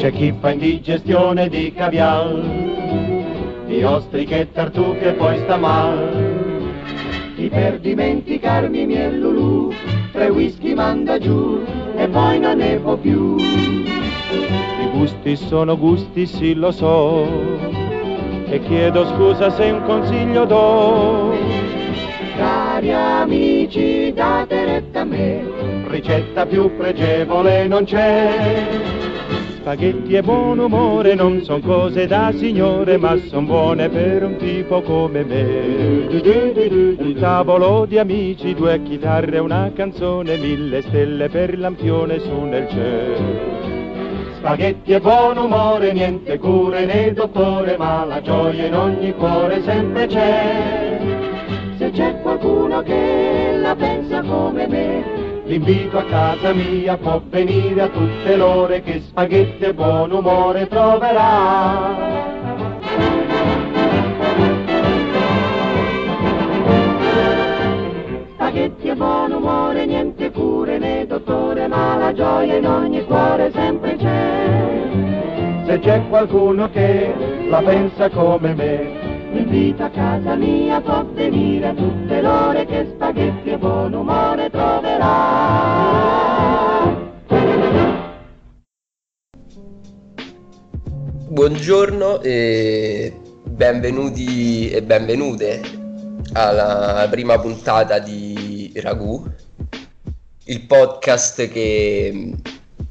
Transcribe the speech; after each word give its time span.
c'è 0.00 0.10
chi 0.12 0.34
fa 0.40 0.52
indigestione 0.52 1.50
di 1.50 1.74
cavial, 1.74 2.40
di 3.66 3.82
ostriche 3.82 4.40
e 4.40 4.50
tartufe 4.50 5.12
poi 5.12 5.36
sta 5.40 5.58
mal. 5.58 7.34
Chi 7.36 7.50
per 7.50 7.78
dimenticarmi 7.80 8.86
mi 8.86 8.94
è 8.94 9.10
Lulu, 9.10 9.70
tre 10.10 10.28
whisky 10.28 10.72
manda 10.72 11.18
giù 11.18 11.62
e 11.96 12.08
poi 12.08 12.38
non 12.38 12.56
ne 12.56 12.76
può 12.76 12.96
più. 12.96 13.36
I 13.36 14.88
gusti 14.90 15.36
sono 15.36 15.76
gusti, 15.76 16.24
sì 16.24 16.54
lo 16.54 16.70
so, 16.70 17.26
e 18.46 18.58
chiedo 18.60 19.04
scusa 19.04 19.50
se 19.50 19.64
un 19.64 19.82
consiglio 19.82 20.46
do. 20.46 21.36
Cari 22.38 22.90
amici, 22.90 24.14
date 24.14 24.64
retta 24.64 25.00
a 25.00 25.04
me, 25.04 25.44
ricetta 25.88 26.46
più 26.46 26.74
pregevole 26.74 27.66
non 27.66 27.84
c'è. 27.84 29.09
Spaghetti 29.60 30.14
e 30.14 30.22
buon 30.22 30.58
umore 30.58 31.14
non 31.14 31.42
son 31.42 31.60
cose 31.60 32.06
da 32.06 32.32
signore, 32.34 32.96
ma 32.96 33.14
son 33.28 33.44
buone 33.44 33.90
per 33.90 34.24
un 34.24 34.36
tipo 34.36 34.80
come 34.80 35.22
me. 35.22 36.06
Un 36.08 37.14
tavolo 37.20 37.84
di 37.84 37.98
amici, 37.98 38.54
due 38.54 38.82
chitarre, 38.82 39.38
una 39.38 39.70
canzone, 39.74 40.38
mille 40.38 40.80
stelle 40.80 41.28
per 41.28 41.58
lampione 41.58 42.18
su 42.20 42.40
nel 42.40 42.68
cielo. 42.70 43.68
Spaghetti 44.38 44.92
e 44.92 45.00
buon 45.00 45.36
umore, 45.36 45.92
niente 45.92 46.38
cure 46.38 46.86
né 46.86 47.12
dottore, 47.12 47.76
ma 47.76 48.06
la 48.06 48.22
gioia 48.22 48.64
in 48.64 48.74
ogni 48.74 49.12
cuore 49.14 49.62
sempre 49.62 50.06
c'è. 50.06 50.98
Se 51.76 51.90
c'è 51.90 52.18
qualcuno 52.22 52.80
che 52.80 53.58
la 53.60 53.76
pensa 53.76 54.22
come 54.22 54.66
me, 54.66 55.19
L'invito 55.50 55.98
a 55.98 56.04
casa 56.04 56.52
mia 56.52 56.96
può 56.96 57.20
venire 57.28 57.82
a 57.82 57.88
tutte 57.88 58.36
l'ore 58.36 58.82
che 58.82 59.00
spaghetti 59.00 59.64
e 59.64 59.74
buon 59.74 60.12
umore 60.12 60.68
troverà. 60.68 61.96
Spaghetti 68.34 68.86
e 68.90 68.94
buon 68.94 69.32
umore, 69.32 69.86
niente 69.86 70.30
cure 70.30 70.78
né 70.78 71.04
dottore, 71.08 71.66
ma 71.66 71.96
la 71.96 72.12
gioia 72.12 72.54
in 72.54 72.66
ogni 72.68 73.04
cuore 73.04 73.50
sempre 73.50 73.96
c'è. 73.96 75.64
Se 75.66 75.78
c'è 75.80 76.00
qualcuno 76.08 76.70
che 76.70 77.12
la 77.48 77.60
pensa 77.60 78.08
come 78.08 78.54
me, 78.54 79.10
Invita 79.32 79.84
a 79.84 79.90
casa 79.90 80.34
mia, 80.34 80.80
può 80.80 81.04
venire 81.12 81.68
a 81.68 81.72
tutte 81.72 82.20
l'ore 82.20 82.66
che 82.66 82.86
spaghetti 82.94 83.50
e 83.50 83.58
buon 83.58 83.92
umore 83.92 84.50
troverà. 84.50 85.39
Buongiorno 91.40 92.20
e 92.20 93.18
benvenuti 93.44 94.70
e 94.70 94.82
benvenute 94.82 95.62
alla 96.34 97.06
prima 97.10 97.38
puntata 97.38 97.98
di 97.98 98.70
Ragù, 98.76 99.24
il 100.44 100.60
podcast 100.66 101.48
che 101.48 102.34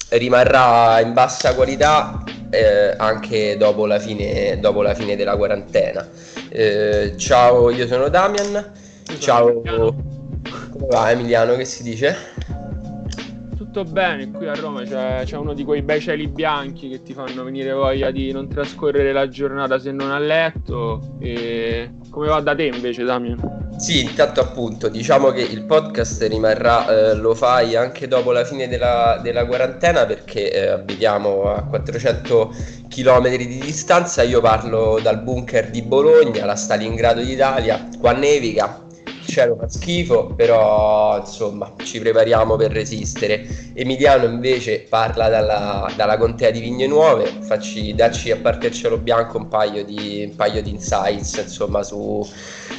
rimarrà 0.10 1.00
in 1.00 1.14
bassa 1.14 1.54
qualità 1.54 2.24
eh, 2.50 2.96
anche 2.98 3.56
dopo 3.56 3.86
la, 3.86 4.00
fine, 4.00 4.58
dopo 4.60 4.82
la 4.82 4.96
fine 4.96 5.16
della 5.16 5.38
quarantena. 5.38 6.10
Eh, 6.50 7.14
ciao, 7.18 7.70
io 7.70 7.86
sono 7.86 8.10
Damian. 8.10 8.72
Ciao, 9.20 9.62
come 9.62 10.88
va 10.90 11.12
Emiliano? 11.12 11.56
Che 11.56 11.66
si 11.66 11.84
dice? 11.84 12.18
Tutto 13.80 13.94
bene, 13.94 14.30
qui 14.30 14.46
a 14.46 14.56
Roma 14.56 14.84
c'è, 14.84 15.22
c'è, 15.24 15.38
uno 15.38 15.54
di 15.54 15.64
quei 15.64 15.82
bei 15.82 16.02
cieli 16.02 16.28
bianchi 16.28 16.90
che 16.90 17.02
ti 17.02 17.14
fanno 17.14 17.46
venire 17.46 17.72
voglia 17.72 18.12
di 18.12 18.30
non 18.34 18.50
trascorrere 18.50 19.14
la 19.14 19.30
giornata 19.30 19.80
se 19.80 19.94
non 19.94 20.12
a 20.12 20.20
letto. 20.20 21.16
E 21.22 21.90
come 22.10 22.28
va 22.28 22.42
da 22.42 22.54
te 22.54 22.64
invece, 22.64 23.06
Damian? 23.06 23.78
Sì, 23.78 24.02
intanto 24.02 24.42
appunto, 24.42 24.90
diciamo 24.90 25.30
che 25.32 25.44
il 25.44 25.64
podcast 25.64 26.22
rimarrà, 26.24 26.90
eh, 26.90 27.16
lo 27.16 27.34
fai 27.34 27.78
anche 27.78 28.10
dopo 28.10 28.34
la 28.34 28.44
fine 28.44 28.68
della, 28.68 29.18
della 29.24 29.46
quarantena 29.46 30.06
perché 30.06 30.52
eh, 30.52 30.68
abitiamo 30.68 31.44
a 31.44 31.64
400 31.64 32.54
km 32.90 33.38
di 33.38 33.60
distanza, 33.60 34.24
io 34.24 34.42
parlo 34.42 35.00
dal 35.02 35.22
bunker 35.22 35.70
di 35.70 35.82
Bologna, 35.84 36.44
la 36.44 36.58
Stalingrado 36.58 37.22
d'Italia, 37.22 37.88
qua 37.98 38.12
nevica, 38.12 38.88
cielo 39.30 39.56
fa 39.56 39.70
schifo, 39.70 40.34
però 40.36 41.20
insomma 41.20 41.74
ci 41.84 42.00
prepariamo 42.00 42.56
per 42.56 42.72
resistere. 42.72 43.46
Emiliano 43.74 44.26
invece 44.26 44.86
parla 44.90 45.30
dalla, 45.30 45.92
dalla 45.96 46.18
contea 46.18 46.52
di 46.52 46.60
Vigne 46.60 46.88
Nuove, 46.88 47.26
facci, 47.42 47.94
dacci 47.94 48.32
a 48.32 48.38
parte 48.38 48.68
il 48.68 48.74
cielo 48.74 48.98
bianco 48.98 49.38
un 49.38 49.48
paio 49.48 49.86
di, 49.86 50.26
un 50.30 50.36
paio 50.36 50.62
di 50.62 50.72
insights 50.72 51.38
insomma 51.38 51.84
su 51.84 52.28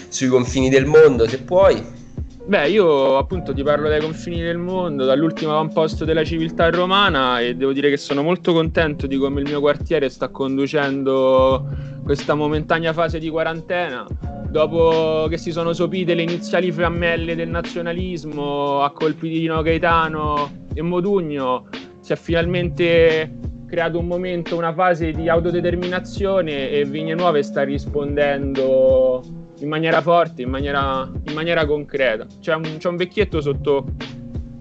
sui 0.09 0.29
confini 0.29 0.69
del 0.69 0.87
mondo, 0.87 1.27
se 1.29 1.39
puoi. 1.41 1.99
Beh, 2.45 2.69
io 2.69 3.17
appunto 3.17 3.55
ti 3.55 3.63
parlo 3.63 3.89
dai 3.89 4.01
confini 4.01 4.41
del 4.41 4.59
mondo, 4.59 5.05
dall'ultimo 5.05 5.53
avamposto 5.53 6.05
della 6.05 6.25
civiltà 6.25 6.69
romana 6.69 7.39
e 7.39 7.55
devo 7.55 7.73
dire 7.73 7.91
che 7.91 7.97
sono 7.97 8.23
molto 8.23 8.53
contento 8.53 9.07
di 9.07 9.17
come 9.17 9.41
il 9.41 9.47
mio 9.47 9.61
quartiere 9.61 10.09
sta 10.09 10.29
conducendo 10.29 11.65
questa 12.03 12.35
momentanea 12.35 12.93
fase 12.93 13.21
di 13.21 13.31
quarantena. 13.31 14.05
Dopo 14.51 15.29
che 15.29 15.39
si 15.39 15.53
sono 15.53 15.73
sopite 15.73 16.13
le 16.15 16.23
iniziali 16.23 16.73
fiammelle 16.73 17.37
del 17.37 17.49
nazionalismo 17.49 18.83
a 18.83 18.91
colpi 18.91 19.29
di 19.29 19.39
Dino 19.39 19.63
Gaetano 19.63 20.67
e 20.75 20.83
Modugno, 20.83 21.69
si 22.01 22.13
è 22.13 22.17
finalmente 22.17 23.39
creato 23.69 24.01
un 24.01 24.09
momento, 24.09 24.57
una 24.57 24.75
fase 24.75 25.13
di 25.13 25.29
autodeterminazione 25.29 26.69
e 26.69 26.85
Vigne 26.85 27.15
Nuove 27.15 27.45
sta 27.45 27.63
rispondendo 27.63 29.23
in 29.61 29.69
maniera 29.69 30.01
forte, 30.01 30.43
in 30.43 30.51
maniera, 30.51 31.09
in 31.29 31.33
maniera 31.33 31.65
concreta. 31.65 32.27
C'è 32.41 32.53
un, 32.57 32.77
c'è 32.79 32.89
un 32.89 32.97
vecchietto 32.97 33.41
sotto, 33.41 33.87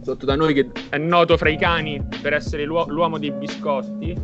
sotto, 0.04 0.24
da 0.24 0.36
noi 0.36 0.54
che 0.54 0.70
è 0.90 1.00
noto 1.00 1.36
fra 1.36 1.50
i 1.50 1.58
cani 1.58 2.00
per 2.22 2.34
essere 2.34 2.64
l'uo- 2.64 2.86
l'uomo 2.88 3.18
dei 3.18 3.32
biscotti, 3.32 4.16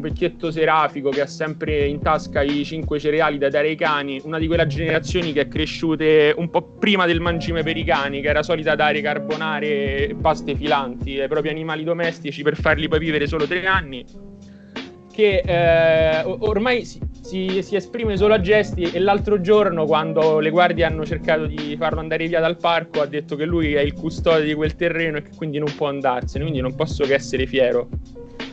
vecchietto 0.00 0.50
serafico 0.50 1.10
che 1.10 1.20
ha 1.20 1.26
sempre 1.26 1.86
in 1.86 2.00
tasca 2.00 2.42
i 2.42 2.64
cinque 2.64 2.98
cereali 2.98 3.38
da 3.38 3.48
dare 3.48 3.68
ai 3.68 3.76
cani, 3.76 4.20
una 4.24 4.38
di 4.38 4.46
quelle 4.46 4.66
generazioni 4.66 5.32
che 5.32 5.42
è 5.42 5.48
cresciute 5.48 6.34
un 6.36 6.50
po' 6.50 6.62
prima 6.78 7.06
del 7.06 7.20
mangime 7.20 7.62
per 7.62 7.76
i 7.76 7.84
cani, 7.84 8.20
che 8.20 8.28
era 8.28 8.42
solita 8.42 8.74
dare 8.74 9.00
carbonare 9.00 10.08
e 10.08 10.16
paste 10.20 10.54
filanti 10.54 11.20
ai 11.20 11.28
propri 11.28 11.50
animali 11.50 11.84
domestici 11.84 12.42
per 12.42 12.56
farli 12.56 12.88
poi 12.88 12.98
vivere 12.98 13.26
solo 13.26 13.46
tre 13.46 13.66
anni 13.66 14.04
che 15.20 15.42
eh, 15.44 16.22
ormai 16.24 16.84
si, 16.84 16.98
si, 17.20 17.62
si, 17.62 17.76
esprime 17.76 18.16
solo 18.16 18.34
a 18.34 18.40
gesti 18.40 18.82
e 18.82 18.98
l'altro 19.00 19.40
giorno 19.40 19.84
quando 19.84 20.38
le 20.38 20.50
guardie 20.50 20.84
hanno 20.84 21.04
cercato 21.04 21.46
di 21.46 21.76
farlo 21.78 22.00
andare 22.00 22.26
via 22.26 22.40
dal 22.40 22.56
parco 22.56 23.02
ha 23.02 23.06
detto 23.06 23.36
che 23.36 23.44
lui 23.44 23.74
è 23.74 23.80
il 23.80 23.92
custode 23.92 24.44
di 24.44 24.54
quel 24.54 24.76
terreno 24.76 25.18
e 25.18 25.22
che 25.22 25.30
quindi 25.36 25.58
non 25.58 25.72
può 25.76 25.88
andarsene, 25.88 26.44
quindi 26.44 26.62
non 26.62 26.74
posso 26.74 27.04
che 27.04 27.14
essere 27.14 27.46
fiero. 27.46 27.88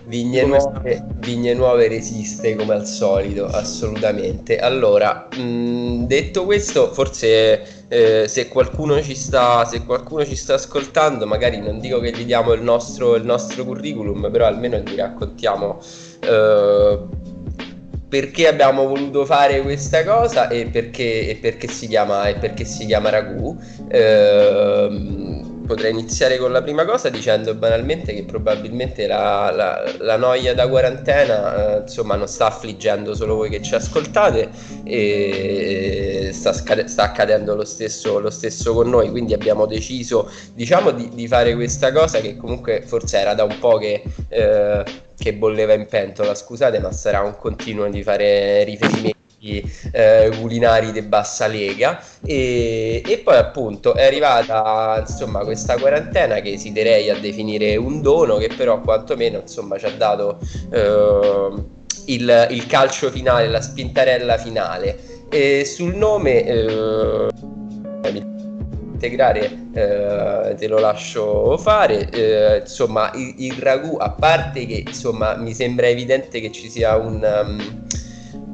Vigne 0.07 0.45
nuove, 0.45 1.05
Vigne 1.17 1.53
nuove, 1.53 1.89
resiste 1.89 2.55
come 2.55 2.75
al 2.75 2.85
solito, 2.85 3.45
assolutamente. 3.45 4.57
Allora, 4.57 5.27
mh, 5.35 6.05
detto 6.05 6.45
questo, 6.45 6.93
forse 6.93 7.85
eh, 7.89 8.25
se, 8.25 8.47
qualcuno 8.47 9.01
ci 9.01 9.15
sta, 9.15 9.65
se 9.65 9.83
qualcuno 9.83 10.23
ci 10.25 10.37
sta 10.37 10.53
ascoltando, 10.53 11.25
magari 11.27 11.59
non 11.59 11.79
dico 11.79 11.99
che 11.99 12.11
gli 12.11 12.23
diamo 12.23 12.53
il 12.53 12.61
nostro, 12.61 13.15
il 13.15 13.25
nostro 13.25 13.65
curriculum, 13.65 14.31
però 14.31 14.45
almeno 14.45 14.77
gli 14.77 14.95
raccontiamo 14.95 15.81
eh, 16.21 16.99
perché 18.07 18.47
abbiamo 18.47 18.87
voluto 18.87 19.25
fare 19.25 19.61
questa 19.61 20.05
cosa 20.05 20.47
e 20.47 20.67
perché, 20.67 21.27
e 21.27 21.35
perché, 21.35 21.67
si, 21.67 21.87
chiama, 21.87 22.27
e 22.27 22.35
perché 22.35 22.63
si 22.63 22.85
chiama 22.85 23.09
Ragù. 23.09 23.57
Eh, 23.89 25.26
potrei 25.67 25.91
iniziare 25.91 26.37
con 26.37 26.51
la 26.51 26.63
prima 26.63 26.85
cosa 26.85 27.09
dicendo 27.09 27.53
banalmente 27.53 28.13
che 28.13 28.23
probabilmente 28.23 29.05
la, 29.05 29.51
la, 29.51 29.93
la 29.99 30.17
noia 30.17 30.55
da 30.55 30.67
quarantena 30.67 31.75
eh, 31.75 31.81
insomma 31.81 32.15
non 32.15 32.27
sta 32.27 32.47
affliggendo 32.47 33.13
solo 33.13 33.35
voi 33.35 33.49
che 33.49 33.61
ci 33.61 33.75
ascoltate 33.75 34.49
e 34.83 36.29
sta, 36.33 36.53
scade- 36.53 36.87
sta 36.87 37.03
accadendo 37.03 37.55
lo 37.55 37.65
stesso, 37.65 38.19
lo 38.19 38.29
stesso, 38.29 38.73
con 38.73 38.89
noi. 38.89 39.09
Quindi 39.09 39.33
abbiamo 39.33 39.65
deciso 39.65 40.31
diciamo 40.53 40.91
di, 40.91 41.09
di, 41.13 41.27
fare 41.27 41.53
questa 41.53 41.91
cosa 41.91 42.19
che 42.19 42.37
comunque 42.37 42.81
forse 42.85 43.19
era 43.19 43.33
da 43.33 43.43
un 43.43 43.59
po' 43.59 43.77
che, 43.77 44.01
eh, 44.29 44.83
che 45.17 45.33
bolleva 45.33 45.73
in 45.73 45.85
pentola. 45.87 46.33
Scusate 46.33 46.79
ma 46.79 46.91
sarà 46.91 47.21
un 47.21 47.35
continuo 47.37 47.89
di 47.89 48.01
fare 48.01 48.63
riferimenti 48.63 49.16
eh, 49.91 50.31
culinari 50.39 50.91
di 50.91 51.01
bassa 51.01 51.47
lega 51.47 52.01
e, 52.25 53.01
e, 53.05 53.17
poi 53.19 53.37
appunto 53.37 53.93
è 53.93 54.05
arrivata 54.05 55.03
insomma 55.07 55.43
questa 55.43 55.77
quarantena 55.77 56.39
che 56.39 56.53
esiterei 56.53 57.09
a 57.09 57.17
definire 57.17 57.75
un 57.75 58.01
dono 58.01 58.37
che 58.37 58.49
però 58.55 58.81
quantomeno 58.81 59.39
insomma 59.39 59.77
ci 59.77 59.85
ha 59.85 59.91
dato 59.91 60.39
eh, 60.71 61.53
il, 62.05 62.47
il, 62.51 62.65
calcio 62.67 63.09
finale, 63.11 63.47
la 63.47 63.61
spintarella 63.61 64.37
finale 64.37 64.97
e 65.29 65.65
sul 65.65 65.95
nome 65.95 66.45
eh, 66.45 67.27
integrare 68.97 69.67
eh, 69.73 70.55
te 70.55 70.67
lo 70.67 70.79
lascio 70.79 71.55
fare. 71.57 72.09
Eh, 72.09 72.57
insomma, 72.61 73.11
il, 73.13 73.35
il, 73.37 73.53
ragù, 73.53 73.95
a 73.97 74.09
parte 74.09 74.65
che 74.65 74.83
insomma, 74.85 75.35
mi 75.35 75.53
sembra 75.53 75.87
evidente 75.87 76.41
che 76.41 76.51
ci 76.51 76.69
sia 76.69 76.95
un... 76.95 77.43
Um, 77.45 77.85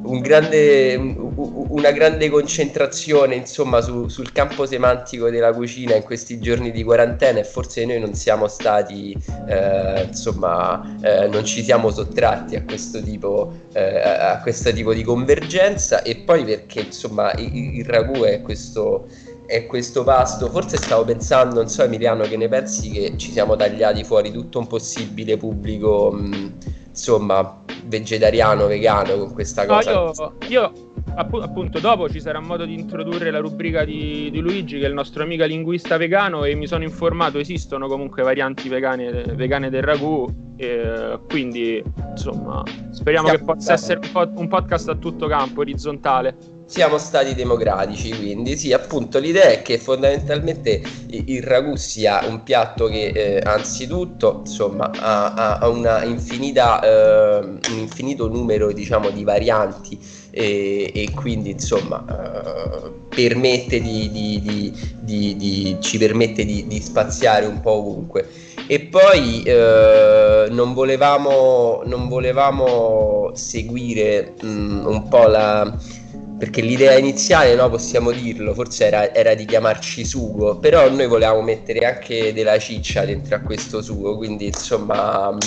un 0.04 0.20
grande, 0.20 0.96
una 0.96 1.92
grande 1.92 2.30
concentrazione 2.30 3.36
insomma 3.36 3.82
su, 3.82 4.08
sul 4.08 4.32
campo 4.32 4.66
semantico 4.66 5.30
della 5.30 5.54
cucina 5.54 5.96
in 5.96 6.04
questi 6.04 6.40
giorni 6.40 6.72
di 6.72 6.84
quarantena 6.84 7.40
e 7.40 7.44
forse 7.44 7.86
noi 7.86 8.00
non 8.00 8.14
siamo 8.14 8.48
stati 8.48 9.16
eh, 9.48 10.04
insomma 10.08 10.98
eh, 11.02 11.28
non 11.28 11.46
ci 11.46 11.64
siamo 11.64 11.90
sottratti 11.90 12.56
a 12.56 12.64
questo 12.64 13.02
tipo 13.02 13.54
eh, 13.74 14.00
a 14.00 14.40
questo 14.42 14.72
tipo 14.72 14.94
di 14.94 15.04
convergenza 15.04 16.02
e 16.02 16.18
poi 16.18 16.44
perché 16.44 16.82
insomma 16.82 17.32
il, 17.34 17.78
il 17.78 17.86
ragù 17.86 18.24
è 18.24 18.42
questo 18.42 19.08
è 19.46 19.66
questo 19.66 20.04
pasto. 20.04 20.50
Forse 20.50 20.78
stavo 20.78 21.04
pensando, 21.04 21.56
non 21.56 21.70
so 21.70 21.84
Emiliano, 21.84 22.24
che 22.24 22.38
ne 22.38 22.48
pensi 22.48 22.90
che 22.90 23.14
ci 23.18 23.32
siamo 23.32 23.56
tagliati 23.56 24.04
fuori 24.04 24.32
tutto 24.32 24.60
un 24.60 24.68
possibile 24.68 25.38
pubblico, 25.38 26.12
mh, 26.12 26.54
insomma, 26.94 27.62
vegetariano, 27.86 28.68
vegano 28.68 29.18
con 29.18 29.34
questa 29.34 29.66
cosa? 29.66 29.94
No, 29.94 30.12
io, 30.12 30.34
io 30.48 30.72
appunto 31.16 31.80
dopo 31.80 32.10
ci 32.10 32.20
sarà 32.20 32.40
modo 32.40 32.66
di 32.66 32.74
introdurre 32.74 33.32
la 33.32 33.40
rubrica 33.40 33.84
di, 33.84 34.30
di, 34.32 34.40
Luigi 34.40 34.80
che 34.80 34.86
è 34.86 34.88
il 34.88 34.94
nostro 34.94 35.24
amico 35.24 35.44
linguista 35.46 35.98
vegano 35.98 36.44
e 36.44 36.56
mi 36.56 36.68
sono 36.68 36.84
informato 36.84 37.38
esistono 37.38 37.88
comunque 37.88 38.24
varianti 38.24 38.70
vegane, 38.70 39.24
vegane 39.36 39.70
del 39.70 39.84
ragù 39.84 40.28
e 40.56 41.20
quindi 41.28 41.84
insomma 42.12 42.64
speriamo 42.92 43.28
Siamo 43.28 43.40
che 43.40 43.46
possa 43.54 43.74
essere 43.74 44.00
un, 44.04 44.12
pod- 44.12 44.38
un 44.38 44.48
podcast 44.48 44.90
a 44.90 44.96
tutto 44.96 45.28
campo 45.28 45.62
orizzontale 45.62 46.53
siamo 46.74 46.98
stati 46.98 47.36
democratici, 47.36 48.10
quindi 48.18 48.58
sì, 48.58 48.74
appunto 48.74 49.20
l'idea 49.20 49.50
è 49.50 49.62
che 49.62 49.78
fondamentalmente 49.78 50.82
il 51.12 51.44
ragù 51.44 51.76
sia 51.76 52.26
un 52.26 52.42
piatto 52.42 52.88
che 52.88 53.10
eh, 53.10 53.42
anzitutto 53.44 54.42
insomma 54.44 54.90
ha, 54.90 55.60
ha 55.60 55.68
una 55.68 56.04
infinita, 56.04 56.82
eh, 56.82 57.46
un 57.46 57.78
infinito 57.78 58.28
numero 58.28 58.72
diciamo 58.72 59.12
di 59.12 59.24
varianti 59.24 60.00
e, 60.32 60.92
e 60.96 61.12
quindi 61.14 61.52
insomma 61.52 62.04
eh, 62.10 62.92
permette 63.08 63.80
di, 63.80 64.10
di, 64.10 64.74
di, 65.00 65.78
ci 65.80 66.00
permette 66.00 66.44
di, 66.44 66.82
spaziare 66.82 67.46
un 67.46 67.62
po' 67.62 67.74
ovunque. 67.74 68.28
E 68.66 68.80
poi 68.80 69.44
eh, 69.44 70.48
non, 70.50 70.74
volevamo, 70.74 71.84
non 71.86 72.08
volevamo 72.08 73.30
seguire 73.36 74.34
mh, 74.42 74.48
mm, 74.48 74.86
un 74.88 75.08
po' 75.08 75.28
la 75.28 76.02
perché 76.44 76.60
l'idea 76.60 76.98
iniziale, 76.98 77.56
no, 77.56 77.70
possiamo 77.70 78.12
dirlo, 78.12 78.54
forse 78.54 78.88
era, 78.88 79.14
era, 79.14 79.34
di 79.34 79.46
chiamarci 79.46 80.04
sugo, 80.04 80.58
però 80.58 80.90
noi 80.90 81.08
volevamo 81.08 81.42
mettere 81.42 81.86
anche 81.86 82.34
della 82.34 82.60
ciccia 82.60 83.06
dentro 83.06 83.38
a 83.38 83.40
questo 83.40 83.82
sugo, 83.82 84.18
quindi 84.18 84.48
insomma 84.48 85.32
mm, 85.32 85.38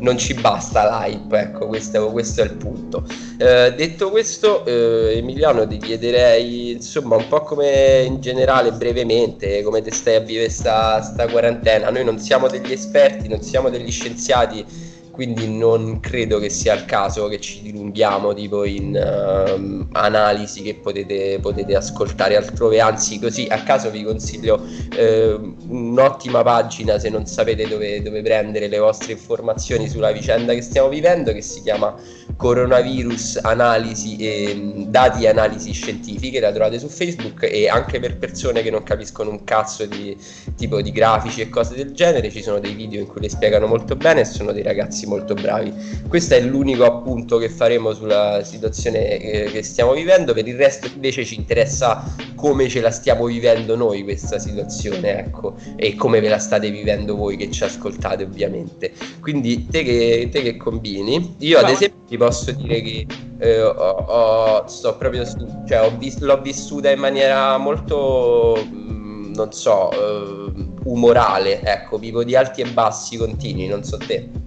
non 0.00 0.18
ci 0.18 0.34
basta 0.34 1.06
l'hype, 1.06 1.38
ecco, 1.38 1.68
questo, 1.68 2.10
questo 2.10 2.40
è 2.40 2.46
il 2.46 2.54
punto. 2.54 3.06
Eh, 3.38 3.72
detto 3.76 4.10
questo, 4.10 4.64
eh, 4.64 5.18
Emiliano, 5.18 5.68
ti 5.68 5.76
chiederei, 5.76 6.72
insomma, 6.72 7.14
un 7.14 7.28
po' 7.28 7.42
come 7.42 8.02
in 8.04 8.20
generale, 8.20 8.72
brevemente, 8.72 9.62
come 9.62 9.82
te 9.82 9.92
stai 9.92 10.16
a 10.16 10.20
vivere 10.20 10.50
sta, 10.50 11.00
sta 11.00 11.28
quarantena. 11.28 11.90
Noi 11.90 12.04
non 12.04 12.18
siamo 12.18 12.48
degli 12.48 12.72
esperti, 12.72 13.28
non 13.28 13.40
siamo 13.40 13.70
degli 13.70 13.90
scienziati, 13.92 14.89
quindi 15.20 15.54
non 15.54 16.00
credo 16.00 16.38
che 16.38 16.48
sia 16.48 16.72
il 16.72 16.86
caso 16.86 17.28
che 17.28 17.38
ci 17.40 17.60
dilunghiamo 17.60 18.32
tipo 18.32 18.64
in 18.64 18.94
uh, 18.94 19.86
analisi 19.92 20.62
che 20.62 20.76
potete, 20.76 21.38
potete, 21.42 21.76
ascoltare 21.76 22.36
altrove, 22.36 22.80
anzi 22.80 23.20
così 23.20 23.46
a 23.50 23.62
caso 23.62 23.90
vi 23.90 24.02
consiglio 24.02 24.54
uh, 24.54 25.56
un'ottima 25.68 26.42
pagina 26.42 26.98
se 26.98 27.10
non 27.10 27.26
sapete 27.26 27.68
dove, 27.68 28.00
dove, 28.00 28.22
prendere 28.22 28.66
le 28.68 28.78
vostre 28.78 29.12
informazioni 29.12 29.90
sulla 29.90 30.10
vicenda 30.10 30.54
che 30.54 30.62
stiamo 30.62 30.88
vivendo 30.88 31.34
che 31.34 31.42
si 31.42 31.60
chiama 31.60 31.94
coronavirus 32.38 33.40
analisi 33.42 34.16
e 34.16 34.86
dati 34.86 35.24
e 35.24 35.28
analisi 35.28 35.72
scientifiche, 35.72 36.40
la 36.40 36.50
trovate 36.50 36.78
su 36.78 36.88
Facebook 36.88 37.42
e 37.42 37.68
anche 37.68 38.00
per 38.00 38.16
persone 38.16 38.62
che 38.62 38.70
non 38.70 38.82
capiscono 38.84 39.28
un 39.28 39.44
cazzo 39.44 39.84
di 39.84 40.16
tipo 40.56 40.80
di 40.80 40.90
grafici 40.92 41.42
e 41.42 41.50
cose 41.50 41.74
del 41.74 41.92
genere 41.92 42.30
ci 42.30 42.40
sono 42.40 42.58
dei 42.58 42.72
video 42.72 43.00
in 43.00 43.06
cui 43.06 43.20
le 43.20 43.28
spiegano 43.28 43.66
molto 43.66 43.96
bene 43.96 44.20
e 44.20 44.24
sono 44.24 44.52
dei 44.52 44.62
ragazzi 44.62 45.08
molto 45.10 45.34
bravi. 45.34 45.72
Questo 46.08 46.34
è 46.34 46.40
l'unico 46.40 46.84
appunto 46.84 47.36
che 47.38 47.48
faremo 47.48 47.92
sulla 47.92 48.42
situazione 48.44 49.18
eh, 49.18 49.50
che 49.50 49.62
stiamo 49.62 49.92
vivendo, 49.92 50.32
per 50.32 50.46
il 50.46 50.56
resto 50.56 50.88
invece 50.94 51.24
ci 51.24 51.34
interessa 51.34 52.02
come 52.36 52.68
ce 52.68 52.80
la 52.80 52.90
stiamo 52.90 53.26
vivendo 53.26 53.74
noi 53.76 54.04
questa 54.04 54.38
situazione, 54.38 55.18
ecco, 55.18 55.56
e 55.76 55.96
come 55.96 56.20
ve 56.20 56.28
la 56.28 56.38
state 56.38 56.70
vivendo 56.70 57.16
voi 57.16 57.36
che 57.36 57.50
ci 57.50 57.64
ascoltate 57.64 58.22
ovviamente. 58.22 58.92
Quindi 59.20 59.66
te 59.66 59.82
che, 59.82 60.28
te 60.30 60.42
che 60.42 60.56
combini? 60.56 61.34
Io 61.40 61.58
ad 61.58 61.68
esempio 61.68 61.98
ti 62.06 62.16
posso 62.16 62.52
dire 62.52 62.80
che 62.80 63.06
eh, 63.38 63.62
ho, 63.62 63.72
ho, 63.72 64.66
sto 64.68 64.96
proprio 64.96 65.24
su, 65.24 65.46
cioè, 65.66 65.82
ho 65.82 65.96
vis- 65.96 66.18
l'ho 66.18 66.40
vissuta 66.40 66.90
in 66.90 67.00
maniera 67.00 67.56
molto 67.58 68.56
mm, 68.64 69.32
non 69.34 69.52
so, 69.52 69.88
uh, 69.92 70.70
umorale, 70.84 71.62
ecco, 71.62 71.98
vivo 71.98 72.24
di 72.24 72.36
alti 72.36 72.60
e 72.60 72.66
bassi 72.66 73.16
continui, 73.16 73.66
non 73.66 73.82
so 73.84 73.96
te. 73.96 74.39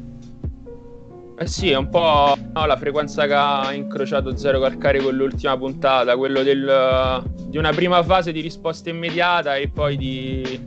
Eh 1.36 1.48
sì, 1.48 1.72
è 1.72 1.76
un 1.76 1.90
po' 1.90 2.36
no, 2.54 2.66
la 2.68 2.78
frequenza 2.78 3.26
che 3.26 3.34
ha 3.34 3.74
incrociato 3.74 4.38
Zero 4.38 4.60
Calcare 4.60 5.00
con 5.00 5.16
l'ultima 5.16 5.58
puntata, 5.58 6.16
quello 6.16 6.44
del, 6.44 7.24
di 7.48 7.58
una 7.58 7.72
prima 7.72 8.04
fase 8.04 8.32
di 8.32 8.40
risposta 8.40 8.92
immediata 8.92 9.56
e 9.56 9.68
poi 9.68 9.98
di, 9.98 10.62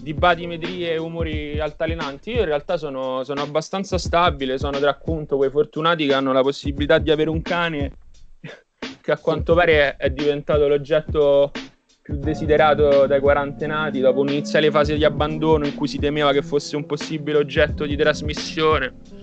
di 0.00 0.14
batimetrie 0.14 0.94
e 0.94 0.96
umori 0.96 1.60
altalenanti. 1.60 2.30
Io 2.30 2.40
in 2.40 2.46
realtà 2.46 2.78
sono, 2.78 3.24
sono 3.24 3.42
abbastanza 3.42 3.98
stabile, 3.98 4.56
sono 4.58 4.78
tra 4.78 4.90
appunto 4.90 5.36
quei 5.36 5.50
fortunati 5.50 6.06
che 6.06 6.14
hanno 6.14 6.32
la 6.32 6.42
possibilità 6.42 6.96
di 6.96 7.10
avere 7.10 7.28
un 7.28 7.42
cane 7.42 7.92
che 9.02 9.12
a 9.12 9.18
quanto 9.18 9.52
pare 9.54 9.96
è 9.96 10.08
diventato 10.08 10.66
l'oggetto 10.66 11.52
più 12.00 12.16
desiderato 12.16 13.06
dai 13.06 13.20
quarantenati 13.20 14.00
dopo 14.00 14.20
un'iniziale 14.20 14.70
fase 14.70 14.96
di 14.96 15.04
abbandono 15.04 15.66
in 15.66 15.74
cui 15.74 15.88
si 15.88 15.98
temeva 15.98 16.32
che 16.32 16.40
fosse 16.40 16.74
un 16.74 16.86
possibile 16.86 17.36
oggetto 17.36 17.84
di 17.84 17.96
trasmissione 17.96 19.15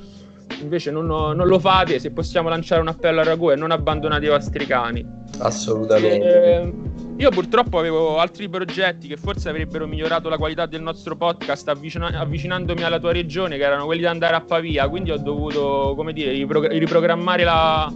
invece 0.62 0.92
non, 0.92 1.06
non, 1.06 1.48
lo 1.48 1.60
fate, 1.60 2.00
se 2.00 2.12
possiamo 2.12 2.50
lanciare 2.50 2.82
un 2.82 2.88
appello 2.88 3.22
a 3.22 3.24
ragù 3.24 3.52
e 3.52 3.56
non 3.56 3.72
abbandonate 3.72 4.26
i 4.26 4.30
vostri 4.30 4.66
cani. 4.66 5.06
Assolutamente. 5.40 6.44
E, 6.44 6.54
ehm, 6.54 7.16
io 7.18 7.30
purtroppo 7.30 7.78
avevo 7.78 8.18
altri 8.20 8.50
progetti 8.50 9.08
che 9.08 9.18
forse 9.18 9.50
avrebbero 9.50 9.86
migliorato 9.86 10.30
la 10.30 10.38
qualità 10.38 10.66
del 10.66 10.82
nostro 10.82 11.16
podcast 11.16 11.68
avvicina- 11.70 12.20
avvicinandomi 12.20 12.84
alla 12.84 13.00
tua 13.00 13.12
regione, 13.12 13.58
che 13.58 13.64
erano 13.64 13.86
quelli 13.86 14.02
di 14.02 14.08
andare 14.08 14.36
a 14.36 14.42
Pavia, 14.42 14.88
quindi 14.90 15.12
ho 15.12 15.18
dovuto, 15.18 15.94
come 15.96 16.14
dire, 16.14 16.32
ripro- 16.32 16.68
riprogrammare 16.68 17.44
la, 17.44 17.92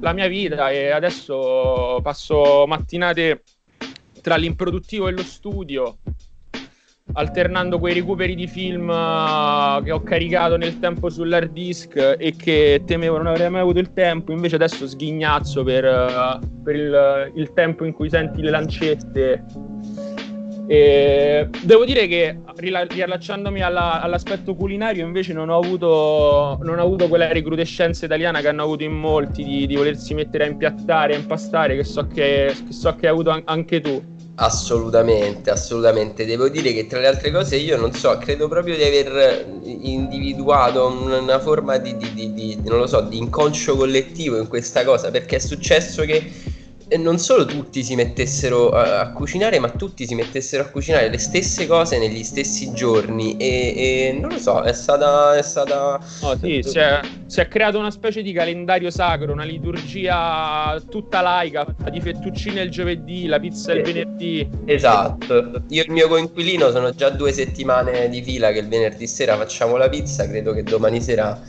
la 0.00 0.12
mia 0.12 0.28
vita 0.28 0.70
e 0.70 0.90
adesso 0.90 1.98
passo 2.02 2.64
mattinate 2.66 3.42
tra 4.20 4.36
l'improduttivo 4.36 5.08
e 5.08 5.12
lo 5.12 5.22
studio 5.22 5.98
alternando 7.14 7.78
quei 7.78 7.94
recuperi 7.94 8.34
di 8.34 8.46
film 8.46 8.88
uh, 8.88 9.82
che 9.82 9.90
ho 9.90 10.02
caricato 10.02 10.56
nel 10.56 10.78
tempo 10.78 11.10
sull'hard 11.10 11.52
disk 11.52 11.96
e 11.96 12.34
che 12.36 12.82
temevo 12.86 13.18
non 13.18 13.26
avrei 13.26 13.50
mai 13.50 13.60
avuto 13.60 13.78
il 13.78 13.92
tempo, 13.92 14.32
invece 14.32 14.56
adesso 14.56 14.86
sghignazzo 14.86 15.62
per, 15.62 15.84
uh, 15.84 16.62
per 16.62 16.76
il, 16.76 17.32
il, 17.34 17.52
tempo 17.52 17.84
in 17.84 17.92
cui 17.92 18.08
senti 18.08 18.40
le 18.42 18.50
lancette. 18.50 19.44
E 20.68 21.48
devo 21.64 21.84
dire 21.84 22.06
che 22.06 22.38
riallacciandomi 22.56 23.60
alla, 23.60 24.00
all'aspetto 24.00 24.54
culinario 24.54 25.04
invece 25.04 25.32
non 25.32 25.50
ho, 25.50 25.58
avuto, 25.58 26.58
non 26.62 26.78
ho 26.78 26.82
avuto 26.82 27.08
quella 27.08 27.30
recrudescenza 27.30 28.06
italiana 28.06 28.40
che 28.40 28.48
hanno 28.48 28.62
avuto 28.62 28.84
in 28.84 28.92
molti 28.92 29.42
di, 29.42 29.66
di 29.66 29.76
volersi 29.76 30.14
mettere 30.14 30.44
a 30.44 30.46
impiattare, 30.46 31.14
a 31.14 31.18
impastare, 31.18 31.76
che 31.76 31.84
so 31.84 32.06
che, 32.06 32.54
che, 32.66 32.72
so 32.72 32.94
che 32.94 33.06
hai 33.06 33.12
avuto 33.12 33.42
anche 33.44 33.80
tu. 33.80 34.02
Assolutamente, 34.42 35.50
assolutamente. 35.50 36.26
Devo 36.26 36.48
dire 36.48 36.72
che 36.72 36.88
tra 36.88 36.98
le 36.98 37.06
altre 37.06 37.30
cose 37.30 37.54
io 37.56 37.76
non 37.76 37.92
so, 37.92 38.18
credo 38.18 38.48
proprio 38.48 38.74
di 38.74 38.82
aver 38.82 39.46
individuato 39.62 40.84
una 40.84 41.38
forma 41.38 41.76
di, 41.78 41.96
di, 41.96 42.12
di, 42.12 42.32
di 42.32 42.60
non 42.64 42.78
lo 42.78 42.88
so, 42.88 43.02
di 43.02 43.18
inconscio 43.18 43.76
collettivo 43.76 44.36
in 44.38 44.48
questa 44.48 44.84
cosa, 44.84 45.12
perché 45.12 45.36
è 45.36 45.38
successo 45.38 46.02
che 46.02 46.28
non 46.96 47.18
solo 47.18 47.44
tutti 47.44 47.82
si 47.82 47.94
mettessero 47.94 48.70
a, 48.70 49.00
a, 49.00 49.12
cucinare, 49.12 49.58
ma 49.58 49.70
tutti 49.70 50.06
si 50.06 50.14
mettessero 50.14 50.62
a 50.62 50.66
cucinare 50.66 51.08
le 51.08 51.18
stesse 51.18 51.66
cose 51.66 51.98
negli 51.98 52.22
stessi 52.22 52.72
giorni. 52.72 53.36
E, 53.36 53.46
e 53.46 54.18
non 54.18 54.30
lo 54.30 54.38
so, 54.38 54.62
è 54.62 54.72
stata. 54.72 55.36
È 55.36 55.42
stata... 55.42 56.00
Oh, 56.20 56.36
sì, 56.38 56.62
si 56.62 56.78
è, 56.78 57.00
si 57.26 57.40
è, 57.40 57.48
creato 57.48 57.78
una 57.78 57.90
specie 57.90 58.22
di 58.22 58.32
calendario 58.32 58.90
sacro, 58.90 59.32
una 59.32 59.44
liturgia 59.44 60.80
tutta 60.88 61.20
laica, 61.20 61.66
di 61.90 62.00
fettuccine 62.00 62.62
il 62.62 62.70
giovedì, 62.70 63.26
la 63.26 63.38
pizza 63.40 63.72
il 63.72 63.82
venerdì. 63.82 64.48
Esatto. 64.64 65.62
Io 65.68 65.82
e 65.82 65.84
il 65.84 65.90
mio 65.90 66.08
coinquilino 66.08 66.70
sono 66.70 66.94
già 66.94 67.10
due 67.10 67.32
settimane 67.32 68.08
di 68.08 68.22
fila 68.22 68.52
che 68.52 68.58
il 68.58 68.68
venerdì 68.68 69.06
sera 69.06 69.36
facciamo 69.36 69.76
la 69.76 69.88
pizza. 69.88 70.26
Credo 70.26 70.52
che 70.52 70.62
domani 70.62 71.00
sera 71.00 71.40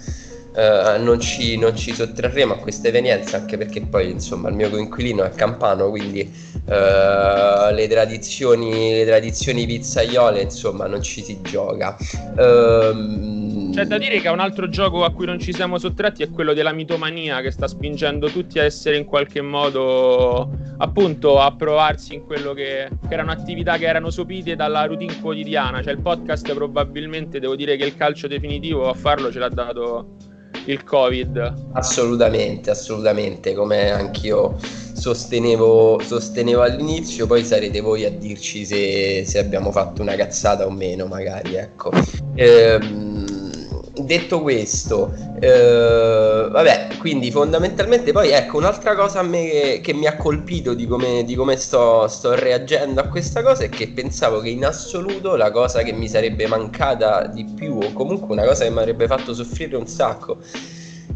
eh, 0.55 0.97
non, 0.99 1.19
ci, 1.19 1.57
non, 1.57 1.75
ci, 1.75 1.93
sottrarremo 1.93 2.53
a 2.53 2.57
questa 2.57 2.87
evenienza 2.87 3.37
anche 3.37 3.57
perché 3.57 3.81
poi 3.81 4.11
insomma 4.11 4.49
il 4.49 4.55
mio 4.55 4.69
coinquilino 4.69 5.23
è 5.23 5.31
campano 5.31 5.89
quindi 5.89 6.19
eh, 6.21 7.73
le, 7.73 7.87
tradizioni, 7.87 8.93
le 8.93 9.05
tradizioni 9.05 9.65
pizzaiole 9.65 10.41
insomma 10.41 10.85
non 10.85 11.01
ci 11.01 11.23
si 11.23 11.41
gioca. 11.41 11.97
Ehm, 12.37 13.73
c'è 13.73 13.85
da 13.85 13.97
dire 13.97 14.21
che 14.21 14.29
un 14.29 14.39
altro 14.39 14.69
gioco 14.69 15.03
a 15.03 15.11
cui 15.11 15.25
non 15.25 15.39
ci 15.39 15.51
siamo 15.51 15.79
sottratti 15.79 16.21
è 16.21 16.29
quello 16.29 16.53
della 16.53 16.71
mitomania 16.71 17.41
che 17.41 17.49
sta 17.49 17.67
spingendo 17.67 18.29
tutti 18.29 18.59
a 18.59 18.63
essere 18.63 18.97
in 18.97 19.05
qualche 19.05 19.41
modo 19.41 20.51
appunto 20.77 21.39
a 21.39 21.55
provarsi 21.55 22.13
in 22.13 22.23
quello 22.23 22.53
che, 22.53 22.89
che 23.07 23.13
erano 23.13 23.31
attività 23.31 23.77
che 23.77 23.87
erano 23.87 24.11
sopite 24.11 24.55
dalla 24.55 24.85
routine 24.85 25.19
quotidiana. 25.19 25.81
Cioè 25.81 25.93
il 25.93 26.01
podcast 26.01 26.53
probabilmente 26.53 27.39
devo 27.39 27.55
dire 27.55 27.75
che 27.75 27.85
il 27.85 27.95
calcio 27.95 28.27
definitivo 28.27 28.87
a 28.87 28.93
farlo 28.93 29.31
ce 29.31 29.39
l'ha 29.39 29.49
dato 29.49 30.31
il 30.65 30.83
Covid. 30.83 31.69
Assolutamente, 31.73 32.69
assolutamente, 32.69 33.53
come 33.53 33.91
anch'io 33.91 34.55
sostenevo, 34.93 35.99
sostenevo 35.99 36.61
all'inizio, 36.61 37.27
poi 37.27 37.43
sarete 37.43 37.81
voi 37.81 38.05
a 38.05 38.09
dirci 38.09 38.65
se, 38.65 39.25
se 39.25 39.39
abbiamo 39.39 39.71
fatto 39.71 40.01
una 40.01 40.15
cazzata 40.15 40.65
o 40.65 40.69
meno, 40.69 41.05
magari, 41.07 41.55
ecco. 41.55 41.91
Ehm, 42.35 43.32
detto 43.95 44.41
questo, 44.41 45.13
eh, 45.39 46.47
vabbè, 46.49 46.97
quindi 46.97 47.29
fondamentalmente 47.29 48.11
poi 48.11 48.31
ecco 48.31 48.57
un'altra 48.57 48.95
cosa 48.95 49.21
me 49.21 49.49
che, 49.49 49.79
che 49.83 49.93
mi 49.93 50.07
ha 50.07 50.15
colpito 50.15 50.73
di 50.73 50.87
come, 50.87 51.23
di 51.23 51.35
come 51.35 51.57
sto, 51.57 52.07
sto, 52.07 52.33
reagendo 52.33 53.01
a 53.01 53.07
questa 53.07 53.43
cosa 53.43 53.63
è 53.63 53.69
che 53.69 53.89
pensavo 53.89 54.39
che 54.39 54.49
in 54.49 54.65
assoluto 54.65 55.35
la 55.35 55.51
cosa 55.51 55.83
che 55.83 55.93
mi 55.93 56.09
sarebbe 56.09 56.47
mancata 56.47 57.27
di 57.27 57.45
più 57.45 57.77
o 57.77 57.93
comunque 57.93 58.33
una 58.33 58.45
cosa 58.45 58.63
che 58.63 58.71
mi 58.71 58.79
avrebbe 58.79 59.05
fatto 59.05 59.33
soffrire 59.33 59.75
un 59.75 59.87
sacco 59.87 60.37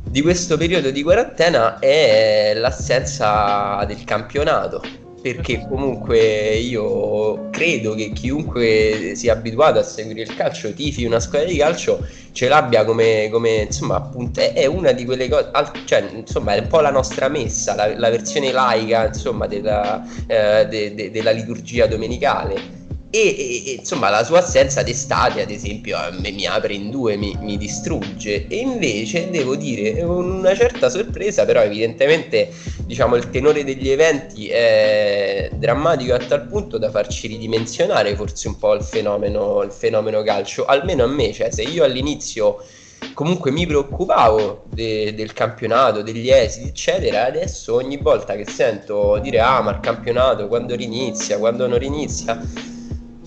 di 0.04 0.22
questo 0.22 0.56
periodo 0.56 0.92
di 0.92 1.02
quarantena 1.02 1.80
è 1.80 2.54
l'assenza 2.56 3.84
del 3.86 4.04
campionato 4.04 5.06
perché 5.22 5.66
comunque 5.68 6.56
io 6.56 7.50
credo 7.50 7.96
che 7.96 8.12
chiunque 8.12 9.14
sia 9.16 9.34
abituato 9.34 9.80
a 9.80 9.84
seguire 9.84 10.22
il 10.22 10.36
calcio, 10.36 10.72
tifi 10.74 11.06
una 11.06 11.20
squadra 11.20 11.48
di 11.48 11.58
calcio, 11.58 12.06
ce 12.32 12.48
l'abbia 12.48 12.86
come, 12.86 13.30
come 13.32 13.64
insomma, 13.64 13.96
appunto, 13.96 14.40
è, 14.40 14.66
una 14.66 14.92
di 14.92 15.06
quelle 15.06 15.28
cose, 15.28 15.50
cioè, 15.86 16.08
insomma, 16.14 16.54
è 16.54 16.60
un 16.60 16.68
po' 16.68 16.82
la 16.82 16.92
nostra 16.92 17.28
messa, 17.30 17.76
la, 17.76 17.98
la 17.98 18.10
versione 18.10 18.52
laica, 18.52 19.08
insomma, 19.08 19.48
della, 19.48 20.04
eh, 20.28 20.68
de, 20.68 20.94
de, 20.94 21.12
della 21.12 21.32
liturgia 21.32 21.88
domenicale 21.88 22.77
e, 23.10 23.64
e, 23.66 23.76
insomma 23.80 24.10
la 24.10 24.24
sua 24.24 24.40
assenza 24.40 24.84
d'estate 24.84 25.42
ad 25.42 25.50
esempio 25.50 25.98
a 25.98 26.10
me 26.12 26.32
mi 26.32 26.46
apre 26.46 26.74
in 26.74 26.90
due, 26.90 27.16
mi, 27.16 27.36
mi, 27.40 27.58
distrugge 27.58 28.48
e 28.48 28.58
invece 28.58 29.30
devo 29.30 29.56
dire 29.56 30.04
con 30.04 30.30
una 30.30 30.54
certa 30.56 30.90
sorpresa 30.90 31.46
però 31.46 31.62
evidentemente 31.62 32.50
diciamo 32.82 33.16
il 33.16 33.30
tenore 33.30 33.64
degli 33.64 33.90
eventi 33.90 34.48
è 34.50 35.50
drammatico 35.54 36.14
a 36.14 36.18
tal 36.18 36.48
punto 36.48 36.78
da 36.78 36.90
farci 36.90 37.28
ridimensionare 37.28 38.16
forse 38.16 38.50
un 38.50 38.58
po' 38.58 38.74
il 38.74 38.84
fenomeno, 38.84 39.62
il 39.64 39.72
fenomeno 39.72 40.22
calcio 40.24 40.66
almeno 40.66 41.04
a 41.04 41.08
me 41.08 41.32
cioè 41.32 41.50
se 41.52 41.64
io 41.64 41.84
all'inizio 41.84 42.62
comunque 43.14 43.52
mi 43.52 43.66
preoccupavo 43.66 44.66
de, 44.70 45.14
del 45.16 45.34
campionato, 45.34 46.02
degli 46.02 46.30
esiti, 46.30 46.68
eccetera. 46.68 47.26
Adesso 47.26 47.76
ogni 47.76 47.98
volta 47.98 48.36
che 48.36 48.46
sento 48.48 49.20
dire 49.22 49.40
ah, 49.40 49.62
ma 49.62 49.72
il 49.72 49.80
campionato 49.80 50.48
quando 50.48 50.76
rinizia, 50.76 51.38
quando 51.38 51.68
non 51.68 51.78
rinizia, 51.78 52.40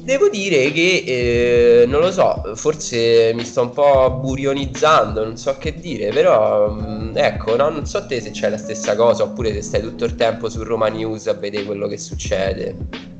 Devo 0.02 0.28
dire 0.28 0.72
che 0.72 1.82
eh, 1.82 1.86
non 1.86 2.00
lo 2.00 2.10
so, 2.10 2.54
forse 2.54 3.32
mi 3.34 3.44
sto 3.44 3.62
un 3.62 3.70
po' 3.72 4.10
burionizzando, 4.20 5.22
non 5.24 5.36
so 5.36 5.56
che 5.58 5.74
dire, 5.74 6.10
però 6.10 6.72
mm, 6.72 7.16
ecco, 7.16 7.54
no? 7.54 7.68
non 7.68 7.86
so 7.86 8.06
te 8.06 8.20
se 8.20 8.30
c'è 8.30 8.48
la 8.48 8.56
stessa 8.56 8.96
cosa 8.96 9.24
oppure 9.24 9.52
se 9.52 9.60
stai 9.60 9.82
tutto 9.82 10.06
il 10.06 10.14
tempo 10.14 10.48
su 10.48 10.62
Roma 10.62 10.88
News 10.88 11.26
a 11.26 11.34
vedere 11.34 11.64
quello 11.64 11.86
che 11.86 11.98
succede. 11.98 12.74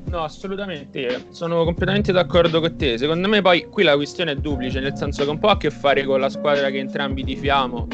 No, 0.07 0.25
assolutamente, 0.25 1.27
sono 1.31 1.65
completamente 1.65 2.11
d'accordo 2.13 2.61
con 2.61 2.75
te. 2.77 2.99
Secondo 2.99 3.29
me 3.29 3.43
poi 3.43 3.67
qui 3.67 3.85
la 3.85 3.95
questione 3.95 4.33
è 4.33 4.37
duplice, 4.37 4.81
nel 4.81 4.97
senso 4.97 5.23
che 5.23 5.31
un 5.31 5.39
po' 5.39 5.49
ha 5.49 5.53
a 5.53 5.57
che 5.57 5.71
fare 5.71 6.05
con 6.05 6.19
la 6.19 6.31
squadra 6.31 6.71
che 6.71 6.79
entrambi 6.79 7.23
tifiamo, 7.23 7.87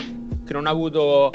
che 0.47 0.53
non 0.53 0.67
ha 0.67 0.71
avuto 0.71 1.31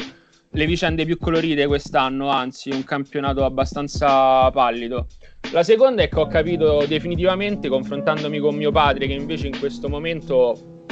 le 0.53 0.65
vicende 0.65 1.05
più 1.05 1.17
colorite 1.17 1.65
quest'anno, 1.65 2.29
anzi 2.29 2.71
un 2.71 2.83
campionato 2.83 3.45
abbastanza 3.45 4.49
pallido. 4.51 5.07
La 5.51 5.63
seconda 5.63 6.03
è 6.03 6.09
che 6.09 6.19
ho 6.19 6.27
capito 6.27 6.83
definitivamente, 6.87 7.69
confrontandomi 7.69 8.39
con 8.39 8.55
mio 8.55 8.71
padre, 8.71 9.07
che 9.07 9.13
invece 9.13 9.47
in 9.47 9.57
questo 9.57 9.87
momento 9.87 10.85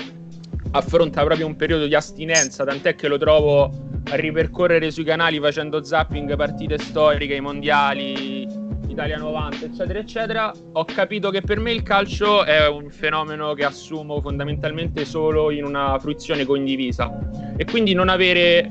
affronta 0.72 1.24
proprio 1.24 1.46
un 1.46 1.56
periodo 1.56 1.88
di 1.88 1.96
astinenza, 1.96 2.64
tant'è 2.64 2.96
che 2.96 3.08
lo 3.08 3.18
trovo 3.18 3.66
a 4.12 4.16
ripercorrere 4.16 4.92
sui 4.92 5.04
canali 5.04 5.40
facendo 5.40 5.84
zapping 5.84 6.36
partite 6.36 6.78
storiche, 6.78 7.36
i 7.36 7.42
mondiali, 7.42 8.48
Italia 8.88 9.18
90, 9.18 9.66
eccetera, 9.66 10.00
eccetera. 10.00 10.54
Ho 10.74 10.86
capito 10.86 11.32
che 11.32 11.42
per 11.42 11.60
me 11.60 11.72
il 11.72 11.84
calcio 11.84 12.46
è 12.46 12.68
un 12.68 12.90
fenomeno 12.92 13.54
che 13.54 13.66
assumo 13.66 14.22
fondamentalmente 14.22 15.06
solo 15.06 15.52
in 15.52 15.66
una 15.66 15.98
fruizione 16.00 16.46
condivisa 16.46 17.12
e 17.58 17.66
quindi 17.66 17.94
non 17.94 18.10
avere 18.10 18.68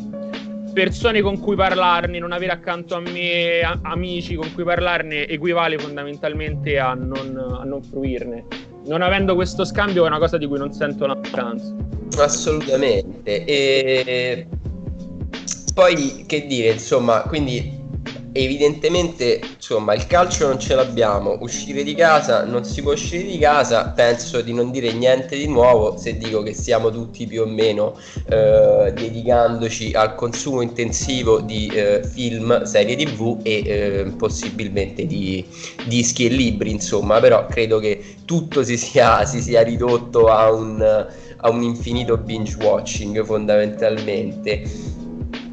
persone 0.79 1.23
con 1.23 1.41
cui 1.41 1.57
parlarne, 1.57 2.21
non 2.21 2.31
avere 2.31 2.53
accanto 2.53 2.95
a 2.95 3.01
me 3.01 3.61
a- 3.63 3.81
amici 3.83 4.37
con 4.37 4.53
cui 4.55 4.63
parlarne 4.63 5.27
equivale 5.27 5.77
fondamentalmente 5.77 6.79
a 6.79 6.95
non, 6.95 7.57
a 7.61 7.65
non 7.65 7.83
fruirne. 7.83 8.45
Non 8.87 9.03
avendo 9.03 9.35
questo 9.35 9.65
scambio 9.65 10.05
è 10.05 10.07
una 10.07 10.19
cosa 10.19 10.39
di 10.39 10.47
cui 10.47 10.57
non 10.57 10.73
sento 10.73 11.05
la 11.07 11.19
chance. 11.21 11.75
Assolutamente. 12.17 13.45
E 13.45 14.47
poi 15.75 16.25
che 16.27 16.47
dire, 16.47 16.71
insomma, 16.71 17.23
quindi 17.23 17.78
evidentemente 18.33 19.41
insomma 19.57 19.95
il 19.95 20.07
calcio 20.07 20.47
non 20.47 20.59
ce 20.59 20.75
l'abbiamo. 20.75 21.39
Uscire 21.41 21.83
di 21.83 21.95
casa 21.95 22.45
non 22.45 22.65
si 22.65 22.83
può 22.83 22.93
uscire 22.93 23.25
di 23.25 23.39
casa. 23.39 23.89
Penso 23.89 24.41
di 24.41 24.53
non 24.53 24.71
dire 24.71 24.93
niente 24.93 25.37
di 25.37 25.47
nuovo 25.47 25.97
se 25.97 26.17
dico 26.17 26.43
che 26.43 26.55
siamo 26.55 26.91
tutti 26.91 27.27
più 27.27 27.43
o 27.43 27.47
meno 27.47 27.99
eh, 28.29 28.93
dedicandoci 28.95 29.93
al 29.93 30.15
consumo 30.15 30.61
intensivo 30.61 31.41
di 31.41 31.69
eh, 31.69 32.03
film 32.05 32.65
serie 32.65 32.97
tv 32.97 33.41
e 33.43 33.63
eh, 33.65 34.13
possibilmente 34.17 35.07
di 35.07 35.45
dischi 35.87 36.27
e 36.27 36.29
libri 36.29 36.71
insomma. 36.71 37.21
Però 37.21 37.47
credo 37.47 37.79
che 37.79 38.17
tutto 38.25 38.63
si 38.63 38.77
sia, 38.77 39.25
si 39.25 39.41
sia 39.41 39.63
ridotto 39.63 40.27
a 40.27 40.53
un, 40.53 40.81
a 40.83 41.49
un 41.49 41.63
infinito 41.63 42.17
binge 42.17 42.57
watching 42.61 43.25
fondamentalmente 43.25 44.97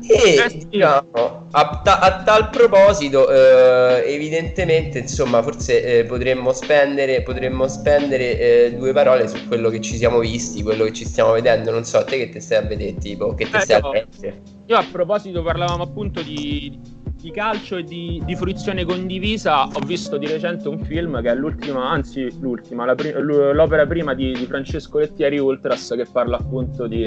e 0.07 0.35
eh, 0.35 0.67
diciamo, 0.69 1.47
a, 1.51 1.81
ta- 1.83 1.99
a, 1.99 2.23
tal 2.23 2.49
proposito, 2.49 3.29
eh, 3.29 4.03
evidentemente, 4.13 4.99
insomma, 4.99 5.41
forse 5.41 5.99
eh, 5.99 6.05
potremmo 6.05 6.53
spendere, 6.53 7.23
potremmo 7.23 7.67
spendere 7.67 8.39
eh, 8.39 8.75
due 8.75 8.93
parole 8.93 9.27
su 9.27 9.47
quello 9.47 9.69
che 9.69 9.81
ci 9.81 9.95
siamo 9.97 10.19
visti, 10.19 10.61
quello 10.61 10.83
che 10.85 10.93
ci 10.93 11.05
stiamo 11.05 11.31
vedendo. 11.31 11.71
Non 11.71 11.83
so, 11.83 11.97
a 11.97 12.03
te 12.03 12.17
che 12.17 12.29
te 12.29 12.39
stai 12.39 12.59
a 12.59 12.67
vedere, 12.67 12.95
tipo, 12.95 13.33
che 13.33 13.49
te 13.49 13.59
stai 13.61 13.79
io, 13.79 13.87
a 13.87 13.91
vedere? 13.91 14.41
Io 14.67 14.77
a 14.77 14.85
proposito 14.91 15.41
parlavamo 15.41 15.83
appunto 15.83 16.21
di, 16.21 16.79
di 17.19 17.31
calcio 17.31 17.77
e 17.77 17.83
di, 17.83 18.21
di, 18.23 18.35
fruizione 18.35 18.85
condivisa, 18.85 19.65
ho 19.65 19.79
visto 19.85 20.17
di 20.17 20.27
recente 20.27 20.67
un 20.67 20.83
film 20.83 21.21
che 21.21 21.29
è 21.31 21.35
l'ultima, 21.35 21.89
anzi 21.89 22.31
l'ultima, 22.39 22.93
pri- 22.93 23.13
l'opera 23.13 23.87
prima 23.87 24.13
di, 24.13 24.33
di 24.33 24.45
Francesco 24.45 24.99
Lettieri 24.99 25.39
Ultras 25.39 25.93
che 25.95 26.05
parla 26.11 26.37
appunto 26.37 26.85
di 26.85 27.05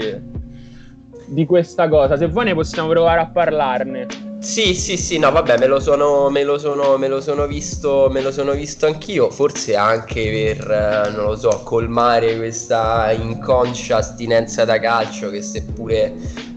di 1.28 1.47
questa 1.47 1.88
cosa. 1.88 2.16
Se 2.16 2.26
vuoi 2.26 2.47
ne 2.47 2.54
possiamo 2.54 2.88
provare 2.88 3.20
a 3.20 3.26
parlarne. 3.26 4.06
Sì, 4.40 4.75
sì, 4.75 4.97
sì, 4.97 5.18
no, 5.18 5.32
vabbè, 5.32 5.58
me 5.58 5.66
lo 5.66 5.80
sono, 5.80 6.30
me 6.30 6.44
lo 6.44 6.58
sono, 6.58 6.97
me 6.97 7.08
lo 7.08 7.20
sono 7.20 7.47
visto, 7.49 8.08
me 8.08 8.20
lo 8.20 8.30
sono 8.30 8.52
visto 8.52 8.87
anch'io, 8.87 9.30
forse 9.30 9.75
anche 9.75 10.54
per, 10.56 10.70
eh, 10.70 11.11
non 11.11 11.25
lo 11.25 11.37
so, 11.37 11.62
colmare 11.64 12.37
questa 12.37 13.11
inconscia 13.11 13.97
astinenza 13.97 14.64
da 14.64 14.78
calcio 14.78 15.28
che 15.30 15.42
seppure 15.42 16.14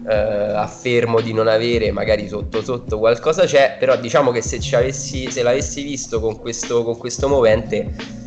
eh, 0.08 0.14
affermo 0.14 1.20
di 1.20 1.32
non 1.32 1.48
avere, 1.48 1.90
magari 1.90 2.28
sotto 2.28 2.62
sotto 2.62 3.00
qualcosa 3.00 3.46
c'è, 3.46 3.76
però 3.80 3.96
diciamo 3.96 4.30
che 4.30 4.42
se, 4.42 4.60
avessi, 4.76 5.28
se 5.28 5.42
l'avessi 5.42 5.82
visto 5.82 6.20
con 6.20 6.38
questo, 6.38 6.84
con 6.84 6.96
questo 6.96 7.26
movente 7.26 8.20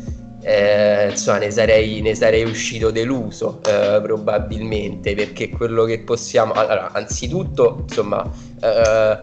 eh, 0.48 1.08
insomma 1.10 1.38
ne 1.38 1.50
sarei, 1.50 2.00
ne 2.02 2.14
sarei, 2.14 2.44
uscito 2.44 2.92
deluso 2.92 3.58
eh, 3.66 3.98
probabilmente 4.00 5.16
perché 5.16 5.48
quello 5.48 5.82
che 5.82 5.98
possiamo 5.98 6.52
allora 6.52 6.92
anzitutto 6.92 7.82
insomma 7.88 8.24
eh, 8.60 9.18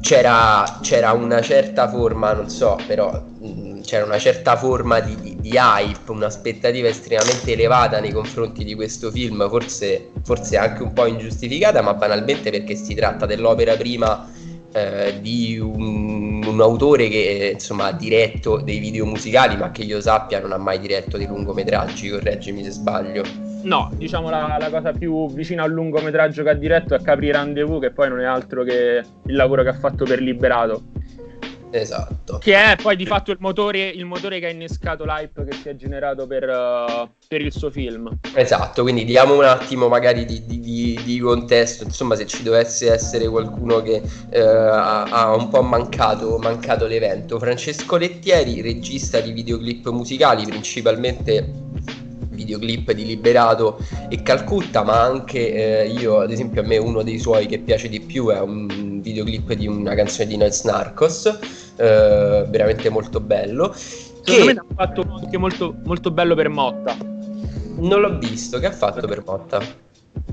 c'era, 0.00 0.78
c'era, 0.82 1.12
una 1.12 1.40
certa 1.40 1.88
forma 1.88 2.34
non 2.34 2.50
so 2.50 2.78
però 2.86 3.18
mh, 3.40 3.46
mm, 3.46 3.80
c'era 3.80 4.04
una 4.04 4.18
certa 4.18 4.56
forma 4.56 5.00
di, 5.00 5.16
di, 5.22 5.36
di, 5.40 5.52
hype 5.54 6.10
un'aspettativa 6.10 6.88
estremamente 6.88 7.52
elevata 7.52 7.98
nei 7.98 8.12
confronti 8.12 8.64
di 8.64 8.74
questo 8.74 9.10
film 9.10 9.48
forse, 9.48 10.10
forse 10.22 10.58
anche 10.58 10.82
un 10.82 10.92
po' 10.92 11.06
ingiustificata 11.06 11.80
ma 11.80 11.94
banalmente 11.94 12.50
perché 12.50 12.74
si 12.74 12.94
tratta 12.94 13.24
dell'opera 13.24 13.74
prima 13.74 14.36
eh, 14.78 15.20
di 15.20 15.58
un, 15.58 16.44
un, 16.44 16.60
autore 16.60 17.08
che 17.08 17.50
insomma 17.54 17.86
ha 17.86 17.92
diretto 17.92 18.60
dei 18.60 18.78
video 18.78 19.04
musicali 19.04 19.56
ma 19.56 19.70
che 19.70 19.82
io 19.82 20.00
sappia 20.00 20.40
non 20.40 20.52
ha 20.52 20.58
mai 20.58 20.78
diretto 20.78 21.16
dei 21.16 21.26
lungometraggi 21.26 22.10
correggimi 22.10 22.64
se 22.64 22.70
sbaglio 22.70 23.46
No, 23.60 23.90
diciamo 23.92 24.30
la, 24.30 24.56
la, 24.58 24.70
cosa 24.70 24.92
più 24.92 25.28
vicina 25.32 25.64
al 25.64 25.72
lungometraggio 25.72 26.44
che 26.44 26.50
ha 26.50 26.54
diretto 26.54 26.94
è 26.94 27.02
Capri 27.02 27.32
Rendezvous, 27.32 27.80
che 27.80 27.90
poi 27.90 28.08
non 28.08 28.20
è 28.20 28.24
altro 28.24 28.62
che 28.62 29.02
il 29.26 29.34
lavoro 29.34 29.62
che 29.62 29.70
ha 29.70 29.74
fatto 29.74 30.04
per 30.04 30.20
Liberato. 30.20 30.84
Esatto. 31.70 32.38
Che 32.38 32.54
è 32.54 32.76
poi 32.80 32.96
di 32.96 33.06
fatto 33.06 33.30
il 33.30 33.38
motore, 33.40 33.88
il 33.88 34.04
motore 34.04 34.40
che 34.40 34.46
ha 34.46 34.50
innescato 34.50 35.04
l'hype 35.04 35.44
che 35.44 35.52
si 35.52 35.68
è 35.68 35.76
generato 35.76 36.26
per, 36.26 36.44
uh, 36.48 37.08
per, 37.26 37.40
il 37.40 37.52
suo 37.52 37.70
film. 37.70 38.18
Esatto, 38.34 38.82
quindi 38.82 39.04
diamo 39.04 39.36
un 39.36 39.44
attimo 39.44 39.88
magari 39.88 40.24
di, 40.24 40.44
di, 40.46 40.60
di, 40.60 41.00
di 41.04 41.18
contesto, 41.18 41.84
insomma 41.84 42.16
se 42.16 42.26
ci 42.26 42.42
dovesse 42.42 42.92
essere 42.92 43.28
qualcuno 43.28 43.82
che 43.82 44.02
uh, 44.02 44.36
ha, 44.38 45.02
ha, 45.04 45.34
un 45.34 45.48
po' 45.48 45.62
mancato, 45.62 46.38
mancato 46.38 46.86
l'evento. 46.86 47.38
Francesco 47.38 47.96
Lettieri, 47.96 48.60
regista 48.60 49.20
di 49.20 49.32
videoclip 49.32 49.88
musicali, 49.90 50.44
principalmente 50.46 51.66
videoclip 52.38 52.92
di 52.92 53.04
Liberato 53.04 53.78
e 54.08 54.22
Calcutta, 54.22 54.84
ma 54.84 55.02
anche 55.02 55.82
eh, 55.82 55.88
io, 55.88 56.20
ad 56.20 56.30
esempio, 56.30 56.62
a 56.62 56.64
me 56.64 56.76
uno 56.76 57.02
dei 57.02 57.18
suoi 57.18 57.46
che 57.46 57.58
piace 57.58 57.88
di 57.88 58.00
più 58.00 58.28
è 58.28 58.38
un 58.40 59.00
videoclip 59.02 59.52
di 59.54 59.66
una 59.66 59.94
canzone 59.94 60.28
di 60.28 60.36
Noise 60.36 60.70
Narcos, 60.70 61.26
eh, 61.76 62.46
veramente 62.48 62.88
molto 62.88 63.20
bello. 63.20 63.72
Secondo 63.74 64.22
che... 64.24 64.44
me 64.44 64.52
ha 64.52 64.74
fatto 64.74 65.04
anche 65.20 65.38
molto, 65.38 65.74
molto 65.84 66.10
bello 66.10 66.34
per 66.34 66.48
Motta. 66.48 66.96
Non 67.76 68.00
l'ho 68.00 68.18
visto, 68.18 68.58
che 68.58 68.66
ha 68.66 68.72
fatto 68.72 69.06
per 69.06 69.22
Motta? 69.24 69.86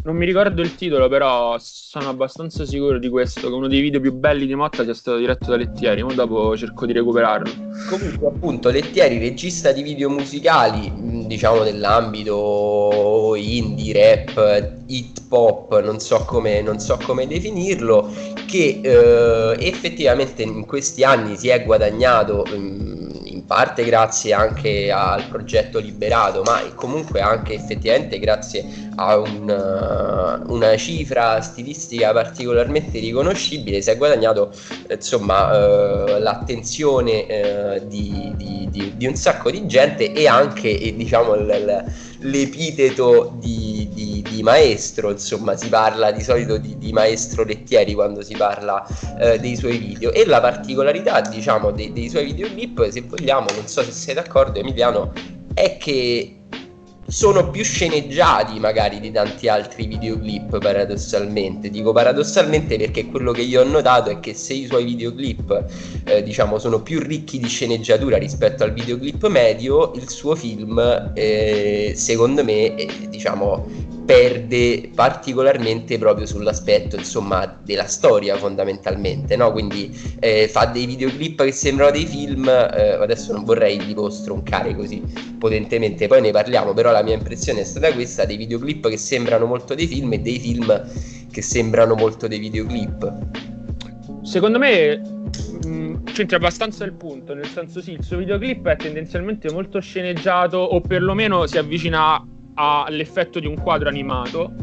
Non 0.06 0.16
mi 0.16 0.26
ricordo 0.26 0.62
il 0.62 0.76
titolo, 0.76 1.10
però 1.10 1.58
sono 1.60 2.10
abbastanza 2.10 2.64
sicuro 2.64 3.00
di 3.00 3.10
questo, 3.10 3.48
che 3.48 3.54
uno 3.54 3.68
dei 3.68 3.82
video 3.82 4.00
più 4.00 4.14
belli 4.14 4.46
di 4.46 4.54
Motta 4.54 4.84
sia 4.84 4.94
stato 4.94 5.18
diretto 5.18 5.50
da 5.50 5.56
Lettieri, 5.56 6.04
ma 6.04 6.14
dopo 6.14 6.56
cerco 6.56 6.86
di 6.86 6.94
recuperarlo. 6.94 7.52
Comunque, 7.90 8.28
appunto, 8.28 8.70
Lettieri, 8.70 9.18
regista 9.18 9.72
di 9.72 9.82
video 9.82 10.12
musicali, 10.12 11.26
diciamo 11.26 11.64
nell'ambito 11.64 13.34
indie, 13.36 13.94
rap, 13.94 14.74
hip 14.86 15.18
hop, 15.30 15.82
non 15.84 16.00
so 16.00 16.24
come, 16.24 16.62
non 16.62 16.80
so 16.80 17.00
come 17.04 17.26
definirlo, 17.26 18.08
che 18.46 18.82
eh, 18.84 19.56
effettivamente 19.60 20.44
in 20.44 20.68
questi 20.68 21.04
anni 21.04 21.36
si 21.36 21.48
è 21.48 21.66
guadagnato... 21.66 22.46
Mh, 22.46 23.05
parte 23.46 23.84
grazie 23.84 24.34
anche 24.34 24.92
al 24.92 25.28
progetto 25.28 25.80
Liberato, 25.80 26.42
ma 26.42 26.62
comunque 26.74 27.22
anche 27.22 27.54
effettivamente 27.54 28.20
grazie 28.20 28.66
a 28.96 29.18
un, 29.18 29.48
uh, 30.48 30.52
una 30.52 30.76
cifra 30.78 31.42
stilistica 31.42 32.12
particolarmente 32.12 33.00
riconoscibile, 33.00 33.82
si 33.82 33.90
è 33.90 33.98
guadagnato 33.98 34.52
insomma 34.90 35.48
uh, 35.52 36.20
l'attenzione 36.20 37.80
uh, 37.82 37.88
di, 37.88 38.32
di, 38.36 38.68
di, 38.72 38.94
di, 38.96 39.06
un 39.06 39.16
sacco 39.16 39.52
di 39.52 39.66
gente 39.68 40.12
e 40.12 40.28
anche 40.28 40.94
diciamo 40.96 41.36
l, 41.36 41.84
l'epiteto 42.20 43.36
di, 43.40 43.90
di, 44.36 44.44
maestro, 44.44 45.12
insomma 45.12 45.56
si 45.56 45.70
parla 45.70 46.12
di 46.12 46.22
solito 46.22 46.58
di, 46.58 46.78
di 46.78 46.92
maestro 46.92 47.44
Lettieri 47.44 47.94
quando 47.94 48.22
si 48.22 48.36
parla 48.36 48.86
eh, 49.20 49.40
dei 49.40 49.56
suoi 49.56 49.78
video. 49.78 50.12
E 50.12 50.26
la 50.26 50.42
particolarità 50.42 51.22
diciamo 51.22 51.72
dei, 51.72 51.92
dei 51.94 52.10
suoi 52.10 52.26
videoclip, 52.26 52.90
se 52.90 53.02
vogliamo, 53.02 53.48
non 53.56 53.68
so 53.68 53.84
se 53.84 53.92
sei 53.92 54.14
d'accordo 54.14 54.60
Emiliano, 54.60 55.12
è 55.54 55.78
che 55.78 56.40
sono 57.08 57.52
più 57.52 57.64
sceneggiati 57.64 58.60
magari 58.60 59.00
di 59.00 59.12
tanti 59.12 59.48
altri 59.48 59.86
videoclip 59.86 60.58
paradossalmente. 60.58 61.70
Dico 61.70 61.92
paradossalmente 61.92 62.78
perché 62.78 63.06
quello 63.06 63.32
che 63.32 63.42
io 63.42 63.62
ho 63.62 63.66
notato 63.66 64.10
è 64.10 64.20
che 64.20 64.34
se 64.34 64.54
i 64.54 64.66
suoi 64.66 64.86
videoclip 64.86 65.66
eh, 66.06 66.24
diciamo 66.24 66.58
sono 66.58 66.82
più 66.82 67.00
ricchi 67.00 67.38
di 67.38 67.48
sceneggiatura 67.48 68.18
rispetto 68.18 68.64
al 68.64 68.74
videoclip 68.74 69.28
medio 69.28 69.92
il 69.94 70.10
suo 70.10 70.36
film 70.36 71.12
eh, 71.14 71.94
secondo 71.96 72.44
me 72.44 72.76
eh, 72.76 72.90
diciamo 73.08 73.68
perde 74.06 74.92
particolarmente 74.94 75.98
proprio 75.98 76.28
sull'aspetto 76.28 76.96
insomma 76.96 77.60
della 77.64 77.88
storia 77.88 78.38
fondamentalmente 78.38 79.36
no? 79.36 79.52
quindi 79.52 79.92
eh, 80.20 80.48
fa 80.48 80.66
dei 80.66 80.86
videoclip 80.86 81.44
che 81.44 81.52
sembrano 81.52 81.92
dei 81.92 82.06
film 82.06 82.48
eh, 82.48 82.92
adesso 83.02 83.34
non 83.34 83.44
vorrei 83.44 83.78
tipo 83.78 84.10
stroncare 84.12 84.76
così 84.76 85.02
potentemente 85.40 86.08
poi 86.08 86.22
ne 86.22 86.32
parliamo 86.32 86.74
però 86.74 86.92
la 86.92 87.02
mia 87.02 87.16
impressione 87.16 87.62
è 87.62 87.64
stata 87.64 87.92
questa 87.94 88.26
dei 88.26 88.38
videoclip 88.38 88.88
che 88.90 88.98
sembrano 88.98 89.48
molto 89.48 89.74
dei 89.74 89.88
film 89.88 90.14
e 90.14 90.20
dei 90.20 90.40
film 90.40 90.88
che 91.32 91.42
sembrano 91.42 91.96
molto 91.96 92.28
dei 92.28 92.38
videoclip 92.38 93.12
secondo 94.22 94.60
me 94.60 94.98
mh, 94.98 95.68
mm, 95.68 95.96
c'entra 96.06 96.38
abbastanza 96.38 96.86
il 96.86 96.94
punto 96.94 97.34
nel 97.34 97.48
senso 97.48 97.82
sì 97.82 97.94
il 97.94 98.04
suo 98.04 98.18
videoclip 98.18 98.68
è 98.68 98.76
tendenzialmente 98.76 99.52
molto 99.52 99.80
sceneggiato 99.80 100.58
o 100.58 100.80
perlomeno 100.80 101.48
si 101.48 101.58
avvicina 101.58 102.24
ha 102.56 102.86
l'effetto 102.90 103.40
di 103.40 103.48
un 103.48 103.56
quadro 103.62 103.88
animato. 103.90 104.54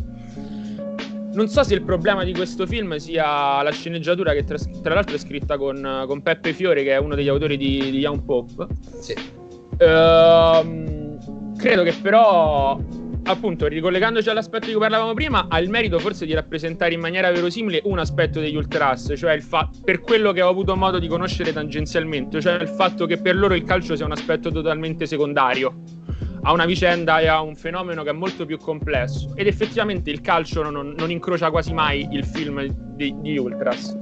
Non 1.34 1.48
so 1.48 1.62
se 1.62 1.74
il 1.74 1.82
problema 1.82 2.24
di 2.24 2.34
questo 2.34 2.66
film 2.66 2.96
sia 2.96 3.62
la 3.62 3.70
sceneggiatura 3.70 4.34
che 4.34 4.44
tra, 4.44 4.58
tra 4.82 4.94
l'altro 4.94 5.14
è 5.14 5.18
scritta 5.18 5.56
con, 5.56 6.04
con, 6.06 6.20
Peppe 6.20 6.52
Fiore 6.52 6.82
che 6.82 6.92
è 6.92 6.98
uno 6.98 7.14
degli 7.14 7.28
autori 7.28 7.56
di, 7.56 7.90
di 7.90 7.98
Young 7.98 8.22
Pop. 8.24 8.66
Sì. 9.00 9.14
Ehm, 9.78 11.56
credo 11.56 11.82
che 11.84 11.94
però 12.02 12.78
appunto, 13.24 13.66
ricollegandoci 13.66 14.28
all'aspetto 14.28 14.66
di 14.66 14.72
cui 14.72 14.80
parlavamo 14.80 15.14
prima, 15.14 15.46
ha 15.48 15.60
il 15.60 15.70
merito 15.70 15.98
forse 15.98 16.26
di 16.26 16.34
rappresentare 16.34 16.92
in 16.92 17.00
maniera 17.00 17.30
verosimile 17.30 17.80
un 17.84 17.98
aspetto 17.98 18.40
degli 18.40 18.56
ultras, 18.56 19.12
cioè 19.16 19.32
il 19.32 19.42
fa- 19.42 19.70
per 19.84 20.00
quello 20.00 20.32
che 20.32 20.42
ho 20.42 20.48
avuto 20.48 20.76
modo 20.76 20.98
di 20.98 21.06
conoscere 21.06 21.52
tangenzialmente, 21.52 22.40
cioè 22.40 22.60
il 22.60 22.68
fatto 22.68 23.06
che 23.06 23.18
per 23.18 23.36
loro 23.36 23.54
il 23.54 23.64
calcio 23.64 23.94
sia 23.96 24.04
un 24.04 24.12
aspetto 24.12 24.50
totalmente 24.50 25.06
secondario 25.06 25.82
a 26.42 26.52
una 26.52 26.64
vicenda 26.64 27.20
e 27.20 27.26
a 27.26 27.40
un 27.40 27.54
fenomeno 27.54 28.02
che 28.02 28.10
è 28.10 28.12
molto 28.12 28.44
più 28.44 28.58
complesso. 28.58 29.32
Ed 29.34 29.46
effettivamente 29.46 30.10
il 30.10 30.20
calcio 30.20 30.62
non, 30.62 30.94
non 30.96 31.10
incrocia 31.10 31.50
quasi 31.50 31.72
mai 31.72 32.08
il 32.10 32.24
film 32.24 32.64
di, 32.94 33.14
di, 33.20 33.38
Ultras. 33.38 33.94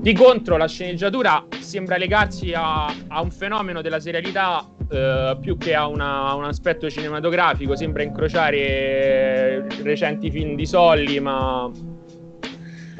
Di 0.00 0.12
contro, 0.14 0.56
la 0.56 0.68
sceneggiatura 0.68 1.44
sembra 1.58 1.96
legarsi 1.96 2.52
a, 2.54 2.86
a 2.86 3.20
un 3.20 3.30
fenomeno 3.30 3.82
della 3.82 4.00
serialità 4.00 4.66
eh, 4.90 5.36
più 5.40 5.58
che 5.58 5.74
a, 5.74 5.86
una, 5.86 6.28
a, 6.28 6.34
un 6.34 6.44
aspetto 6.44 6.88
cinematografico. 6.88 7.74
Sembra 7.74 8.02
incrociare 8.02 9.66
recenti 9.82 10.30
film 10.30 10.54
di 10.54 10.66
Solli, 10.66 11.18
ma 11.18 11.70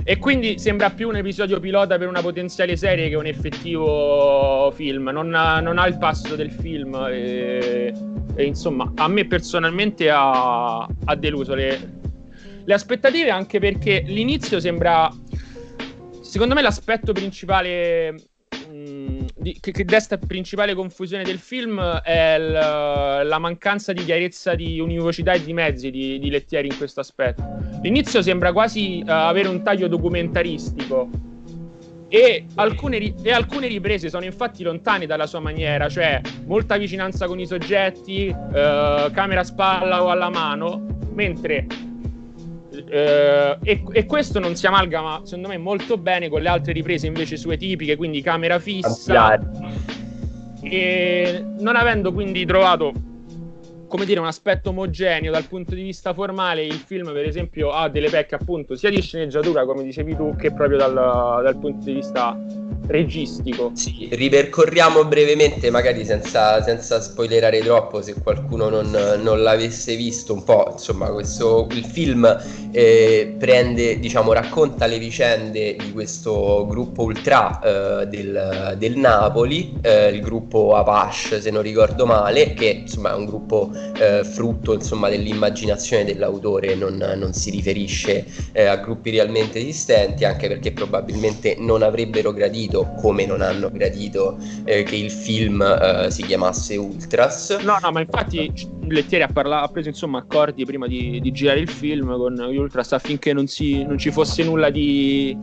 e 0.03 0.19
quindi 0.19 0.59
sembra 0.59 0.91
più 0.91 1.09
un 1.09 1.17
episodio 1.17 1.61
pilota 1.61 1.99
per 1.99 2.09
una 2.09 2.23
potenziale 2.23 2.75
serie 2.75 3.09
che 3.09 3.15
un 3.15 3.27
effettivo 3.27 4.73
film. 4.75 5.09
Non 5.11 5.35
ha, 5.35 5.61
non 5.61 5.79
ha 5.79 5.87
il 5.87 5.99
passo 5.99 6.35
del 6.35 6.51
film. 6.51 6.95
E, 7.09 7.95
e, 8.41 8.47
insomma, 8.47 8.93
a 8.97 9.09
me 9.09 9.27
personalmente 9.27 10.11
ha, 10.11 10.81
ha 10.81 11.17
deluso 11.17 11.55
le, 11.55 12.01
le 12.65 12.75
aspettative, 12.75 13.31
anche 13.31 13.59
perché 13.59 14.03
l'inizio 14.07 14.61
sembra. 14.61 15.11
Secondo 16.23 16.55
me 16.55 16.63
l'aspetto 16.63 17.13
principale 17.13 18.15
di, 19.41 19.59
che, 19.59 19.73
che, 19.73 19.85
desta 19.85 20.19
principale 20.19 20.75
confusione 20.75 21.25
del 21.25 21.39
film 21.39 21.81
è 21.81 22.39
l, 22.39 22.53
la 22.53 23.39
mancanza 23.39 23.93
di 23.93 24.05
chiarezza 24.05 24.55
di 24.55 24.79
univocità 24.81 25.33
e 25.33 25.43
di 25.43 25.53
mezzi 25.53 25.91
di, 25.91 26.19
di 26.19 26.31
Lettieri 26.31 26.69
in 26.69 26.77
questo 26.77 27.01
aspetto. 27.01 27.43
L'inizio 27.83 28.23
sembra 28.23 28.53
quasi 28.53 29.03
uh, 29.05 29.11
avere 29.11 29.49
un 29.49 29.63
taglio 29.63 29.89
documentaristico 29.89 31.09
e 32.13 32.45
alcune, 32.57 33.15
e 33.23 33.31
alcune, 33.31 33.69
riprese 33.69 34.11
sono 34.11 34.25
infatti 34.25 34.65
lontane 34.65 35.07
dalla 35.07 35.29
sua 35.29 35.39
maniera, 35.39 35.89
cioè 35.89 36.21
molta 36.45 36.77
vicinanza 36.77 37.29
con 37.29 37.39
i 37.39 37.47
soggetti, 37.47 38.27
uh, 38.29 39.11
camera 39.13 39.41
a 39.41 39.45
spalla 39.45 40.03
o 40.03 40.09
alla 40.09 40.29
mano, 40.29 40.85
mentre 41.15 41.67
eh, 42.89 43.59
e, 43.63 43.83
e, 43.93 44.07
questo 44.07 44.41
non 44.41 44.57
si 44.57 44.67
amalgama, 44.67 45.21
secondo 45.23 45.49
me, 45.49 45.59
molto 45.59 45.97
bene 45.97 46.29
con 46.29 46.43
le 46.43 46.49
altre 46.49 46.73
riprese 46.73 47.07
invece 47.07 47.37
sue 47.37 47.57
tipiche, 47.57 47.97
quindi 47.97 48.23
camera 48.23 48.59
fissa. 48.59 49.39
E 50.63 51.45
non 51.59 51.77
avendo 51.77 52.13
quindi 52.13 52.45
trovato 52.45 52.93
come 53.91 54.05
dire, 54.05 54.21
un 54.21 54.27
aspetto 54.27 54.71
omogeneo 54.71 55.33
dal 55.33 55.47
punto 55.47 55.75
di 55.75 55.83
vista 55.83 56.15
formale, 56.15 56.65
il 56.65 56.75
film, 56.87 57.13
per 57.13 57.27
esempio, 57.27 57.73
ha 57.73 57.89
delle 57.89 58.09
pecche 58.09 58.37
appunto 58.37 58.77
sia 58.77 58.89
di 58.89 59.03
sceneggiatura, 59.03 59.67
come 59.67 59.83
dicevi 59.83 60.15
tu, 60.15 60.37
che 60.37 60.53
proprio 60.53 60.79
dal, 60.79 60.95
dal 60.95 61.59
punto 61.59 61.85
di 61.85 61.95
vista 61.95 62.39
registico. 62.87 63.71
Sì, 63.75 64.09
ripercorriamo 64.11 65.05
brevemente, 65.05 65.71
magari 65.71 66.05
senza, 66.05 66.63
senza 66.63 67.01
spoilerare 67.01 67.61
troppo, 67.61 68.03
se 68.03 68.15
qualcuno 68.21 68.69
non, 68.69 68.91
non, 69.23 69.43
l'avesse 69.43 69.97
visto 69.97 70.35
un 70.35 70.45
po', 70.45 70.71
insomma, 70.73 71.11
questo, 71.11 71.67
il 71.71 71.85
film 71.85 72.39
eh, 72.73 73.35
prende, 73.39 73.99
diciamo, 73.99 74.33
racconta 74.33 74.87
le 74.87 74.99
vicende 74.99 75.77
di 75.77 75.93
questo 75.93 76.67
gruppo 76.69 77.03
ultra 77.03 77.61
eh, 77.61 78.07
del, 78.07 78.75
del, 78.77 78.97
Napoli, 78.97 79.73
eh, 79.83 80.09
il 80.09 80.21
gruppo 80.21 80.75
Apache, 80.75 81.41
se 81.41 81.51
non 81.51 81.63
ricordo 81.63 82.07
male, 82.07 82.55
che 82.55 82.83
insomma 82.83 83.13
è 83.13 83.15
un 83.15 83.25
gruppo 83.25 83.71
eh, 83.99 84.25
frutto 84.25 84.75
insomma, 84.75 85.09
dell'immaginazione 85.09 86.05
dell'autore, 86.05 86.75
non, 86.75 86.97
non 86.97 87.33
si 87.33 87.51
riferisce 87.51 88.27
eh, 88.53 88.65
a 88.65 88.77
gruppi 88.77 89.11
realmente 89.11 89.59
esistenti, 89.59 90.25
anche 90.25 90.49
perché 90.49 90.73
probabilmente 90.73 91.57
non 91.59 91.83
avrebbero 91.83 92.33
gradito, 92.33 92.95
come 93.01 93.27
non 93.27 93.43
hanno 93.43 93.71
gradito, 93.71 94.39
eh, 94.65 94.83
che 94.83 94.97
il 94.97 95.11
film 95.11 95.63
eh, 95.63 96.11
si 96.11 96.23
chiamasse 96.23 96.77
Ultras. 96.77 97.59
No, 97.63 97.79
no, 97.81 97.91
ma 97.93 98.01
infatti 98.01 98.53
Lettieri 98.89 99.25
ha, 99.25 99.29
parla- 99.29 99.63
ha 99.63 99.69
preso 99.69 99.89
insomma 99.89 100.19
accordi 100.19 100.65
prima 100.65 100.87
di, 100.87 101.21
di, 101.21 101.31
girare 101.31 101.61
il 101.61 101.69
film 101.69 102.17
con 102.17 102.35
gli 102.35 102.57
Ultras 102.57 102.93
affinché 102.93 103.33
non, 103.33 103.47
si, 103.47 103.85
non 103.85 103.99
ci 103.99 104.11
fosse 104.11 104.43
nulla 104.43 104.71
di 104.71 105.37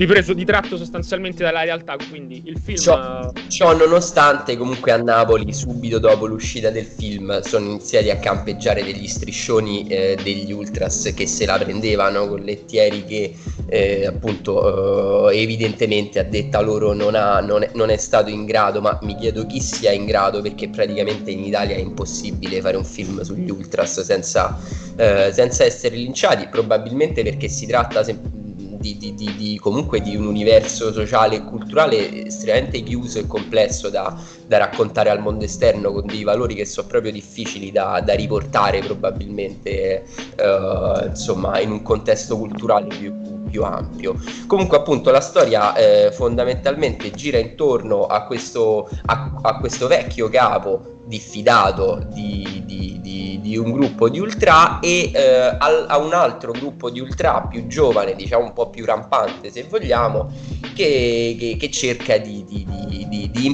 ripreso 0.00 0.32
di 0.32 0.46
tratto 0.46 0.78
sostanzialmente 0.78 1.42
dalla 1.42 1.62
realtà. 1.62 1.96
Quindi 2.08 2.42
il 2.46 2.58
film. 2.58 2.78
Ciò, 2.78 3.32
ciò, 3.48 3.76
nonostante, 3.76 4.56
comunque 4.56 4.92
a 4.92 4.96
Napoli, 4.96 5.52
subito 5.52 5.98
dopo 5.98 6.26
l'uscita 6.26 6.70
del 6.70 6.86
film, 6.86 7.40
sono 7.42 7.66
iniziati 7.66 8.08
a 8.10 8.16
campeggiare 8.16 8.82
degli 8.82 9.06
striscioni 9.06 9.86
eh, 9.88 10.16
degli 10.22 10.52
ultras 10.52 11.12
che 11.14 11.26
se 11.26 11.44
la 11.44 11.58
prendevano 11.58 12.26
con 12.26 12.40
lettieri 12.40 13.04
che 13.04 13.34
eh, 13.68 14.06
appunto 14.06 15.28
eh, 15.30 15.38
evidentemente 15.38 16.18
a 16.18 16.24
detta 16.24 16.60
loro 16.60 16.94
non, 16.94 17.14
ha, 17.14 17.40
non, 17.40 17.62
è, 17.62 17.70
non, 17.74 17.90
è, 17.90 17.96
stato 17.98 18.30
in 18.30 18.46
grado, 18.46 18.80
ma 18.80 18.98
mi 19.02 19.14
chiedo 19.16 19.44
chi 19.46 19.60
sia 19.60 19.92
in 19.92 20.06
grado 20.06 20.40
perché 20.40 20.70
praticamente 20.70 21.30
in 21.30 21.44
Italia 21.44 21.76
è 21.76 21.78
impossibile 21.78 22.60
fare 22.62 22.76
un 22.78 22.84
film 22.84 23.20
sugli 23.20 23.50
ultras 23.50 24.00
senza, 24.00 24.58
eh, 24.96 25.30
senza 25.32 25.64
essere 25.64 25.96
linciati, 25.96 26.48
probabilmente 26.48 27.22
perché 27.22 27.48
si 27.48 27.66
tratta 27.66 28.02
sempre 28.02 28.39
di, 28.80 28.96
di, 28.96 29.14
di, 29.14 29.58
comunque 29.60 30.00
di 30.00 30.16
un 30.16 30.26
universo 30.26 30.90
sociale 30.90 31.36
e 31.36 31.44
culturale 31.44 32.24
estremamente 32.26 32.82
chiuso 32.82 33.18
e 33.18 33.26
complesso 33.26 33.90
da, 33.90 34.16
da 34.46 34.56
raccontare 34.56 35.10
al 35.10 35.20
mondo 35.20 35.44
esterno 35.44 35.92
con 35.92 36.06
dei 36.06 36.24
valori 36.24 36.54
che 36.54 36.64
sono 36.64 36.86
proprio 36.88 37.12
difficili 37.12 37.70
da, 37.70 38.00
da 38.00 38.14
riportare 38.14 38.80
probabilmente 38.80 40.04
eh, 40.36 41.06
insomma 41.08 41.60
in 41.60 41.72
un 41.72 41.82
contesto 41.82 42.38
culturale 42.38 42.86
più, 42.86 43.12
più 43.50 43.62
ampio. 43.64 44.14
Comunque, 44.46 44.78
appunto, 44.78 45.10
la 45.10 45.20
storia 45.20 45.74
eh, 45.74 46.10
fondamentalmente 46.12 47.10
gira 47.10 47.36
intorno 47.36 48.06
a 48.06 48.24
questo, 48.24 48.88
a, 49.06 49.32
a 49.42 49.58
questo 49.58 49.88
vecchio 49.88 50.30
capo 50.30 50.98
diffidato 51.10 52.06
di, 52.12 52.62
di, 52.64 52.89
di, 53.10 53.38
di, 53.40 53.56
un 53.56 53.72
gruppo 53.72 54.08
di 54.08 54.20
ultra 54.20 54.78
e 54.78 55.10
eh, 55.12 55.56
al, 55.58 55.86
a 55.88 55.98
un 55.98 56.12
altro 56.12 56.52
gruppo 56.52 56.90
di 56.90 57.00
ultra 57.00 57.42
più 57.42 57.66
giovane, 57.66 58.14
diciamo 58.14 58.44
un 58.44 58.52
po' 58.52 58.70
più 58.70 58.84
rampante 58.84 59.50
se 59.50 59.64
vogliamo, 59.68 60.30
che, 60.74 61.36
che, 61.38 61.56
che 61.58 61.70
cerca 61.70 62.16
di, 62.18 62.44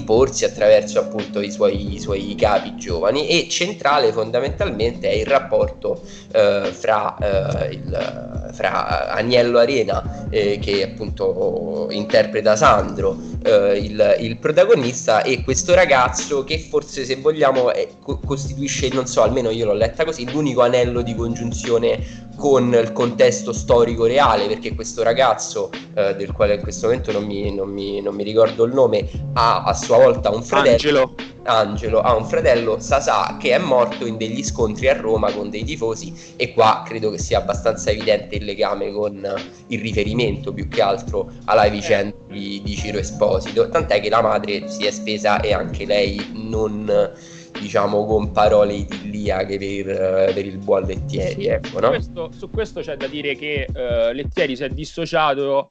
imporsi 0.07 0.45
attraverso 0.45 0.99
appunto 0.99 1.41
i 1.41 1.51
suoi, 1.51 1.95
i 1.95 2.01
suoi, 2.01 2.35
capi 2.37 2.77
giovani. 2.77 3.29
E 3.29 3.49
centrale 3.49 4.13
fondamentalmente 4.13 5.09
è 5.09 5.15
il 5.15 5.27
rapporto 5.27 6.01
eh, 6.33 6.71
fra, 6.73 7.17
eh, 7.19 7.73
il, 7.73 8.51
fra 8.53 9.11
Agnello 9.11 9.59
Arena 9.59 10.27
eh, 10.31 10.59
che 10.59 10.83
appunto 10.83 11.89
interpreta 11.91 12.57
Sandro, 12.57 13.17
eh, 13.43 13.79
il, 13.79 14.17
il 14.21 14.37
protagonista 14.39 15.23
e 15.23 15.43
questo 15.43 15.75
ragazzo 15.75 16.45
che 16.45 16.59
forse 16.59 17.05
se 17.05 17.17
vogliamo 17.17 17.73
è, 17.73 17.89
co- 18.01 18.19
costituisce, 18.25 18.89
non 18.93 19.07
so, 19.07 19.23
almeno 19.23 19.46
io 19.51 19.67
l'ho 19.67 19.75
letta 19.75 20.05
così, 20.05 20.31
l'unico 20.31 20.63
anello 20.63 21.03
di 21.03 21.15
congiunzione 21.15 22.25
con 22.37 22.73
il 22.75 22.93
contesto 22.93 23.53
storico 23.53 24.05
reale, 24.05 24.47
perché 24.47 24.75
questo 24.75 25.03
ragazzo, 25.03 25.71
eh, 25.95 26.15
del 26.15 26.33
quale 26.33 26.55
in 26.55 26.61
questo 26.61 26.87
momento 26.87 27.11
non 27.13 27.25
mi, 27.25 27.53
non, 27.55 27.71
mi, 27.71 28.01
non 28.01 28.15
mi, 28.15 28.23
ricordo 28.23 28.65
il 28.65 28.75
nome, 28.75 29.09
ha 29.33 29.63
a 29.65 29.75
sua 29.75 29.97
volta 29.97 30.31
un 30.31 30.43
fratello. 30.43 30.75
Angelo. 30.75 31.15
Angelo 31.47 32.01
ha 32.01 32.15
un 32.15 32.27
fratello 32.27 32.81
Sasà 32.81 33.37
che 33.39 33.53
è 33.53 33.59
morto 33.59 34.05
in 34.05 34.17
degli 34.17 34.43
scontri 34.43 34.89
a 34.89 35.01
Roma 35.01 35.31
con 35.31 35.49
dei 35.49 35.63
tifosi 35.63 36.13
e 36.35 36.53
qua 36.53 36.83
credo 36.85 37.11
che 37.11 37.19
sia 37.19 37.39
abbastanza 37.39 37.91
evidente 37.91 38.35
il 38.35 38.45
legame 38.45 38.91
con 38.91 39.25
il 39.69 39.81
riferimento 39.81 40.53
più 40.53 40.67
che 40.69 40.83
altro 40.83 41.31
alla 41.45 41.69
vicenda 41.69 42.17
di, 42.29 42.61
di 42.65 42.75
Ciro 42.75 42.99
Esposito, 42.99 43.69
tant'è 43.69 44.01
che 44.01 44.09
la 44.09 44.23
madre 44.23 44.69
si 44.69 44.87
è 44.87 44.91
spesa 44.91 45.41
e 45.41 45.53
anche 45.53 45.87
lei 45.87 46.33
non 46.35 47.13
diciamo 47.59 48.05
con 48.07 48.33
parole 48.33 48.75
idilliache 48.75 49.59
per, 49.59 50.33
per 50.35 50.47
il 50.47 50.59
buon 50.59 50.85
Lettieri. 50.85 51.43
Sì, 51.43 51.47
ecco, 51.49 51.81
no? 51.81 51.87
su, 51.87 51.91
questo, 51.93 52.31
su, 52.37 52.51
questo, 52.51 52.81
c'è 52.81 52.97
da 52.97 53.07
dire 53.07 53.35
che 53.35 53.67
uh, 53.69 54.13
Lettieri 54.13 54.57
si 54.57 54.65
è 54.65 54.69
dissociato 54.69 55.69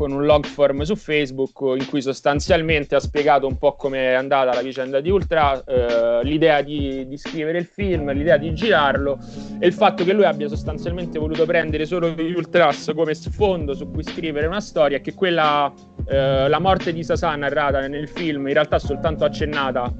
con 0.00 0.12
un 0.12 0.24
log 0.24 0.46
form 0.46 0.80
su 0.80 0.96
Facebook 0.96 1.78
in 1.78 1.86
cui 1.86 2.00
sostanzialmente 2.00 2.94
ha 2.94 3.00
spiegato 3.00 3.46
un 3.46 3.58
po' 3.58 3.74
come 3.74 3.98
è 3.98 4.12
andata 4.14 4.54
la 4.54 4.62
vicenda 4.62 4.98
di 5.00 5.10
Ultra, 5.10 5.62
eh, 5.62 6.24
l'idea 6.24 6.62
di, 6.62 7.06
di, 7.06 7.18
scrivere 7.18 7.58
il 7.58 7.66
film, 7.66 8.10
l'idea 8.12 8.38
di 8.38 8.54
girarlo 8.54 9.18
e 9.58 9.66
il 9.66 9.74
fatto 9.74 10.02
che 10.02 10.14
lui 10.14 10.24
abbia 10.24 10.48
sostanzialmente 10.48 11.18
voluto 11.18 11.44
prendere 11.44 11.84
solo 11.84 12.08
gli 12.08 12.32
Ultras 12.32 12.92
come 12.94 13.12
sfondo 13.12 13.74
su 13.74 13.90
cui 13.90 14.02
scrivere 14.02 14.46
una 14.46 14.62
storia 14.62 14.96
e 14.96 15.00
che 15.02 15.12
quella, 15.12 15.70
eh, 16.06 16.48
la 16.48 16.58
morte 16.58 16.94
di 16.94 17.04
Sasà 17.04 17.36
narrata 17.36 17.86
nel 17.86 18.08
film 18.08 18.46
in 18.46 18.54
realtà 18.54 18.78
soltanto 18.78 19.24
accennata 19.24 19.92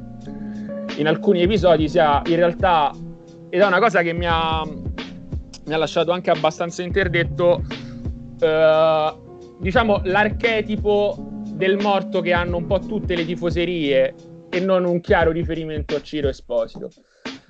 in 1.00 1.06
alcuni 1.06 1.42
episodi 1.42 1.88
sia 1.88 2.20
in 2.26 2.36
realtà 2.36 2.92
ed 3.48 3.60
è 3.60 3.66
una 3.66 3.78
cosa 3.78 4.02
che 4.02 4.12
mi 4.12 4.26
ha, 4.28 4.62
mi 4.64 5.72
ha 5.72 5.76
lasciato 5.76 6.12
anche 6.12 6.30
abbastanza 6.30 6.82
interdetto 6.82 7.64
eh, 8.38 9.14
diciamo 9.58 10.02
l'archetipo 10.04 11.42
del 11.46 11.78
morto 11.78 12.20
che 12.20 12.34
hanno 12.34 12.58
un 12.58 12.66
po' 12.66 12.78
tutte 12.80 13.16
le 13.16 13.24
tifoserie 13.24 14.14
e 14.50 14.60
non 14.60 14.84
un 14.84 15.00
chiaro 15.00 15.30
riferimento 15.30 15.96
a 15.96 16.02
Ciro 16.02 16.28
Esposito. 16.28 16.90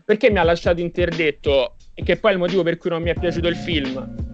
Perché 0.04 0.30
mi 0.30 0.38
ha 0.38 0.42
lasciato 0.42 0.80
interdetto? 0.80 1.76
E 1.94 2.02
che 2.02 2.16
poi 2.16 2.32
è 2.32 2.34
il 2.34 2.40
motivo 2.40 2.62
per 2.62 2.76
cui 2.76 2.90
non 2.90 3.02
mi 3.02 3.10
è 3.10 3.14
piaciuto 3.14 3.48
il 3.48 3.56
film 3.56 4.29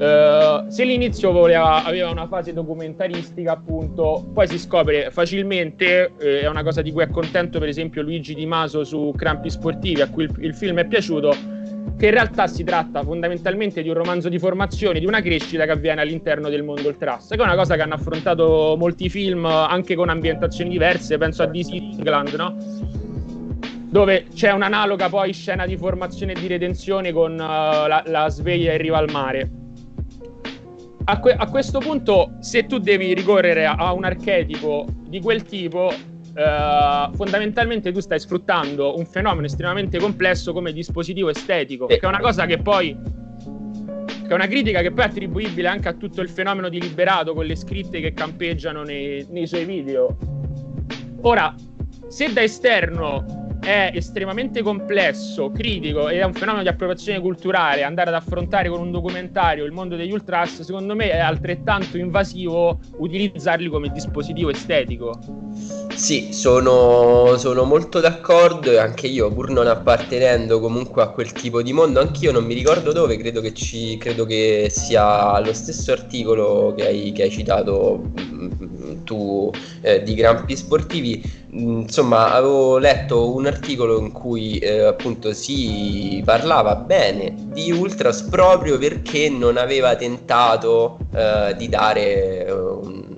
Uh, 0.00 0.70
se 0.70 0.84
l'inizio 0.84 1.30
voleva, 1.30 1.84
aveva 1.84 2.08
una 2.08 2.26
fase 2.26 2.54
documentaristica, 2.54 3.52
appunto, 3.52 4.26
poi 4.32 4.48
si 4.48 4.58
scopre 4.58 5.10
facilmente, 5.10 6.12
eh, 6.18 6.40
è 6.40 6.48
una 6.48 6.62
cosa 6.62 6.80
di 6.80 6.90
cui 6.90 7.02
è 7.02 7.10
contento 7.10 7.58
per 7.58 7.68
esempio 7.68 8.00
Luigi 8.00 8.32
Di 8.32 8.46
Maso 8.46 8.82
su 8.82 9.12
Crampi 9.14 9.50
Sportivi, 9.50 10.00
a 10.00 10.08
cui 10.08 10.24
il, 10.24 10.34
il, 10.38 10.54
film 10.54 10.78
è 10.78 10.86
piaciuto, 10.86 11.34
che 11.98 12.06
in 12.06 12.12
realtà 12.12 12.46
si 12.46 12.64
tratta 12.64 13.02
fondamentalmente 13.02 13.82
di 13.82 13.90
un 13.90 13.94
romanzo 13.94 14.30
di 14.30 14.38
formazione, 14.38 15.00
di 15.00 15.04
una 15.04 15.20
crescita 15.20 15.66
che 15.66 15.72
avviene 15.72 16.00
all'interno 16.00 16.48
del 16.48 16.62
mondo 16.62 16.88
ultras, 16.88 17.28
che 17.28 17.36
è 17.36 17.42
una 17.42 17.54
cosa 17.54 17.76
che 17.76 17.82
hanno 17.82 17.92
affrontato 17.92 18.76
molti 18.78 19.10
film 19.10 19.44
anche 19.44 19.96
con 19.96 20.08
ambientazioni 20.08 20.70
diverse, 20.70 21.18
penso 21.18 21.42
a 21.42 21.46
DC 21.46 21.72
England, 21.74 22.32
no? 22.36 22.56
dove 23.90 24.28
c'è 24.32 24.50
un'analoga 24.50 25.10
poi 25.10 25.34
scena 25.34 25.66
di 25.66 25.76
formazione 25.76 26.32
e 26.32 26.40
di 26.40 26.46
redenzione 26.46 27.12
con 27.12 27.32
uh, 27.32 27.36
la, 27.36 28.02
la 28.06 28.28
sveglia 28.30 28.72
in 28.72 28.78
riva 28.78 28.96
al 28.96 29.10
mare 29.10 29.59
a, 31.04 31.20
que- 31.20 31.34
a, 31.34 31.46
questo 31.48 31.78
punto, 31.78 32.32
se 32.40 32.66
tu 32.66 32.78
devi 32.78 33.14
ricorrere 33.14 33.66
a, 33.66 33.74
a 33.74 33.92
un 33.92 34.04
archetipo 34.04 34.86
di 35.08 35.20
quel 35.20 35.42
tipo, 35.42 35.90
eh, 35.90 37.10
fondamentalmente 37.14 37.92
tu 37.92 38.00
stai 38.00 38.20
sfruttando 38.20 38.96
un 38.96 39.06
fenomeno 39.06 39.46
estremamente 39.46 39.98
complesso 39.98 40.52
come 40.52 40.72
dispositivo 40.72 41.30
estetico, 41.30 41.86
che 41.86 41.98
è 41.98 42.06
una 42.06 42.20
cosa 42.20 42.46
che 42.46 42.58
poi 42.58 42.96
che 44.30 44.36
è 44.36 44.38
una 44.38 44.46
critica 44.46 44.80
che 44.80 44.92
poi 44.92 45.04
è 45.04 45.08
attribuibile 45.08 45.66
anche 45.66 45.88
a 45.88 45.92
tutto 45.92 46.20
il 46.20 46.28
fenomeno 46.28 46.68
di 46.68 46.80
liberato 46.80 47.34
con 47.34 47.46
le 47.46 47.56
scritte 47.56 48.00
che 48.00 48.12
campeggiano 48.12 48.84
nei, 48.84 49.26
nei 49.28 49.44
suoi 49.48 49.64
video. 49.64 50.16
Ora, 51.22 51.52
se 52.06 52.32
da 52.32 52.40
esterno 52.40 53.39
è 53.60 53.92
estremamente 53.94 54.62
complesso, 54.62 55.50
critico 55.50 56.08
ed 56.08 56.18
è 56.18 56.24
un 56.24 56.32
fenomeno 56.32 56.62
di 56.62 56.68
appropriazione 56.68 57.20
culturale, 57.20 57.82
andare 57.82 58.08
ad 58.08 58.16
affrontare 58.16 58.68
con 58.68 58.80
un 58.80 58.90
documentario 58.90 59.64
il 59.64 59.72
mondo 59.72 59.96
degli 59.96 60.12
ultras, 60.12 60.62
secondo 60.62 60.94
me 60.94 61.10
è 61.10 61.18
altrettanto 61.18 61.98
invasivo 61.98 62.80
utilizzarli 62.96 63.68
come 63.68 63.90
dispositivo 63.90 64.50
estetico. 64.50 65.18
Sì, 66.00 66.32
sono, 66.32 67.36
sono 67.36 67.64
molto 67.64 68.00
d'accordo 68.00 68.70
e 68.70 68.78
anche 68.78 69.06
io, 69.06 69.30
pur 69.30 69.50
non 69.50 69.66
appartenendo 69.66 70.58
comunque 70.58 71.02
a 71.02 71.08
quel 71.10 71.30
tipo 71.32 71.60
di 71.60 71.74
mondo, 71.74 72.00
anch'io 72.00 72.32
non 72.32 72.44
mi 72.46 72.54
ricordo 72.54 72.90
dove, 72.92 73.18
credo 73.18 73.42
che, 73.42 73.52
ci, 73.52 73.98
credo 73.98 74.24
che 74.24 74.68
sia 74.70 75.38
lo 75.40 75.52
stesso 75.52 75.92
articolo 75.92 76.72
che 76.74 76.86
hai, 76.86 77.12
che 77.12 77.24
hai 77.24 77.30
citato 77.30 78.12
mm, 78.18 79.04
tu 79.04 79.50
eh, 79.82 80.02
di 80.02 80.14
Grampi 80.14 80.56
Sportivi, 80.56 81.22
mm, 81.54 81.80
insomma 81.82 82.32
avevo 82.32 82.78
letto 82.78 83.34
un 83.34 83.44
articolo 83.46 83.98
in 84.00 84.10
cui 84.10 84.56
eh, 84.58 84.80
appunto 84.84 85.34
si 85.34 86.22
parlava 86.24 86.76
bene 86.76 87.34
di 87.52 87.70
Ultras 87.72 88.22
proprio 88.22 88.78
perché 88.78 89.28
non 89.28 89.58
aveva 89.58 89.94
tentato 89.96 90.98
eh, 91.14 91.54
di 91.58 91.68
dare 91.68 92.46
eh, 92.46 92.52
un, 92.52 93.09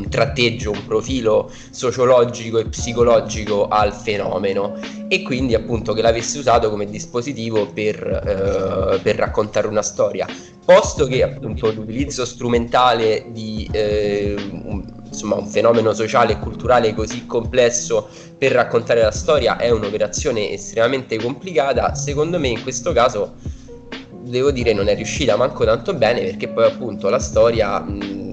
un 0.00 0.08
tratteggio, 0.08 0.70
un 0.70 0.84
profilo 0.86 1.50
sociologico 1.70 2.58
e 2.58 2.66
psicologico 2.66 3.68
al 3.68 3.92
fenomeno 3.92 4.78
e 5.08 5.22
quindi 5.22 5.54
appunto 5.54 5.92
che 5.92 6.02
l'avesse 6.02 6.38
usato 6.38 6.70
come 6.70 6.86
dispositivo 6.86 7.66
per, 7.66 7.96
eh, 8.04 9.00
per 9.00 9.16
raccontare 9.16 9.66
una 9.66 9.82
storia. 9.82 10.26
Posto 10.64 11.06
che 11.06 11.22
appunto 11.22 11.72
l'utilizzo 11.72 12.24
strumentale 12.24 13.26
di, 13.30 13.68
eh, 13.72 14.34
un, 14.64 14.84
insomma 15.04 15.36
un 15.36 15.46
fenomeno 15.46 15.92
sociale 15.92 16.34
e 16.34 16.38
culturale 16.38 16.94
così 16.94 17.26
complesso 17.26 18.08
per 18.38 18.52
raccontare 18.52 19.02
la 19.02 19.10
storia 19.10 19.56
è 19.56 19.70
un'operazione 19.70 20.50
estremamente 20.50 21.18
complicata, 21.18 21.94
secondo 21.94 22.38
me 22.38 22.48
in 22.48 22.62
questo 22.62 22.92
caso 22.92 23.34
devo 24.22 24.50
dire 24.52 24.72
non 24.72 24.88
è 24.88 24.94
riuscita 24.94 25.36
manco 25.36 25.64
tanto 25.64 25.92
bene 25.94 26.20
perché 26.20 26.48
poi 26.48 26.66
appunto 26.66 27.08
la 27.08 27.18
storia 27.18 27.80
mh, 27.80 28.29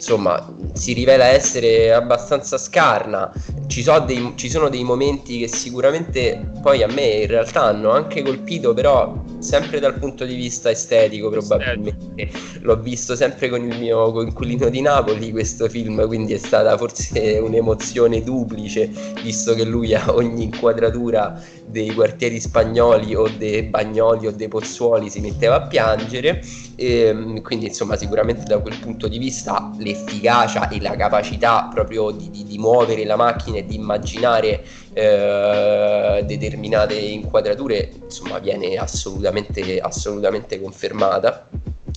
insomma 0.00 0.50
si 0.72 0.94
rivela 0.94 1.26
essere 1.26 1.92
abbastanza 1.92 2.56
scarna. 2.56 3.30
Ci, 3.66 3.82
so 3.82 3.98
dei, 4.00 4.32
ci 4.34 4.48
sono 4.48 4.70
dei 4.70 4.82
momenti 4.82 5.38
che 5.38 5.46
sicuramente 5.46 6.50
poi 6.62 6.82
a 6.82 6.86
me 6.88 7.04
in 7.04 7.26
realtà 7.26 7.64
hanno 7.64 7.90
anche 7.90 8.22
colpito 8.22 8.72
però 8.72 9.22
sempre 9.40 9.80
dal 9.80 9.98
punto 9.98 10.24
di 10.24 10.34
vista 10.34 10.70
estetico 10.70 11.30
probabilmente. 11.30 12.30
L'ho 12.60 12.76
visto 12.76 13.16
sempre 13.16 13.48
con 13.48 13.62
il 13.64 13.78
mio 13.78 14.12
coinquilino 14.12 14.68
di 14.68 14.80
Napoli 14.80 15.30
questo 15.30 15.68
film 15.68 16.06
quindi 16.06 16.34
è 16.34 16.38
stata 16.38 16.76
forse 16.76 17.38
un'emozione 17.42 18.22
duplice 18.22 18.90
visto 19.22 19.54
che 19.54 19.64
lui 19.64 19.94
a 19.94 20.14
ogni 20.14 20.44
inquadratura 20.44 21.40
dei 21.66 21.92
quartieri 21.94 22.40
spagnoli 22.40 23.14
o 23.14 23.28
dei 23.28 23.62
bagnoli 23.62 24.26
o 24.26 24.32
dei 24.32 24.48
pozzuoli 24.48 25.08
si 25.08 25.20
metteva 25.20 25.56
a 25.56 25.66
piangere. 25.66 26.42
E, 26.76 27.02
ehm, 27.02 27.42
quindi 27.42 27.66
insomma 27.66 27.96
sicuramente 27.96 28.44
da 28.44 28.58
quel 28.58 28.78
punto 28.78 29.08
di 29.08 29.18
vista 29.18 29.70
l'efficacia 29.78 30.68
e 30.68 30.80
la 30.80 30.96
capacità 30.96 31.68
proprio 31.72 32.10
di, 32.10 32.30
di, 32.30 32.44
di 32.44 32.58
muovere 32.58 33.04
la 33.04 33.16
macchina 33.16 33.58
e 33.58 33.66
di 33.66 33.74
immaginare 33.76 34.64
eh, 34.92 36.22
determinate 36.26 36.94
inquadrature 36.94 37.90
insomma 38.02 38.38
viene 38.38 38.76
assolutamente, 38.76 39.80
assolutamente 39.80 40.60
confermata. 40.60 41.48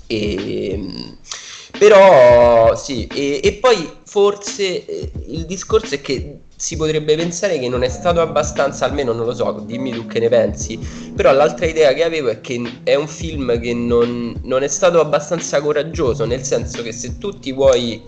E, 0.08 1.17
però 1.77 2.75
sì 2.75 3.08
e, 3.08 3.39
e 3.43 3.53
poi 3.53 3.89
forse 4.03 4.86
eh, 4.86 5.12
il 5.27 5.45
discorso 5.45 5.95
è 5.95 6.01
che 6.01 6.39
si 6.63 6.77
potrebbe 6.77 7.17
pensare 7.17 7.60
che 7.60 7.67
non 7.67 7.84
è 7.84 7.89
stato 7.89 8.21
abbastanza, 8.21 8.86
almeno 8.86 9.12
non 9.12 9.25
lo 9.25 9.34
so, 9.34 9.63
dimmi 9.65 9.91
tu 9.91 10.06
che 10.06 10.19
ne 10.19 10.29
pensi, 10.29 10.79
però 11.13 11.34
l'altra 11.34 11.65
idea 11.65 11.91
che 11.91 12.06
avevo 12.06 12.29
è 12.29 12.39
che 12.39 12.62
è 12.84 12.95
un 12.95 13.10
film 13.10 13.60
che 13.60 13.73
non, 13.73 14.39
non 14.43 14.63
è 14.63 14.69
stato 14.69 15.01
abbastanza 15.01 15.60
coraggioso, 15.60 16.23
nel 16.23 16.41
senso 16.43 16.82
che 16.82 16.93
se 16.93 17.17
tu 17.17 17.38
ti 17.38 17.51
vuoi 17.51 18.01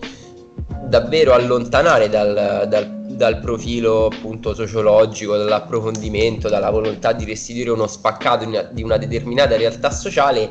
davvero 0.87 1.33
allontanare 1.33 2.07
dal, 2.07 2.65
dal, 2.69 3.04
dal 3.15 3.39
profilo 3.39 4.07
appunto 4.07 4.53
sociologico, 4.53 5.37
dall'approfondimento, 5.37 6.49
dalla 6.49 6.69
volontà 6.69 7.13
di 7.13 7.25
restituire 7.25 7.71
uno 7.71 7.87
spaccato 7.87 8.45
una, 8.45 8.61
di 8.63 8.83
una 8.83 8.97
determinata 8.97 9.55
realtà 9.57 9.91
sociale, 9.91 10.49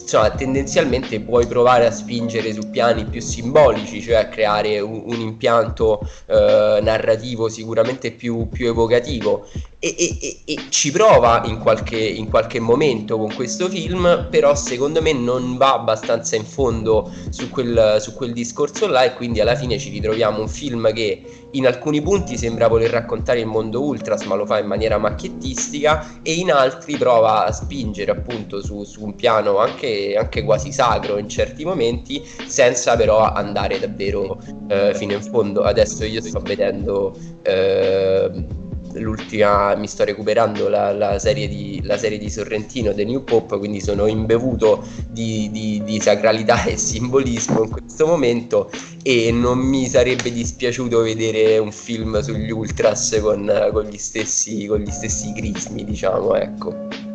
insomma, 0.00 0.30
tendenzialmente 0.30 1.20
puoi 1.20 1.46
provare 1.46 1.86
a 1.86 1.90
spingere 1.90 2.52
su 2.54 2.70
piani 2.70 3.04
più 3.04 3.20
simbolici, 3.20 4.00
cioè 4.00 4.14
a 4.16 4.28
creare 4.28 4.80
un, 4.80 5.02
un 5.06 5.20
impianto 5.20 6.00
eh, 6.26 6.78
narrativo 6.82 7.48
sicuramente 7.48 8.12
più, 8.12 8.48
più 8.48 8.68
evocativo. 8.68 9.46
E, 9.80 9.94
e, 9.96 10.38
e, 10.44 10.58
ci 10.70 10.90
prova 10.90 11.42
in 11.44 11.60
qualche, 11.60 11.96
in 11.96 12.28
qualche, 12.28 12.58
momento 12.58 13.16
con 13.16 13.32
questo 13.32 13.68
film, 13.68 14.26
però 14.28 14.56
secondo 14.56 15.00
me 15.00 15.12
non 15.12 15.56
va 15.56 15.74
abbastanza 15.74 16.34
in 16.34 16.44
fondo 16.44 17.12
su 17.28 17.48
quel, 17.48 17.98
su 18.00 18.12
quel 18.14 18.32
discorso 18.32 18.88
là 18.88 19.04
e 19.04 19.14
quindi 19.14 19.40
alla 19.40 19.54
fine 19.54 19.78
ci 19.78 19.90
ritroviamo 19.90 20.40
un 20.40 20.48
film 20.48 20.92
che 20.92 21.22
in 21.52 21.64
alcuni 21.64 22.02
punti 22.02 22.36
sembra 22.36 22.66
voler 22.66 22.90
raccontare 22.90 23.38
il 23.38 23.46
mondo 23.46 23.80
ultras 23.80 24.24
ma 24.24 24.34
lo 24.34 24.46
fa 24.46 24.58
in 24.58 24.66
maniera 24.66 24.98
macchiettistica 24.98 26.18
e 26.22 26.34
in 26.34 26.50
altri 26.50 26.96
prova 26.96 27.46
a 27.46 27.52
spingere 27.52 28.10
appunto 28.10 28.60
su, 28.60 28.82
su 28.82 29.04
un 29.04 29.14
piano 29.14 29.58
anche, 29.58 30.16
anche, 30.18 30.42
quasi 30.42 30.72
sacro 30.72 31.18
in 31.18 31.28
certi 31.28 31.64
momenti 31.64 32.20
senza 32.48 32.96
però 32.96 33.32
andare 33.32 33.78
davvero 33.78 34.40
eh, 34.66 34.92
fino 34.96 35.12
in 35.12 35.22
fondo. 35.22 35.62
Adesso 35.62 36.04
io 36.04 36.20
sto 36.20 36.40
vedendo... 36.40 37.16
Eh, 37.42 38.57
l'ultima 38.94 39.74
mi 39.76 39.86
sto 39.86 40.04
recuperando 40.04 40.68
la, 40.68 40.92
la, 40.92 41.18
serie 41.18 41.48
di, 41.48 41.80
la, 41.84 41.96
serie 41.96 42.18
di, 42.18 42.30
Sorrentino 42.30 42.94
The 42.94 43.04
New 43.04 43.24
Pop 43.24 43.58
quindi 43.58 43.80
sono 43.80 44.06
imbevuto 44.06 44.84
di, 45.08 45.48
di, 45.50 45.82
di, 45.84 46.00
sacralità 46.00 46.64
e 46.64 46.76
simbolismo 46.76 47.64
in 47.64 47.70
questo 47.70 48.06
momento 48.06 48.70
e 49.02 49.30
non 49.32 49.58
mi 49.58 49.86
sarebbe 49.86 50.32
dispiaciuto 50.32 51.00
vedere 51.02 51.58
un 51.58 51.72
film 51.72 52.20
sugli 52.20 52.50
ultras 52.50 53.18
con, 53.20 53.70
con, 53.72 53.84
gli, 53.84 53.98
stessi, 53.98 54.66
con 54.66 54.80
gli 54.80 54.90
stessi 54.90 55.32
crismi 55.32 55.84
diciamo 55.84 56.34
ecco 56.34 57.06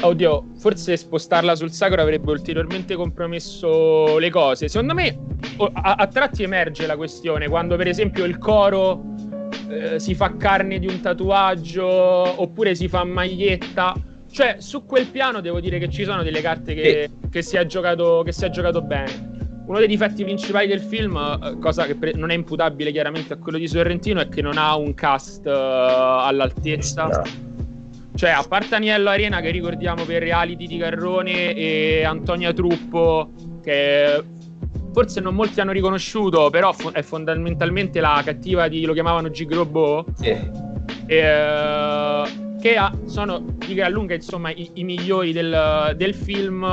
Oddio, 0.00 0.44
forse 0.58 0.96
spostarla 0.96 1.56
sul 1.56 1.72
sacro 1.72 2.00
avrebbe 2.00 2.30
ulteriormente 2.30 2.94
compromesso 2.94 4.18
le 4.18 4.30
cose. 4.30 4.68
Secondo 4.68 4.94
me 4.94 5.18
a, 5.72 5.94
a 5.94 6.06
tratti 6.06 6.44
emerge 6.44 6.86
la 6.86 6.96
questione 6.96 7.48
quando 7.48 7.74
per 7.74 7.88
esempio 7.88 8.24
il 8.24 8.38
coro 8.38 9.16
eh, 9.68 9.98
si 9.98 10.14
fa 10.14 10.36
carne 10.36 10.78
di 10.78 10.86
un 10.86 11.00
tatuaggio 11.00 11.86
oppure 11.86 12.74
si 12.74 12.88
fa 12.88 13.04
maglietta. 13.04 13.94
Cioè, 14.30 14.56
su 14.58 14.84
quel 14.84 15.06
piano 15.06 15.40
devo 15.40 15.60
dire 15.60 15.78
che 15.78 15.88
ci 15.88 16.04
sono 16.04 16.22
delle 16.22 16.40
carte 16.40 16.74
che, 16.74 17.10
sì. 17.10 17.28
che, 17.30 17.42
si, 17.42 17.56
è 17.56 17.66
giocato, 17.66 18.22
che 18.24 18.32
si 18.32 18.44
è 18.44 18.50
giocato 18.50 18.82
bene. 18.82 19.36
Uno 19.66 19.78
dei 19.78 19.88
difetti 19.88 20.24
principali 20.24 20.66
del 20.66 20.80
film, 20.80 21.16
eh, 21.16 21.58
cosa 21.58 21.84
che 21.84 21.94
pre- 21.94 22.12
non 22.14 22.30
è 22.30 22.34
imputabile 22.34 22.90
chiaramente 22.90 23.34
a 23.34 23.36
quello 23.36 23.58
di 23.58 23.68
Sorrentino, 23.68 24.20
è 24.20 24.28
che 24.28 24.40
non 24.40 24.56
ha 24.56 24.76
un 24.76 24.94
cast 24.94 25.44
uh, 25.44 25.50
all'altezza. 25.50 27.06
No. 27.06 27.22
Cioè, 28.14 28.30
a 28.30 28.42
parte 28.48 28.74
Aniello 28.74 29.10
Arena, 29.10 29.40
che 29.40 29.50
ricordiamo 29.50 30.04
per 30.04 30.22
reality 30.22 30.66
di 30.66 30.76
Garrone, 30.76 31.54
e 31.54 32.04
Antonia 32.04 32.52
Truppo, 32.52 33.30
che 33.62 34.22
forse 34.98 35.20
non 35.20 35.36
molti 35.36 35.60
hanno 35.60 35.70
riconosciuto, 35.70 36.50
però 36.50 36.74
è 36.90 37.02
fondamentalmente 37.02 38.00
la 38.00 38.20
cattiva 38.24 38.66
di 38.66 38.84
lo 38.84 38.92
chiamavano 38.94 39.30
Gigrobo. 39.30 40.04
Sì. 40.16 40.36
Eh, 41.06 42.24
che 42.60 42.74
ha, 42.76 42.92
sono 43.06 43.44
di 43.64 43.74
gran 43.74 43.92
lunga 43.92 44.14
insomma 44.14 44.50
i, 44.50 44.68
i 44.74 44.82
migliori 44.82 45.32
del, 45.32 45.94
del, 45.96 46.14
film. 46.14 46.64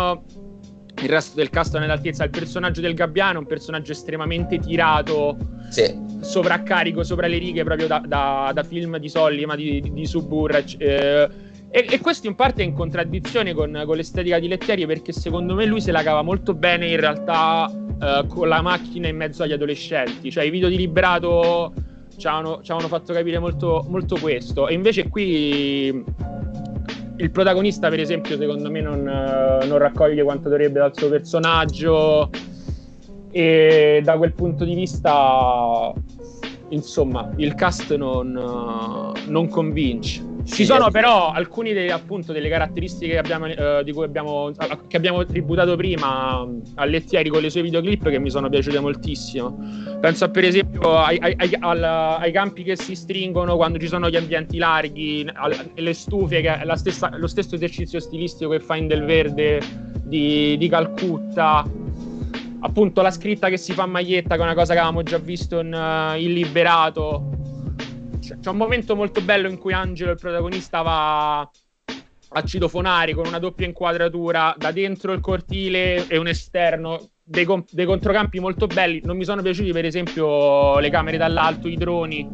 Il 1.03 1.09
resto 1.09 1.35
del 1.35 1.51
cast 1.51 1.73
non 1.73 1.83
è 1.83 1.85
all'altezza. 1.85 2.23
Il 2.23 2.31
personaggio 2.31 2.81
del 2.81 2.95
Gabbiano 2.95 3.35
è 3.35 3.41
un 3.41 3.45
personaggio 3.45 3.91
estremamente 3.91 4.57
tirato, 4.57 5.37
sì. 5.69 5.95
sovraccarico 6.21 7.03
sopra 7.03 7.27
le 7.27 7.37
righe, 7.37 7.63
proprio 7.63 7.85
da, 7.85 8.01
da, 8.07 8.49
da 8.51 8.63
film 8.63 8.97
di 8.97 9.07
Sollima, 9.07 9.55
di, 9.55 9.81
di, 9.81 9.93
di 9.93 10.05
Suburra. 10.07 10.63
Eh, 10.77 11.29
e, 11.69 11.85
e, 11.89 11.99
questo 11.99 12.25
in 12.25 12.33
parte 12.33 12.63
è 12.63 12.65
in 12.65 12.73
contraddizione 12.73 13.53
con, 13.53 13.83
con, 13.85 13.95
l'estetica 13.95 14.39
di 14.39 14.47
Lettieri 14.47 14.87
perché 14.87 15.11
secondo 15.11 15.53
me 15.53 15.65
lui 15.65 15.81
se 15.81 15.91
la 15.91 16.01
cava 16.01 16.21
molto 16.23 16.53
bene 16.55 16.87
in 16.87 16.99
realtà 16.99 17.69
uh, 17.99 18.27
con 18.27 18.47
la 18.47 18.61
macchina 18.61 19.07
in 19.07 19.15
mezzo 19.15 19.43
agli 19.43 19.53
adolescenti. 19.53 20.31
Cioè 20.31 20.43
i 20.43 20.49
video 20.49 20.69
di 20.69 20.77
Liberato 20.77 21.73
ci 22.17 22.27
avevano, 22.27 22.61
ci 22.61 22.71
avevano 22.71 22.87
fatto 22.87 23.13
capire 23.13 23.39
molto, 23.39 23.85
molto, 23.89 24.17
questo. 24.19 24.67
E 24.67 24.73
invece 24.73 25.09
qui 25.09 26.03
il 27.17 27.31
protagonista 27.31 27.89
per 27.89 27.99
esempio 27.99 28.37
secondo 28.37 28.69
me 28.69 28.81
non, 28.81 28.99
uh, 28.99 29.65
non 29.65 29.77
raccoglie 29.77 30.23
quanto 30.23 30.49
dovrebbe 30.49 30.79
dal 30.79 30.91
suo 30.93 31.09
personaggio 31.09 32.29
e 33.31 34.01
da 34.03 34.17
quel 34.17 34.33
punto 34.33 34.65
di 34.65 34.75
vista 34.75 35.93
insomma 36.69 37.31
il 37.37 37.55
cast 37.55 37.95
non, 37.95 39.13
non 39.27 39.47
convince 39.47 40.34
ci 40.45 40.63
sono 40.63 40.91
però 40.91 41.31
alcune 41.31 41.73
delle, 41.73 41.91
appunto, 41.91 42.31
delle 42.31 42.49
caratteristiche 42.49 43.13
che 43.13 43.17
abbiamo, 43.17 43.47
eh, 43.47 43.83
di 43.83 43.91
cui 43.91 44.03
abbiamo, 44.03 44.51
che 44.87 44.97
abbiamo 44.97 45.25
tributato 45.25 45.75
prima 45.75 46.47
a 46.75 46.85
Lettieri 46.85 47.29
con 47.29 47.41
le 47.41 47.49
sue 47.49 47.63
videoclip 47.63 48.09
che 48.09 48.19
mi 48.19 48.29
sono 48.29 48.47
piaciute 48.47 48.79
moltissimo. 48.79 49.57
Penso 49.99 50.29
per 50.29 50.43
esempio 50.43 50.97
ai, 50.97 51.17
ai, 51.19 51.35
ai, 51.37 51.57
ai, 51.59 52.31
campi 52.31 52.63
che 52.63 52.75
si 52.75 52.95
stringono 52.95 53.55
quando 53.55 53.79
ci 53.79 53.87
sono 53.87 54.09
gli 54.09 54.15
ambienti 54.15 54.57
larghi, 54.57 55.27
alle 55.33 55.93
stufe, 55.93 56.41
che 56.41 56.61
è 56.61 56.77
stessa, 56.77 57.11
lo 57.17 57.27
stesso 57.27 57.55
esercizio 57.55 57.99
stilistico 57.99 58.51
che 58.51 58.59
fa 58.59 58.75
in 58.75 58.87
Del 58.87 59.03
Verde 59.03 59.59
di, 60.03 60.55
di 60.57 60.69
Calcutta. 60.69 61.67
Appunto 62.59 63.01
la 63.01 63.11
scritta 63.11 63.49
che 63.49 63.57
si 63.57 63.73
fa 63.73 63.83
a 63.83 63.87
maglietta 63.87 64.35
che 64.35 64.41
è 64.41 64.43
una 64.43 64.55
cosa 64.55 64.73
che 64.73 64.79
avevamo 64.79 65.03
già 65.03 65.17
visto 65.17 65.59
in, 65.59 65.73
uh, 65.73 66.17
in 66.17 66.33
Liberato 66.33 67.44
c'è 68.39 68.49
un 68.49 68.57
momento 68.57 68.95
molto 68.95 69.21
bello 69.21 69.47
in 69.47 69.57
cui 69.57 69.73
Angelo, 69.73 70.11
il 70.11 70.17
protagonista, 70.17 70.81
va 70.81 71.39
a 71.41 72.43
citofonare 72.43 73.13
con 73.13 73.27
una 73.27 73.39
doppia 73.39 73.65
inquadratura 73.65 74.55
da 74.57 74.71
dentro 74.71 75.13
il 75.13 75.19
cortile 75.19 76.07
e 76.07 76.17
un 76.17 76.27
esterno. 76.27 77.09
Dei, 77.27 77.43
com- 77.43 77.65
dei 77.71 77.85
controcampi 77.85 78.39
molto 78.39 78.67
belli. 78.67 79.01
Non 79.03 79.17
mi 79.17 79.23
sono 79.23 79.41
piaciuti, 79.41 79.71
per 79.71 79.85
esempio, 79.85 80.77
le 80.79 80.89
camere 80.91 81.17
dall'alto, 81.17 81.67
i 81.67 81.75
droni. 81.75 82.27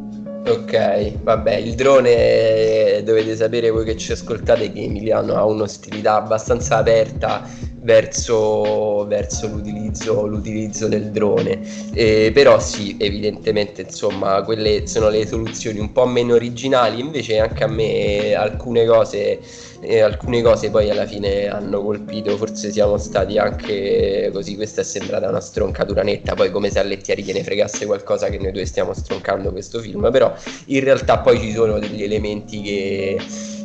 Ok, 0.44 1.22
vabbè, 1.22 1.54
il 1.54 1.74
drone 1.74 3.00
dovete 3.04 3.34
sapere 3.36 3.70
voi 3.70 3.84
che 3.84 3.96
ci 3.96 4.12
ascoltate 4.12 4.72
che 4.72 4.82
Emiliano 4.82 5.34
ha 5.34 5.44
un'ostilità 5.44 6.16
abbastanza 6.16 6.78
aperta 6.78 7.48
verso, 7.82 9.04
verso 9.06 9.48
l'utilizzo, 9.48 10.26
l'utilizzo, 10.26 10.88
del 10.88 11.10
drone. 11.10 11.60
Eh, 11.92 12.30
però 12.32 12.58
sì, 12.60 12.96
evidentemente 12.98 13.82
insomma 13.82 14.42
quelle 14.42 14.86
sono 14.86 15.08
le 15.08 15.26
soluzioni 15.26 15.78
un 15.78 15.92
po' 15.92 16.06
meno 16.06 16.34
originali, 16.34 17.00
invece 17.00 17.38
anche 17.38 17.64
a 17.64 17.68
me 17.68 18.34
alcune 18.34 18.86
cose, 18.86 19.40
eh, 19.80 20.00
alcune 20.00 20.42
cose 20.42 20.70
poi 20.70 20.90
alla 20.90 21.06
fine 21.06 21.48
hanno 21.48 21.82
colpito, 21.82 22.36
forse 22.36 22.70
siamo 22.70 22.96
stati 22.98 23.38
anche 23.38 24.30
così, 24.32 24.56
questa 24.56 24.80
è 24.80 24.84
sembrata 24.84 25.28
una 25.28 25.40
stroncatura 25.40 26.02
netta, 26.02 26.34
poi 26.34 26.50
come 26.50 26.70
se 26.70 26.78
a 26.78 26.82
Lettieri 26.82 27.22
gliene 27.22 27.42
fregasse 27.42 27.86
qualcosa 27.86 28.28
che 28.28 28.38
noi 28.38 28.52
due 28.52 28.64
stiamo 28.64 28.94
stroncando 28.94 29.50
questo 29.50 29.80
film, 29.80 30.10
però 30.10 30.32
in 30.66 30.80
realtà 30.80 31.18
poi 31.18 31.40
ci 31.40 31.52
sono 31.52 31.78
degli 31.78 32.02
elementi 32.02 32.60
che 32.62 33.18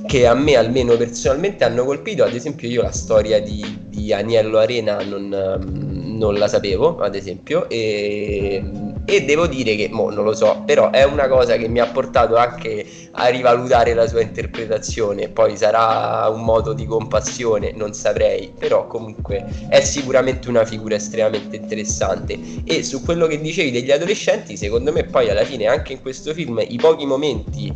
che 0.07 0.25
a 0.25 0.33
me 0.33 0.55
almeno 0.55 0.95
personalmente 0.97 1.63
hanno 1.63 1.83
colpito, 1.83 2.23
ad 2.23 2.33
esempio 2.33 2.67
io 2.67 2.81
la 2.81 2.91
storia 2.91 3.39
di, 3.41 3.79
di 3.89 4.13
Aniello 4.13 4.57
Arena 4.57 5.03
non, 5.03 5.31
ehm, 5.31 6.17
non, 6.17 6.35
la 6.35 6.47
sapevo, 6.47 6.97
ad 6.99 7.13
esempio, 7.13 7.69
e, 7.69 8.63
e 9.09 9.23
devo 9.23 9.47
dire 9.47 9.77
che, 9.77 9.87
mo, 9.89 10.09
non 10.09 10.25
lo 10.25 10.35
so, 10.35 10.63
però 10.65 10.91
è 10.91 11.05
una 11.05 11.29
cosa 11.29 11.55
che 11.55 11.69
mi 11.69 11.79
ha 11.79 11.85
portato 11.85 12.35
anche 12.35 12.85
a 13.11 13.27
rivalutare 13.27 13.93
la 13.93 14.05
sua 14.05 14.19
interpretazione, 14.19 15.29
poi 15.29 15.55
sarà 15.55 16.27
un 16.27 16.43
modo 16.43 16.73
di 16.73 16.85
compassione, 16.85 17.71
non 17.71 17.93
saprei, 17.93 18.51
però 18.59 18.85
comunque 18.87 19.45
è 19.69 19.79
sicuramente 19.79 20.49
una 20.49 20.65
figura 20.65 20.95
estremamente 20.95 21.55
interessante. 21.55 22.37
E 22.65 22.83
su 22.83 23.01
quello 23.01 23.27
che 23.27 23.39
dicevi 23.39 23.71
degli 23.71 23.91
adolescenti, 23.91 24.57
secondo 24.57 24.91
me 24.91 25.05
poi 25.05 25.29
alla 25.29 25.45
fine 25.45 25.67
anche 25.67 25.93
in 25.93 26.01
questo 26.01 26.33
film 26.33 26.61
i 26.67 26.75
pochi 26.75 27.05
momenti 27.05 27.71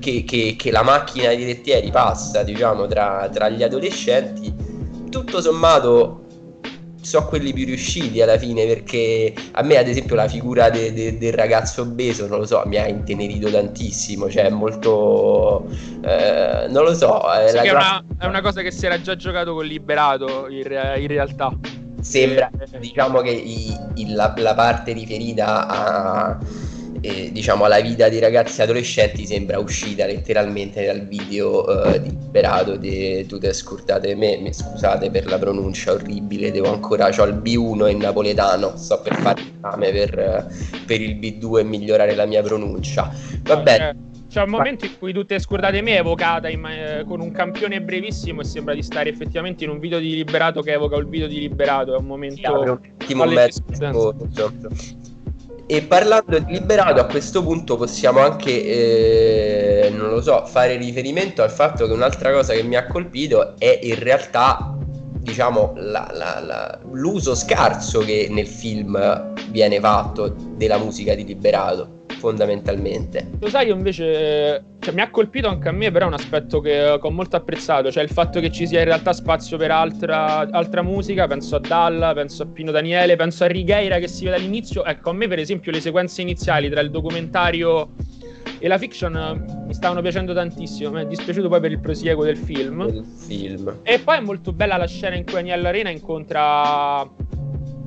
che, 0.00 0.24
che, 0.24 0.56
che 0.58 0.70
la 0.72 0.82
macchina 0.82 1.32
di 1.32 1.44
lettieri 1.46 1.92
passa, 1.92 2.42
diciamo, 2.42 2.88
tra, 2.88 3.28
tra 3.32 3.48
gli 3.48 3.62
adolescenti, 3.62 4.52
tutto 5.08 5.40
sommato 5.40 6.23
so 7.04 7.24
quelli 7.26 7.52
più 7.52 7.64
riusciti 7.64 8.20
alla 8.20 8.38
fine 8.38 8.66
perché 8.66 9.32
a 9.52 9.62
me 9.62 9.76
ad 9.76 9.88
esempio 9.88 10.14
la 10.14 10.28
figura 10.28 10.70
de, 10.70 10.92
de, 10.92 11.18
del 11.18 11.32
ragazzo 11.32 11.82
obeso 11.82 12.26
non 12.26 12.38
lo 12.38 12.46
so 12.46 12.62
mi 12.66 12.76
ha 12.76 12.86
intenerito 12.86 13.50
tantissimo 13.50 14.30
cioè 14.30 14.48
molto 14.48 15.66
eh, 16.02 16.66
non 16.68 16.84
lo 16.84 16.94
so 16.94 17.30
è, 17.32 17.48
sì, 17.48 17.56
è, 17.56 17.70
una, 17.70 18.04
è, 18.18 18.26
una, 18.26 18.40
cosa 18.40 18.62
che 18.62 18.70
si 18.70 18.86
era 18.86 19.00
già 19.00 19.16
giocato 19.16 19.54
con 19.54 19.64
Liberato 19.64 20.48
in, 20.48 20.62
in 20.98 21.06
realtà. 21.06 21.52
Sembra 22.00 22.50
eh, 22.58 22.78
diciamo 22.78 23.20
che 23.20 23.30
i, 23.30 23.76
il, 23.94 24.14
la, 24.14 24.34
la 24.36 24.54
parte 24.54 24.92
riferita 24.92 25.66
a 25.66 26.38
eh, 27.04 27.30
diciamo 27.30 27.64
alla 27.64 27.80
vita 27.80 28.08
dei 28.08 28.18
ragazzi 28.18 28.62
adolescenti 28.62 29.26
sembra 29.26 29.58
uscita 29.58 30.06
letteralmente 30.06 30.86
dal 30.86 31.06
video 31.06 31.84
eh, 31.84 32.00
di 32.00 32.08
Liberato 32.08 32.76
di 32.76 33.26
Tu 33.26 33.38
te 33.38 33.52
scordate 33.52 34.14
me, 34.14 34.38
mi 34.38 34.54
scusate 34.54 35.10
per 35.10 35.26
la 35.26 35.38
pronuncia 35.38 35.92
orribile, 35.92 36.50
devo 36.50 36.72
ancora, 36.72 37.08
ho 37.08 37.24
il 37.24 37.34
B1 37.34 37.90
in 37.90 37.98
napoletano, 37.98 38.76
sto 38.76 39.02
per 39.02 39.16
fare 39.16 39.42
esame 39.56 39.92
per, 39.92 40.46
per 40.86 41.00
il 41.02 41.16
B2 41.16 41.58
e 41.58 41.64
migliorare 41.64 42.14
la 42.14 42.24
mia 42.24 42.42
pronuncia. 42.42 43.12
Va 43.42 43.58
bene. 43.58 44.12
C'è 44.30 44.42
un 44.42 44.50
momento 44.50 44.84
in 44.84 44.98
cui 44.98 45.12
Tu 45.12 45.24
te 45.24 45.38
scordate 45.38 45.80
me 45.80 45.94
è 45.94 45.98
evocata 45.98 46.48
in, 46.48 46.64
eh, 46.64 47.04
con 47.06 47.20
un 47.20 47.30
campione 47.30 47.80
brevissimo 47.80 48.40
e 48.40 48.44
sembra 48.44 48.74
di 48.74 48.82
stare 48.82 49.10
effettivamente 49.10 49.62
in 49.62 49.70
un 49.70 49.78
video 49.78 50.00
di 50.00 50.14
Liberato 50.14 50.60
che 50.62 50.72
evoca 50.72 50.96
il 50.96 51.06
video 51.06 51.28
di 51.28 51.38
Liberato, 51.38 51.94
è 51.94 51.98
un 51.98 52.06
momento... 52.06 52.36
Sì, 52.36 52.68
un 52.68 52.78
attimo 52.98 53.24
mezzo, 53.26 53.62
e 55.66 55.82
parlando 55.82 56.38
di 56.38 56.52
liberato, 56.52 57.00
a 57.00 57.06
questo 57.06 57.42
punto 57.42 57.76
possiamo 57.76 58.20
anche, 58.20 59.86
eh, 59.86 59.90
non 59.90 60.10
lo 60.10 60.20
so, 60.20 60.44
fare 60.46 60.76
riferimento 60.76 61.42
al 61.42 61.50
fatto 61.50 61.86
che 61.86 61.92
un'altra 61.92 62.32
cosa 62.32 62.52
che 62.52 62.62
mi 62.62 62.76
ha 62.76 62.86
colpito 62.86 63.54
è 63.58 63.78
in 63.82 63.98
realtà, 63.98 64.76
diciamo, 65.18 65.72
la, 65.76 66.10
la, 66.12 66.40
la, 66.40 66.78
l'uso 66.90 67.34
scarso 67.34 68.00
che 68.00 68.28
nel 68.30 68.46
film 68.46 69.32
viene 69.48 69.80
fatto 69.80 70.34
della 70.56 70.76
musica 70.76 71.14
di 71.14 71.24
liberato 71.24 71.93
fondamentalmente. 72.24 73.32
Lo 73.38 73.50
sai, 73.50 73.66
io 73.66 73.74
invece 73.74 74.64
cioè, 74.78 74.94
mi 74.94 75.02
ha 75.02 75.10
colpito 75.10 75.46
anche 75.48 75.68
a 75.68 75.72
me, 75.72 75.90
però 75.90 76.06
è 76.06 76.08
un 76.08 76.14
aspetto 76.14 76.60
che, 76.60 76.70
che, 76.70 77.06
ho 77.06 77.10
molto 77.10 77.36
apprezzato, 77.36 77.90
cioè 77.92 78.02
il 78.02 78.08
fatto 78.08 78.40
che 78.40 78.50
ci 78.50 78.66
sia 78.66 78.78
in 78.78 78.86
realtà 78.86 79.12
spazio 79.12 79.58
per 79.58 79.70
altra, 79.70 80.48
altra 80.50 80.80
musica, 80.80 81.26
penso 81.26 81.56
a 81.56 81.60
Dalla, 81.60 82.14
penso 82.14 82.44
a 82.44 82.46
Pino 82.46 82.70
Daniele, 82.70 83.16
penso 83.16 83.44
a 83.44 83.48
Righeira 83.48 83.98
che 83.98 84.08
si 84.08 84.24
vede 84.24 84.36
all'inizio. 84.36 84.86
Ecco, 84.86 85.10
a 85.10 85.12
me 85.12 85.28
per 85.28 85.38
esempio 85.38 85.70
le 85.70 85.80
sequenze 85.80 86.22
iniziali 86.22 86.70
tra 86.70 86.80
il 86.80 86.90
documentario 86.90 87.90
e 88.58 88.68
la 88.68 88.78
fiction 88.78 89.64
mi 89.66 89.74
stavano 89.74 90.00
piacendo 90.00 90.32
tantissimo. 90.32 90.90
Mi 90.92 91.02
è 91.02 91.06
dispiaciuto 91.06 91.48
poi 91.48 91.60
per 91.60 91.72
il 91.72 91.80
prosieguo 91.80 92.24
del 92.24 92.38
film. 92.38 92.80
Il 92.88 93.04
film. 93.04 93.80
E 93.82 93.98
poi 93.98 94.16
è 94.16 94.20
molto 94.20 94.52
bella 94.52 94.78
la 94.78 94.86
scena 94.86 95.16
in 95.16 95.24
cui 95.24 95.36
Agnella 95.36 95.68
Arena 95.68 95.90
incontra 95.90 97.06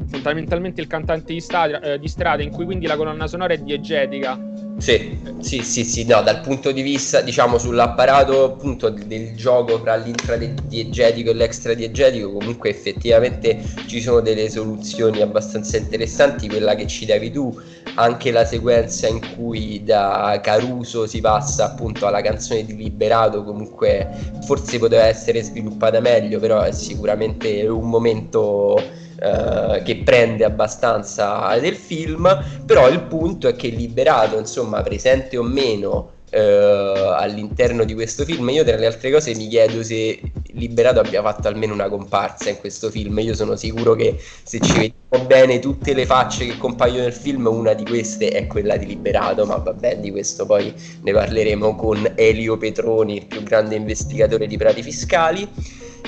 fondamentalmente 0.10 0.82
il 0.82 0.88
cantante 0.88 1.34
di 1.34 1.40
strada, 1.40 1.80
eh, 1.82 2.00
di 2.00 2.08
strada, 2.08 2.42
in 2.42 2.52
cui 2.52 2.66
quindi 2.66 2.86
la 2.86 2.96
colonna 2.96 3.28
sonora 3.28 3.54
è 3.54 3.58
diegetica. 3.58 4.40
Sì, 4.78 5.18
sì, 5.40 5.64
sì, 5.64 5.84
sì, 5.84 6.06
no, 6.06 6.22
dal 6.22 6.40
punto 6.42 6.72
di 6.72 6.84
vista, 6.84 7.22
diciamo, 7.22 7.58
sull'apparato 7.58 8.44
appunto 8.44 8.90
del 8.90 9.36
gioco 9.36 9.82
tra 9.82 9.96
l'intradiegetico 9.96 11.32
e 11.32 11.34
l'extradiegetico, 11.34 12.32
comunque 12.34 12.70
effettivamente 12.70 13.60
ci 13.88 14.00
sono 14.00 14.20
delle 14.20 14.52
soluzioni 14.52 15.22
abbastanza 15.22 15.78
interessanti, 15.78 16.48
quella 16.48 16.76
che 16.76 16.86
ci 16.86 17.08
davi 17.08 17.32
tu, 17.32 17.60
anche 17.96 18.30
la 18.30 18.46
sequenza 18.46 19.08
in 19.08 19.20
cui 19.36 19.84
da 19.84 20.40
Caruso 20.44 21.08
si 21.08 21.22
passa 21.22 21.66
appunto 21.66 22.06
alla 22.06 22.22
canzone 22.22 22.64
di 22.64 22.76
Liberato, 22.76 23.44
comunque 23.44 24.08
forse 24.46 24.78
poteva 24.78 25.06
essere 25.06 25.42
sviluppata 25.42 26.00
meglio, 26.00 26.40
però 26.40 26.62
è 26.62 26.72
sicuramente 26.72 27.68
un 27.68 27.90
momento 27.90 28.80
eh, 29.20 29.82
che 29.84 29.98
prende 30.04 30.44
abbastanza 30.44 31.58
del 31.60 31.76
film, 31.76 32.28
però 32.66 32.88
il 32.90 33.02
punto 33.04 33.48
è 33.48 33.56
che 33.56 33.70
Liberato, 33.70 34.38
insomma, 34.38 34.82
presente 34.84 35.38
o 35.38 35.44
meno 35.44 36.12
eh, 36.30 37.16
all'interno 37.16 37.84
di 37.84 37.94
questo 37.94 38.26
film, 38.26 38.50
io 38.50 38.64
tra 38.64 38.76
le 38.76 38.86
altre 38.86 39.12
cose 39.12 39.34
mi 39.36 39.48
chiedo 39.48 39.82
se 39.82 40.20
Liberato 40.52 41.00
abbia 41.00 41.22
fatto 41.22 41.48
almeno 41.48 41.74
una 41.74 41.88
comparsa 41.88 42.50
in 42.50 42.58
questo 42.58 42.90
film. 42.90 43.18
Io 43.20 43.34
sono 43.34 43.56
sicuro 43.56 43.96
che 43.96 44.20
se 44.44 44.60
ci 44.60 44.74
vediamo 44.74 45.26
bene 45.28 45.60
tutte 45.60 45.94
le 45.94 46.06
facce 46.06 46.46
che 46.46 46.58
compaiono 46.58 47.04
nel 47.04 47.14
film, 47.14 47.46
una 47.46 47.74
di 47.74 47.86
queste 47.86 48.30
è 48.30 48.48
quella 48.48 48.76
di 48.76 48.88
Liberato, 48.88 49.46
ma 49.46 49.56
vabbè, 49.56 49.98
di 49.98 50.12
questo 50.12 50.46
poi 50.46 50.74
ne 51.02 51.12
parleremo 51.12 51.76
con 51.76 52.12
Elio 52.16 52.58
Petroni, 52.58 53.18
il 53.18 53.26
più 53.26 53.44
grande 53.44 53.76
investigatore 53.76 54.48
di 54.48 54.58
prati 54.58 54.82
fiscali. 54.82 55.48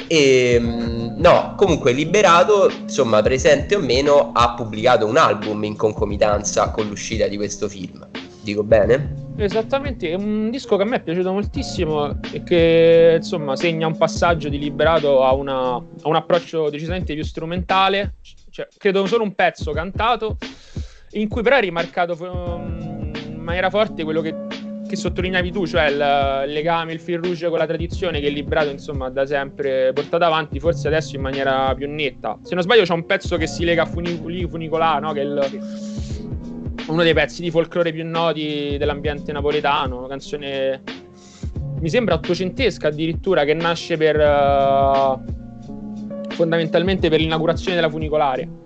E, 0.07 0.53
ehm, 0.53 1.15
no, 1.17 1.53
comunque 1.55 1.91
Liberato, 1.91 2.69
insomma, 2.69 3.21
presente 3.21 3.75
o 3.75 3.79
meno, 3.79 4.31
ha 4.33 4.53
pubblicato 4.55 5.05
un 5.05 5.17
album 5.17 5.63
in 5.63 5.75
concomitanza 5.75 6.71
con 6.71 6.87
l'uscita 6.87 7.27
di 7.27 7.37
questo 7.37 7.67
film. 7.67 8.07
Dico 8.41 8.63
bene? 8.63 9.27
Esattamente, 9.37 10.09
è 10.09 10.15
un 10.15 10.49
disco 10.49 10.75
che 10.75 10.83
a 10.83 10.85
me 10.85 10.97
è 10.97 11.01
piaciuto 11.01 11.31
moltissimo 11.31 12.19
e 12.31 12.43
che 12.43 13.15
insomma 13.17 13.55
segna 13.55 13.87
un 13.87 13.97
passaggio 13.97 14.49
di 14.49 14.57
Liberato 14.57 15.23
a, 15.23 15.33
una, 15.33 15.75
a 15.75 15.83
un 16.03 16.15
approccio 16.15 16.69
decisamente 16.69 17.13
più 17.13 17.23
strumentale. 17.23 18.15
Cioè, 18.49 18.67
credo 18.77 19.05
solo 19.05 19.23
un 19.23 19.35
pezzo 19.35 19.71
cantato 19.71 20.37
in 21.11 21.27
cui 21.27 21.41
però 21.41 21.57
è 21.57 21.61
rimarcato 21.61 22.17
um, 22.19 23.11
in 23.27 23.39
maniera 23.39 23.69
forte 23.69 24.03
quello 24.03 24.21
che 24.21 24.35
che 24.89 24.95
sottolineavi 24.95 25.51
tu, 25.51 25.67
cioè 25.67 25.85
il 25.85 26.51
legame, 26.51 26.93
il 26.93 26.99
fil 26.99 27.19
rouge 27.19 27.47
con 27.47 27.59
la 27.59 27.67
tradizione 27.67 28.19
che 28.19 28.25
il 28.25 28.33
librato 28.33 28.69
insomma 28.69 29.09
da 29.09 29.23
sempre 29.27 29.93
portato 29.93 30.23
avanti, 30.23 30.59
forse 30.59 30.87
adesso 30.87 31.15
in 31.15 31.21
maniera 31.21 31.75
più 31.75 31.87
netta. 31.87 32.39
Se 32.41 32.55
non 32.55 32.63
sbaglio 32.63 32.83
c'è 32.83 32.93
un 32.93 33.05
pezzo 33.05 33.37
che 33.37 33.45
si 33.45 33.63
lega 33.63 33.83
a 33.83 33.85
Funicoli, 33.85 34.47
Funicolà, 34.47 34.97
no? 34.97 35.13
che 35.13 35.21
è 35.21 35.23
il, 35.23 35.61
uno 36.87 37.03
dei 37.03 37.13
pezzi 37.13 37.43
di 37.43 37.51
folklore 37.51 37.91
più 37.91 38.03
noti 38.03 38.77
dell'ambiente 38.79 39.31
napoletano, 39.31 39.99
una 39.99 40.07
canzone 40.07 40.81
mi 41.79 41.89
sembra 41.89 42.15
ottocentesca 42.15 42.87
addirittura 42.87 43.45
che 43.45 43.53
nasce 43.53 43.95
per 43.95 44.17
uh, 44.17 45.21
fondamentalmente 46.29 47.09
per 47.09 47.19
l'inaugurazione 47.19 47.75
della 47.75 47.89
funicolare. 47.89 48.58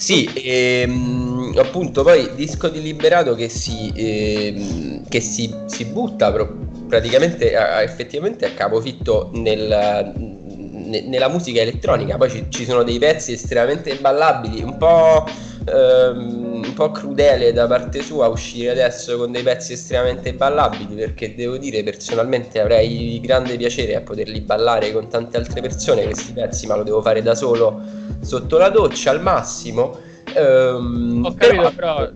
Sì, 0.00 0.32
ehm, 0.34 1.52
appunto 1.58 2.02
poi 2.02 2.34
disco 2.34 2.70
di 2.70 2.80
Liberato 2.80 3.34
che 3.34 3.50
si, 3.50 3.92
ehm, 3.94 5.06
che 5.06 5.20
si, 5.20 5.54
si 5.66 5.84
butta 5.84 6.32
pro- 6.32 6.56
praticamente 6.88 7.54
a, 7.54 7.82
effettivamente 7.82 8.46
a 8.46 8.52
capofitto 8.52 9.28
nel, 9.34 10.14
ne, 10.16 11.02
nella 11.02 11.28
musica 11.28 11.60
elettronica, 11.60 12.16
poi 12.16 12.30
ci, 12.30 12.46
ci, 12.48 12.64
sono 12.64 12.82
dei 12.82 12.98
pezzi 12.98 13.32
estremamente 13.32 13.94
ballabili, 13.96 14.62
un 14.62 14.78
po', 14.78 15.26
ehm, 15.66 16.62
un 16.64 16.72
po' 16.74 16.90
crudele 16.90 17.52
da 17.52 17.66
parte 17.66 18.02
sua 18.02 18.28
uscire 18.28 18.70
adesso 18.70 19.16
con 19.16 19.32
dei 19.32 19.42
pezzi 19.42 19.72
estremamente 19.72 20.34
ballabili 20.34 20.94
perché 20.94 21.34
devo 21.34 21.56
dire 21.56 21.82
personalmente 21.82 22.60
avrei 22.60 23.20
grande 23.20 23.56
piacere 23.56 23.96
a 23.96 24.00
poterli 24.00 24.40
ballare 24.40 24.92
con 24.92 25.08
tante 25.08 25.36
altre 25.36 25.60
persone 25.60 26.04
questi 26.04 26.32
pezzi, 26.32 26.66
ma 26.66 26.76
lo 26.76 26.82
devo 26.82 27.02
fare 27.02 27.22
da 27.22 27.34
solo 27.34 27.80
sotto 28.20 28.58
la 28.58 28.68
doccia 28.68 29.10
al 29.10 29.22
massimo. 29.22 29.98
Ehm, 30.34 31.24
Ho 31.24 31.34
capito, 31.34 31.72
però, 31.74 31.96
però 31.96 32.10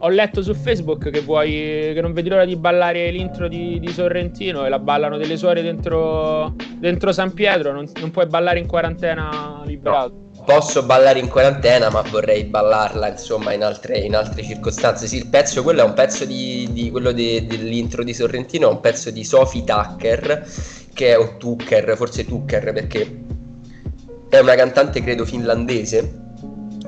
ho 0.00 0.08
letto 0.08 0.42
su 0.42 0.54
Facebook 0.54 1.10
che 1.10 1.20
vuoi 1.20 1.50
che 1.92 2.00
non 2.00 2.12
vedi 2.12 2.28
l'ora 2.28 2.44
di 2.44 2.56
ballare 2.56 3.10
l'intro 3.10 3.48
di, 3.48 3.80
di 3.80 3.88
Sorrentino 3.88 4.64
e 4.64 4.68
la 4.68 4.78
ballano 4.78 5.16
delle 5.16 5.36
suore 5.36 5.62
dentro, 5.62 6.54
dentro 6.76 7.12
San 7.12 7.32
Pietro, 7.32 7.72
non, 7.72 7.90
non, 8.00 8.10
puoi 8.10 8.26
ballare 8.26 8.58
in 8.58 8.66
quarantena 8.66 9.62
liberato. 9.64 10.26
No. 10.36 10.44
Posso 10.44 10.82
ballare 10.84 11.18
in 11.18 11.28
quarantena, 11.28 11.90
ma 11.90 12.02
vorrei 12.02 12.44
ballarla 12.44 13.08
insomma 13.08 13.52
in 13.52 13.62
altre, 13.62 13.98
in 13.98 14.14
altre 14.14 14.42
circostanze. 14.42 15.06
Sì, 15.06 15.16
il 15.16 15.26
pezzo, 15.26 15.62
quello 15.62 15.80
è 15.80 15.84
un 15.84 15.94
pezzo 15.94 16.24
di, 16.24 16.68
di 16.72 16.90
quello 16.90 17.12
de, 17.12 17.44
dell'intro 17.46 18.02
di 18.02 18.14
Sorrentino, 18.14 18.68
è 18.68 18.72
un 18.72 18.80
pezzo 18.80 19.10
di 19.10 19.24
Sophie 19.24 19.64
Tucker, 19.64 20.46
che 20.94 21.08
è 21.10 21.16
un 21.16 21.36
Tucker, 21.38 21.96
forse 21.96 22.24
Tucker 22.24 22.72
perché 22.72 23.24
è 24.30 24.38
una 24.38 24.54
cantante 24.54 25.02
credo 25.02 25.24
finlandese 25.24 26.26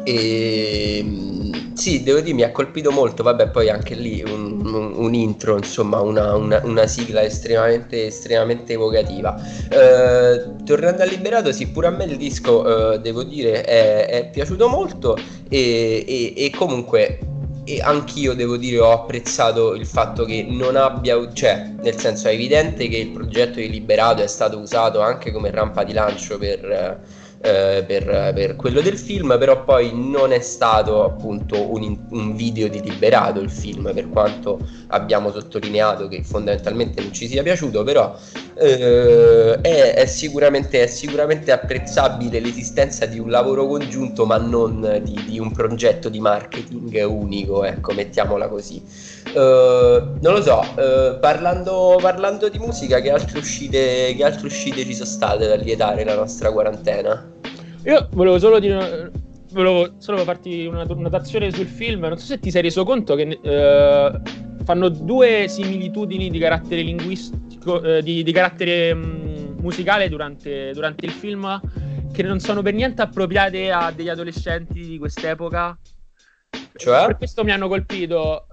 e 0.04 1.29
sì, 1.74 2.02
devo 2.02 2.20
dire, 2.20 2.34
mi 2.34 2.42
ha 2.42 2.52
colpito 2.52 2.90
molto. 2.90 3.22
Vabbè, 3.22 3.48
poi 3.48 3.68
anche 3.68 3.94
lì 3.94 4.22
un, 4.26 4.64
un, 4.64 4.92
un 4.94 5.14
intro, 5.14 5.56
insomma, 5.56 6.00
una, 6.00 6.34
una, 6.34 6.60
una, 6.64 6.86
sigla 6.86 7.22
estremamente, 7.22 8.06
estremamente 8.06 8.74
evocativa. 8.74 9.34
Eh, 9.70 10.64
tornando 10.64 11.02
a 11.02 11.06
Liberato, 11.06 11.52
sì, 11.52 11.68
pure 11.68 11.88
a 11.88 11.90
me 11.90 12.04
il 12.04 12.16
disco, 12.16 12.92
eh, 12.94 13.00
devo 13.00 13.22
dire, 13.22 13.62
è, 13.62 14.06
è, 14.06 14.30
piaciuto 14.30 14.68
molto. 14.68 15.16
E, 15.48 16.04
e, 16.06 16.34
e 16.36 16.50
comunque 16.50 17.18
e 17.64 17.80
anch'io 17.80 18.34
devo 18.34 18.56
dire 18.56 18.80
ho 18.80 18.90
apprezzato 18.90 19.74
il 19.74 19.86
fatto 19.86 20.24
che 20.24 20.44
non 20.48 20.76
abbia, 20.76 21.16
cioè 21.32 21.72
nel 21.80 21.96
senso 21.98 22.28
è 22.28 22.32
evidente 22.32 22.88
che 22.88 22.96
il 22.96 23.10
progetto 23.10 23.60
di 23.60 23.70
Liberato 23.70 24.22
è 24.22 24.26
stato 24.26 24.58
usato 24.58 25.00
anche 25.00 25.30
come 25.30 25.50
rampa 25.50 25.84
di 25.84 25.92
lancio 25.92 26.38
per, 26.38 27.00
eh, 27.42 27.84
per, 27.86 28.32
per, 28.34 28.56
quello 28.56 28.80
del 28.80 28.98
film, 28.98 29.36
però 29.38 29.64
poi 29.64 29.92
non 29.94 30.32
è 30.32 30.40
stato 30.40 31.04
appunto 31.04 31.72
un, 31.74 31.98
un, 32.10 32.36
video 32.36 32.68
di 32.68 32.82
Liberato 32.82 33.40
il 33.40 33.50
film, 33.50 33.92
per 33.94 34.08
quanto 34.08 34.58
abbiamo 34.90 35.32
sottolineato 35.32 36.08
che 36.08 36.22
fondamentalmente 36.22 37.00
non 37.02 37.12
ci 37.12 37.26
sia 37.26 37.42
piaciuto, 37.42 37.82
però 37.82 38.16
eh, 38.54 39.58
è, 39.60 39.94
è, 39.94 40.06
sicuramente, 40.06 40.82
è, 40.82 40.86
sicuramente, 40.86 41.52
apprezzabile 41.52 42.40
l'esistenza 42.40 43.06
di 43.06 43.18
un 43.18 43.30
lavoro 43.30 43.66
congiunto, 43.66 44.26
ma 44.26 44.36
non 44.36 45.00
di, 45.02 45.24
di 45.26 45.38
un 45.38 45.50
progetto 45.52 46.08
di 46.08 46.20
marketing 46.20 47.04
unico, 47.08 47.64
ecco, 47.64 47.92
mettiamola 47.92 48.48
così. 48.48 48.82
Uh, 49.32 50.18
non 50.20 50.34
lo 50.34 50.42
so, 50.42 50.60
uh, 50.60 51.18
parlando, 51.20 51.98
parlando, 52.00 52.48
di 52.48 52.58
musica, 52.58 53.00
che 53.00 53.10
altre, 53.10 53.38
uscite, 53.38 54.14
che 54.14 54.24
altre 54.24 54.46
uscite 54.46 54.84
ci 54.84 54.94
sono 54.94 55.06
state 55.06 55.46
da 55.46 55.54
lietare 55.54 56.04
la 56.04 56.16
nostra 56.16 56.50
quarantena? 56.50 57.30
Io 57.84 58.08
volevo 58.12 58.38
solo 58.38 58.58
dire. 58.58 59.10
Volevo 59.52 59.94
solo 59.98 60.18
farti 60.18 60.66
una 60.66 60.84
notazione 60.84 61.50
sul 61.50 61.66
film. 61.66 62.02
Non 62.02 62.18
so 62.18 62.26
se 62.26 62.38
ti 62.38 62.52
sei 62.52 62.62
reso 62.62 62.84
conto 62.84 63.16
che 63.16 63.36
uh, 63.42 64.49
fanno 64.70 64.88
due 64.88 65.46
similitudini 65.48 66.30
di 66.30 66.38
carattere 66.38 66.82
linguistico, 66.82 67.80
di, 68.00 68.22
di, 68.22 68.32
carattere 68.32 68.92
um, 68.92 69.56
musicale 69.60 70.08
durante, 70.08 70.70
durante 70.72 71.06
il 71.06 71.10
film, 71.10 71.60
che 72.12 72.22
non 72.22 72.38
sono 72.38 72.62
per 72.62 72.74
niente 72.74 73.02
appropriate 73.02 73.72
a 73.72 73.90
degli 73.90 74.08
adolescenti 74.08 74.80
di 74.86 74.96
quest'epoca. 74.96 75.76
Cioè? 76.76 77.06
Per 77.06 77.16
questo 77.16 77.42
mi 77.42 77.50
hanno 77.50 77.66
colpito 77.66 78.46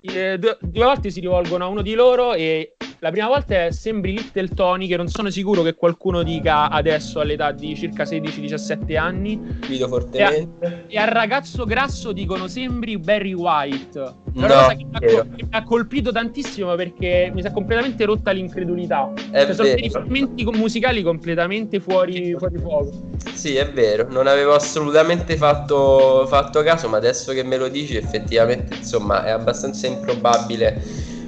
eh, 0.00 0.38
due, 0.38 0.56
due, 0.58 0.84
volte 0.84 1.10
si 1.10 1.20
rivolgono 1.20 1.64
a 1.64 1.68
uno 1.68 1.82
di 1.82 1.92
loro 1.92 2.32
e 2.32 2.74
la 3.00 3.10
prima 3.10 3.26
volta 3.26 3.66
è 3.66 3.70
Sembri 3.72 4.12
Little 4.12 4.48
Tony, 4.48 4.86
che 4.86 4.96
non 4.96 5.08
sono 5.08 5.28
sicuro 5.28 5.60
che 5.62 5.74
qualcuno 5.74 6.22
dica 6.22 6.70
adesso 6.70 7.20
all'età 7.20 7.52
di 7.52 7.76
circa 7.76 8.04
16-17 8.04 8.96
anni. 8.96 9.38
Vedo 9.68 9.86
fortemente. 9.86 10.86
E, 10.88 10.96
a, 10.98 11.02
e, 11.02 11.06
al 11.06 11.08
ragazzo 11.08 11.66
grasso 11.66 12.12
dicono 12.12 12.48
Sembri 12.48 12.98
Barry 12.98 13.34
White. 13.34 14.21
Una 14.34 14.46
no, 14.46 14.54
cosa 14.54 14.74
che 14.74 14.84
mi, 14.84 14.90
ha, 14.92 14.98
che 14.98 15.24
mi, 15.28 15.46
ha, 15.50 15.62
colpito 15.62 16.10
tantissimo 16.10 16.74
perché 16.74 17.30
mi 17.34 17.42
si 17.42 17.48
è 17.48 17.52
completamente 17.52 18.04
rotta 18.04 18.30
l'incredulità. 18.30 19.12
Cioè, 19.30 19.52
sono 19.52 19.68
dei 19.68 19.82
riferimenti 19.82 20.44
musicali 20.44 21.02
completamente 21.02 21.80
fuori, 21.80 22.34
fuori 22.38 22.58
fuoco. 22.58 23.10
Sì, 23.34 23.56
è 23.56 23.70
vero, 23.70 24.06
non 24.10 24.26
avevo 24.26 24.54
assolutamente 24.54 25.36
fatto, 25.36 26.26
fatto 26.26 26.62
caso, 26.62 26.88
ma 26.88 26.96
adesso 26.96 27.32
che 27.32 27.42
me 27.42 27.58
lo 27.58 27.68
dici 27.68 27.96
effettivamente 27.96 28.76
insomma 28.76 29.24
è 29.24 29.30
abbastanza 29.30 29.86
improbabile 29.86 30.82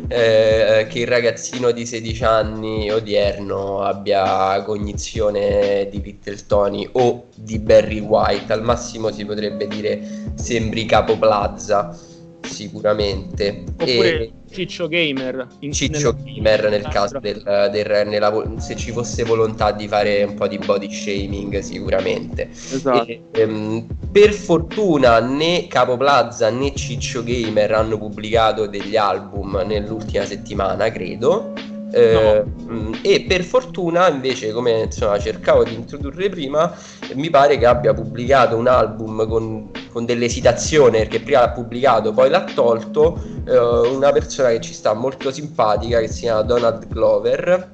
eh, 0.09 0.87
che 0.89 0.99
il 1.01 1.07
ragazzino 1.07 1.71
di 1.71 1.87
16 1.87 2.25
anni 2.25 2.91
odierno 2.91 3.81
abbia 3.81 4.63
cognizione 4.63 5.89
di 5.91 6.03
Little 6.03 6.39
Tony 6.47 6.89
o 6.93 7.27
di 7.35 7.59
Barry 7.59 8.01
White, 8.01 8.53
al 8.53 8.63
massimo 8.63 9.11
si 9.11 9.25
potrebbe 9.25 9.67
dire 9.67 10.33
sembri 10.35 10.85
Capo 10.85 11.19
Plaza 11.19 11.97
sicuramente. 12.45 13.65
Oppure 13.67 14.23
e... 14.23 14.33
Ciccio 14.51 14.87
Gamer. 14.89 15.47
Ciccio 15.71 16.13
nel... 16.13 16.35
Gamer 16.35 16.71
nel 16.71 16.89
caso 16.89 17.19
del, 17.19 17.43
del 17.73 18.07
nella, 18.07 18.33
se 18.59 18.77
ci 18.77 18.93
fosse 18.93 19.25
volontà 19.25 19.73
di 19.73 19.89
fare 19.89 20.23
un 20.23 20.35
po' 20.35 20.47
di 20.47 20.59
body 20.59 20.91
shaming 20.91 21.59
sicuramente. 21.59 22.49
Esatto. 22.51 23.07
E, 23.07 23.23
ehm, 23.33 23.87
per 24.13 24.33
fortuna 24.33 25.19
né 25.21 25.67
Capo 25.67 25.97
Plaza 25.97 26.51
né 26.51 26.75
Ciccio 26.75 27.25
Gamer 27.25 27.73
hanno 27.73 27.99
pubblicato 27.99 28.67
degli 28.67 28.97
album 28.97 29.63
nell'ultima 29.67 30.25
settimana, 30.25 30.91
credo. 30.91 31.53
Eh, 31.95 32.45
no. 32.67 32.91
E 33.03 33.25
per 33.29 33.45
fortuna, 33.45 34.09
invece, 34.09 34.51
come 34.53 34.83
insomma, 34.83 35.19
cercavo 35.19 35.63
di 35.63 35.75
introdurre 35.75 36.29
prima, 36.29 36.75
mi 37.15 37.31
pare 37.31 37.57
che 37.57 37.67
abbia 37.67 37.95
pubblicato 37.95 38.57
un 38.57 38.67
album 38.67 39.29
con, 39.29 39.71
con 39.93 40.05
dell'esitazione 40.05 40.99
perché 40.99 41.21
prima 41.21 41.41
l'ha 41.41 41.51
pubblicato, 41.51 42.13
poi 42.13 42.31
l'ha 42.31 42.45
tolto. 42.55 43.23
Eh, 43.47 43.57
una 43.57 44.11
persona 44.11 44.49
che 44.49 44.61
ci 44.61 44.73
sta 44.73 44.93
molto 44.95 45.31
simpatica 45.31 46.01
che 46.01 46.09
si 46.09 46.23
chiama 46.23 46.43
Donald 46.43 46.89
Glover 46.89 47.73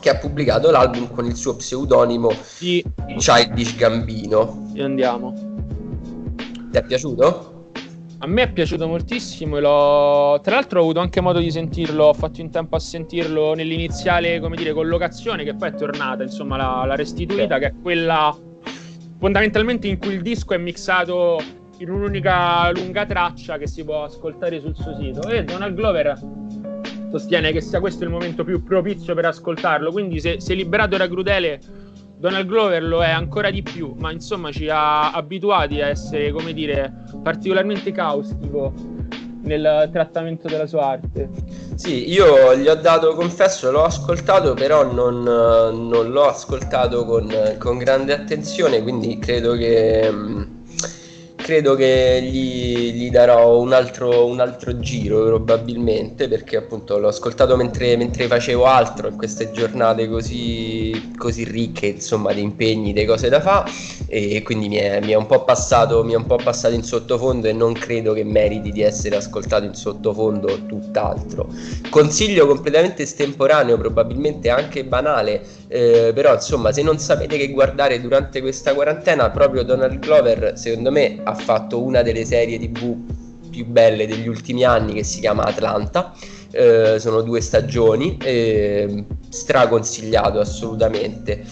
che 0.00 0.10
ha 0.10 0.16
pubblicato 0.16 0.70
l'album 0.70 1.12
con 1.12 1.26
il 1.26 1.34
suo 1.34 1.56
pseudonimo 1.56 2.30
sì. 2.40 2.84
Childish 3.16 3.74
Gambino. 3.74 4.70
E 4.74 4.82
andiamo. 4.84 5.34
Ti 6.70 6.78
è 6.78 6.84
piaciuto? 6.84 7.57
A 8.20 8.26
me 8.26 8.42
è 8.42 8.52
piaciuto 8.52 8.88
moltissimo 8.88 9.58
e 9.58 9.60
l'ho... 9.60 10.40
Tra 10.42 10.56
l'altro 10.56 10.80
ho 10.80 10.82
avuto 10.82 10.98
anche 10.98 11.20
modo 11.20 11.38
di 11.38 11.52
sentirlo, 11.52 12.06
ho 12.06 12.14
fatto 12.14 12.40
in 12.40 12.50
tempo 12.50 12.74
a 12.74 12.80
sentirlo 12.80 13.54
nell'iniziale, 13.54 14.40
come 14.40 14.56
dire, 14.56 14.72
collocazione 14.72 15.44
che 15.44 15.54
poi 15.54 15.68
è 15.68 15.74
tornata, 15.74 16.24
insomma, 16.24 16.56
la, 16.56 16.84
la 16.84 16.96
restituita, 16.96 17.54
sì. 17.54 17.60
che 17.60 17.66
è 17.66 17.74
quella 17.80 18.36
fondamentalmente 19.18 19.86
in 19.86 19.98
cui 19.98 20.14
il 20.14 20.22
disco 20.22 20.54
è 20.54 20.58
mixato 20.58 21.40
in 21.78 21.90
un'unica 21.90 22.72
lunga 22.72 23.06
traccia 23.06 23.56
che 23.56 23.68
si 23.68 23.84
può 23.84 24.02
ascoltare 24.02 24.60
sul 24.60 24.74
suo 24.74 24.96
sito. 24.96 25.28
E 25.28 25.44
Donald 25.44 25.76
Glover 25.76 26.18
sostiene 27.10 27.52
che 27.52 27.60
sia 27.60 27.78
questo 27.78 28.02
il 28.02 28.10
momento 28.10 28.42
più 28.42 28.64
propizio 28.64 29.14
per 29.14 29.26
ascoltarlo, 29.26 29.92
quindi 29.92 30.18
se, 30.18 30.40
se 30.40 30.54
Liberato 30.54 30.96
era 30.96 31.06
crudele 31.06 31.60
Donald 32.18 32.46
Glover 32.46 32.82
lo 32.82 33.02
è 33.02 33.10
ancora 33.10 33.50
di 33.50 33.62
più, 33.62 33.94
ma 33.96 34.10
insomma 34.10 34.50
ci 34.50 34.68
ha 34.68 35.12
abituati 35.12 35.80
a 35.80 35.86
essere, 35.86 36.32
come 36.32 36.52
dire, 36.52 36.92
particolarmente 37.22 37.92
caustico 37.92 38.72
nel 39.42 39.88
trattamento 39.92 40.48
della 40.48 40.66
sua 40.66 40.86
arte. 40.86 41.30
Sì, 41.76 42.10
io 42.10 42.56
gli 42.56 42.66
ho 42.66 42.74
dato, 42.74 43.14
confesso, 43.14 43.70
l'ho 43.70 43.84
ascoltato, 43.84 44.54
però 44.54 44.84
non, 44.84 45.22
non 45.22 46.10
l'ho 46.10 46.26
ascoltato 46.26 47.04
con, 47.04 47.32
con, 47.58 47.78
grande 47.78 48.12
attenzione, 48.12 48.82
quindi 48.82 49.18
credo 49.18 49.52
che 49.52 50.10
mm, 50.10 50.37
credo 51.48 51.74
che 51.76 52.20
gli, 52.22 52.92
gli 52.92 53.10
darò 53.10 53.58
un 53.58 53.72
altro, 53.72 54.26
un 54.26 54.38
altro, 54.38 54.78
giro 54.80 55.24
probabilmente 55.24 56.28
perché 56.28 56.58
appunto 56.58 56.98
l'ho 56.98 57.08
ascoltato 57.08 57.56
mentre, 57.56 57.96
mentre 57.96 58.26
facevo 58.26 58.66
altro 58.66 59.08
in 59.08 59.16
queste 59.16 59.50
giornate 59.50 60.10
così, 60.10 61.10
così, 61.16 61.44
ricche 61.44 61.86
insomma 61.86 62.34
di 62.34 62.42
impegni, 62.42 62.92
di 62.92 63.06
cose 63.06 63.30
da 63.30 63.40
fare 63.40 63.70
e 64.08 64.42
quindi 64.42 64.68
mi 64.68 64.76
è, 64.76 65.00
mi, 65.00 65.12
è 65.12 65.42
passato, 65.42 66.04
mi 66.04 66.12
è, 66.12 66.16
un 66.16 66.26
po' 66.26 66.36
passato, 66.36 66.74
in 66.74 66.82
sottofondo 66.82 67.48
e 67.48 67.54
non 67.54 67.72
credo 67.72 68.12
che 68.12 68.24
meriti 68.24 68.70
di 68.70 68.82
essere 68.82 69.16
ascoltato 69.16 69.64
in 69.64 69.74
sottofondo 69.74 70.66
tutt'altro. 70.66 71.48
Consiglio 71.88 72.46
completamente 72.46 73.04
estemporaneo, 73.04 73.78
probabilmente 73.78 74.50
anche 74.50 74.84
banale, 74.84 75.42
eh, 75.68 76.12
però 76.14 76.34
insomma 76.34 76.72
se 76.72 76.82
non 76.82 76.98
sapete 76.98 77.36
che 77.36 77.50
guardare 77.50 78.00
durante 78.00 78.40
questa 78.40 78.74
quarantena 78.74 79.30
proprio 79.30 79.62
Donald 79.62 79.98
Glover 79.98 80.52
secondo 80.56 80.90
me 80.90 81.20
ha 81.22 81.34
fatto 81.34 81.82
una 81.82 82.00
delle 82.02 82.24
serie 82.24 82.58
tv 82.58 82.96
più 83.58 83.66
belle 83.66 84.06
degli 84.06 84.28
ultimi 84.28 84.64
anni 84.64 84.94
che 84.94 85.04
si 85.04 85.20
chiama 85.20 85.44
Atlanta. 85.44 86.14
Eh, 86.50 86.96
sono 86.98 87.20
due 87.22 87.40
stagioni, 87.40 88.16
eh, 88.22 89.04
straconsigliato 89.28 90.38
assolutamente. 90.38 91.44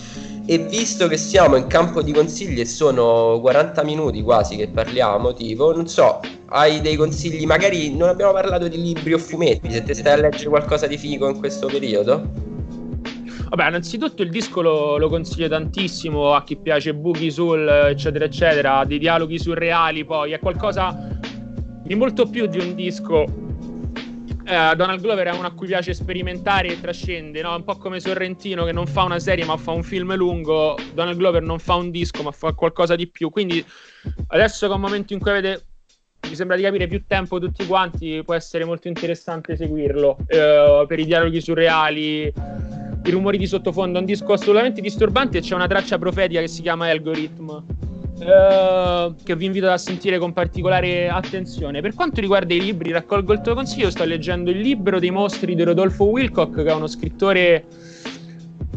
E 0.46 0.58
visto 0.58 1.08
che 1.08 1.16
siamo 1.16 1.56
in 1.56 1.66
campo 1.66 2.02
di 2.02 2.12
consigli 2.12 2.60
e 2.60 2.66
sono 2.66 3.40
40 3.40 3.82
minuti 3.82 4.22
quasi 4.22 4.54
che 4.56 4.68
parliamo, 4.68 5.34
tipo, 5.34 5.74
non 5.74 5.88
so, 5.88 6.20
hai 6.46 6.80
dei 6.80 6.94
consigli? 6.94 7.44
Magari 7.44 7.94
non 7.94 8.08
abbiamo 8.08 8.32
parlato 8.32 8.68
di 8.68 8.80
libri 8.80 9.12
o 9.12 9.18
fumetti, 9.18 9.72
se 9.72 9.82
te 9.82 9.92
stai 9.92 10.12
a 10.12 10.16
leggere 10.16 10.48
qualcosa 10.48 10.86
di 10.86 10.96
figo 10.96 11.28
in 11.28 11.38
questo 11.38 11.66
periodo? 11.66 12.45
Vabbè, 13.48 13.68
innanzitutto 13.68 14.22
il 14.22 14.30
disco 14.30 14.60
lo, 14.60 14.98
lo, 14.98 15.08
consiglio 15.08 15.48
tantissimo 15.48 16.34
a 16.34 16.42
chi 16.42 16.56
piace 16.56 16.94
Boogie 16.94 17.30
Soul, 17.30 17.68
eccetera, 17.68 18.24
eccetera, 18.24 18.84
dei 18.84 18.98
dialoghi 18.98 19.38
surreali, 19.38 20.04
poi 20.04 20.32
è 20.32 20.40
qualcosa 20.40 21.18
di 21.82 21.94
molto 21.94 22.28
più 22.28 22.46
di 22.46 22.58
un 22.58 22.74
disco. 22.74 23.24
Eh, 24.48 24.74
Donald 24.76 25.00
Glover 25.00 25.28
è 25.28 25.32
uno 25.32 25.46
a 25.46 25.52
cui 25.52 25.68
piace 25.68 25.94
sperimentare 25.94 26.68
e 26.68 26.80
trascende, 26.80 27.40
no? 27.42 27.54
un 27.54 27.62
po' 27.62 27.76
come 27.76 28.00
Sorrentino 28.00 28.64
che 28.64 28.72
non 28.72 28.86
fa 28.86 29.04
una 29.04 29.18
serie 29.20 29.44
ma 29.44 29.56
fa 29.56 29.70
un 29.70 29.84
film 29.84 30.14
lungo. 30.16 30.76
Donald 30.94 31.16
Glover 31.16 31.42
non 31.42 31.60
fa 31.60 31.74
un 31.74 31.90
disco 31.90 32.22
ma 32.24 32.32
fa 32.32 32.52
qualcosa 32.52 32.96
di 32.96 33.08
più. 33.08 33.30
Quindi 33.30 33.64
adesso 34.28 34.66
che 34.66 34.72
è 34.72 34.74
un 34.74 34.80
momento 34.80 35.12
in 35.12 35.20
cui 35.20 35.30
avete 35.30 35.64
mi 36.28 36.34
sembra 36.34 36.56
di 36.56 36.62
capire 36.62 36.88
più 36.88 37.04
tempo 37.06 37.38
tutti 37.38 37.64
quanti, 37.66 38.22
può 38.24 38.34
essere 38.34 38.64
molto 38.64 38.88
interessante 38.88 39.56
seguirlo 39.56 40.16
eh, 40.26 40.84
per 40.88 40.98
i 40.98 41.04
dialoghi 41.04 41.40
surreali, 41.40 42.32
i 43.06 43.10
rumori 43.10 43.38
di 43.38 43.46
sottofondo. 43.46 43.98
Un 43.98 44.04
disco 44.04 44.32
assolutamente 44.32 44.80
disturbante 44.80 45.38
e 45.38 45.40
c'è 45.40 45.54
una 45.54 45.66
traccia 45.66 45.98
profetica 45.98 46.40
che 46.40 46.48
si 46.48 46.62
chiama 46.62 46.88
Algorithm. 46.88 47.64
Eh, 48.18 49.14
che 49.22 49.36
vi 49.36 49.44
invito 49.44 49.70
a 49.70 49.76
sentire 49.76 50.18
con 50.18 50.32
particolare 50.32 51.08
attenzione. 51.08 51.80
Per 51.80 51.94
quanto 51.94 52.20
riguarda 52.20 52.54
i 52.54 52.60
libri, 52.60 52.90
raccolgo 52.90 53.32
il 53.32 53.40
tuo 53.40 53.54
consiglio. 53.54 53.90
Sto 53.90 54.04
leggendo 54.04 54.50
il 54.50 54.58
libro 54.58 54.98
dei 54.98 55.10
mostri 55.10 55.54
di 55.54 55.62
Rodolfo 55.62 56.04
Wilcock, 56.04 56.62
che 56.62 56.70
è 56.70 56.74
uno 56.74 56.86
scrittore 56.86 57.64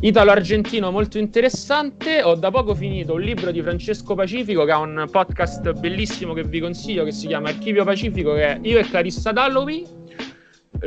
italo-argentino 0.02 0.92
molto 0.92 1.18
interessante. 1.18 2.22
Ho 2.22 2.36
da 2.36 2.52
poco 2.52 2.76
finito 2.76 3.14
un 3.14 3.22
libro 3.22 3.52
di 3.52 3.62
Francesco 3.62 4.14
Pacifico 4.14 4.66
che 4.66 4.72
ha 4.72 4.80
un 4.80 5.08
podcast 5.10 5.74
bellissimo 5.74 6.34
che 6.34 6.44
vi 6.44 6.60
consiglio 6.60 7.04
che 7.04 7.12
si 7.12 7.28
chiama 7.28 7.50
Archivio 7.50 7.84
Pacifico 7.84 8.34
che 8.34 8.44
è 8.44 8.60
Io 8.62 8.80
e 8.80 8.84
Clarissa 8.84 9.32
Dallovi 9.32 9.99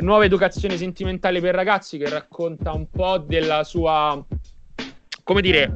Nuova 0.01 0.25
educazione 0.25 0.77
sentimentale 0.77 1.39
per 1.39 1.53
ragazzi 1.53 1.97
che 1.97 2.09
racconta 2.09 2.73
un 2.73 2.89
po' 2.89 3.19
della 3.19 3.63
sua 3.63 4.23
come 5.23 5.41
dire 5.41 5.71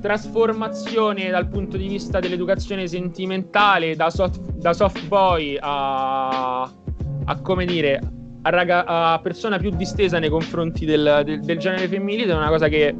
trasformazione 0.00 1.30
dal 1.30 1.48
punto 1.48 1.76
di 1.76 1.88
vista 1.88 2.20
dell'educazione 2.20 2.86
sentimentale 2.86 3.96
da 3.96 4.10
soft, 4.10 4.40
da 4.52 4.72
soft 4.72 5.06
boy 5.06 5.56
a, 5.60 6.62
a 6.62 7.40
come 7.40 7.64
dire 7.64 8.00
a, 8.42 8.50
raga- 8.50 8.84
a 8.84 9.20
persona 9.20 9.58
più 9.58 9.70
distesa 9.70 10.18
nei 10.18 10.30
confronti 10.30 10.84
del, 10.84 11.22
del, 11.24 11.40
del 11.40 11.58
genere 11.58 11.88
femminile, 11.88 12.32
è 12.32 12.36
una 12.36 12.48
cosa 12.48 12.68
che 12.68 12.94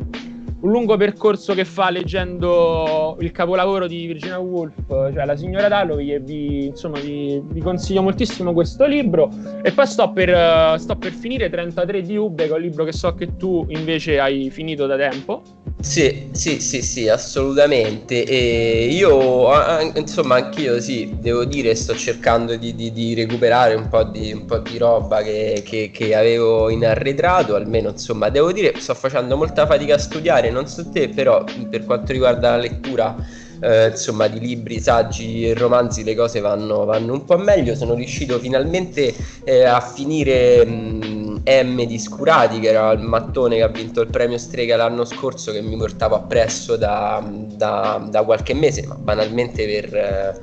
un 0.61 0.71
lungo 0.71 0.97
percorso 0.97 1.55
che 1.55 1.65
fa 1.65 1.91
leggendo 1.91 3.17
il 3.21 3.31
capolavoro 3.31 3.87
di 3.87 4.07
Virginia 4.07 4.39
Woolf, 4.39 4.75
cioè 4.89 5.25
La 5.25 5.37
signora 5.37 5.69
Dalloway, 5.69 6.13
e 6.13 6.21
vi, 6.21 6.67
insomma, 6.67 6.99
vi, 6.99 7.41
vi 7.45 7.61
consiglio 7.61 8.03
moltissimo 8.03 8.53
questo 8.53 8.87
libro. 8.87 9.31
E 9.63 9.71
poi 9.71 9.87
sto 9.87 10.11
per, 10.11 10.79
sto 10.81 10.97
per 10.97 11.13
finire 11.13 11.49
33 11.49 12.03
di 12.03 12.17
Ube, 12.17 12.47
che 12.47 12.51
è 12.51 12.55
un 12.55 12.61
libro 12.61 12.85
che 12.85 12.93
so 12.93 13.15
che 13.15 13.37
tu 13.37 13.65
invece 13.69 14.19
hai 14.19 14.51
finito 14.51 14.87
da 14.87 14.97
tempo. 14.97 15.43
Sì, 15.81 16.31
sì, 16.33 16.59
sì, 16.61 16.83
sì, 16.83 17.09
assolutamente. 17.09 18.25
E 18.25 18.89
io, 18.91 19.49
insomma, 19.95 20.35
anch'io 20.35 20.81
sì, 20.81 21.19
devo 21.21 21.45
dire, 21.45 21.75
sto 21.77 21.95
cercando 21.95 22.57
di, 22.57 22.75
di, 22.75 22.91
di 22.93 23.15
recuperare 23.15 23.75
un 23.75 23.89
po' 23.89 24.03
di, 24.03 24.33
un 24.33 24.45
po' 24.45 24.59
di 24.59 24.77
roba 24.77 25.23
che, 25.23 25.63
che, 25.65 25.91
che, 25.93 26.15
avevo 26.17 26.69
in 26.69 26.85
arretrato, 26.85 27.55
almeno, 27.55 27.91
insomma, 27.91 28.29
devo 28.29 28.51
dire, 28.53 28.75
sto 28.81 28.95
facendo 28.95 29.37
molta 29.37 29.67
fatica 29.67 29.95
a 29.95 29.99
studiare, 29.99 30.51
non 30.51 30.67
so 30.67 30.89
te, 30.91 31.09
però 31.11 31.45
per 31.71 31.85
quanto 31.85 32.11
riguarda 32.13 32.51
la 32.51 32.57
lettura, 32.57 33.15
eh, 33.61 33.87
insomma, 33.89 34.27
di 34.27 34.41
libri, 34.41 34.81
saggi 34.81 35.49
e 35.49 35.55
romanzi, 35.55 36.03
le 36.03 36.17
cose 36.17 36.41
vanno, 36.41 36.85
vanno 36.87 37.13
un 37.13 37.25
po' 37.25 37.39
meglio. 37.39 37.77
Sono 37.77 37.95
riuscito 37.95 38.39
finalmente 38.41 39.15
eh, 39.45 39.63
a 39.65 39.81
finire... 39.81 40.65
Mh, 40.67 41.18
M 41.49 41.83
di 41.85 41.99
Scurati, 41.99 42.61
che 42.61 42.69
era 42.69 42.93
il 42.93 43.01
mattone 43.01 43.57
che 43.57 43.63
ha 43.63 43.69
vinto 43.69 44.03
il 44.03 44.09
premio 44.09 44.37
Strega 44.37 44.77
l'anno 44.77 45.05
scorso, 45.05 45.51
che 45.53 45.63
mi 45.63 45.77
portavo 45.77 46.15
appresso 46.15 46.77
da, 46.77 47.27
da, 47.27 48.07
da 48.09 48.23
qualche 48.25 48.55
mese, 48.55 48.87
ma 48.87 48.95
banalmente 48.95 49.65
per, 49.67 50.41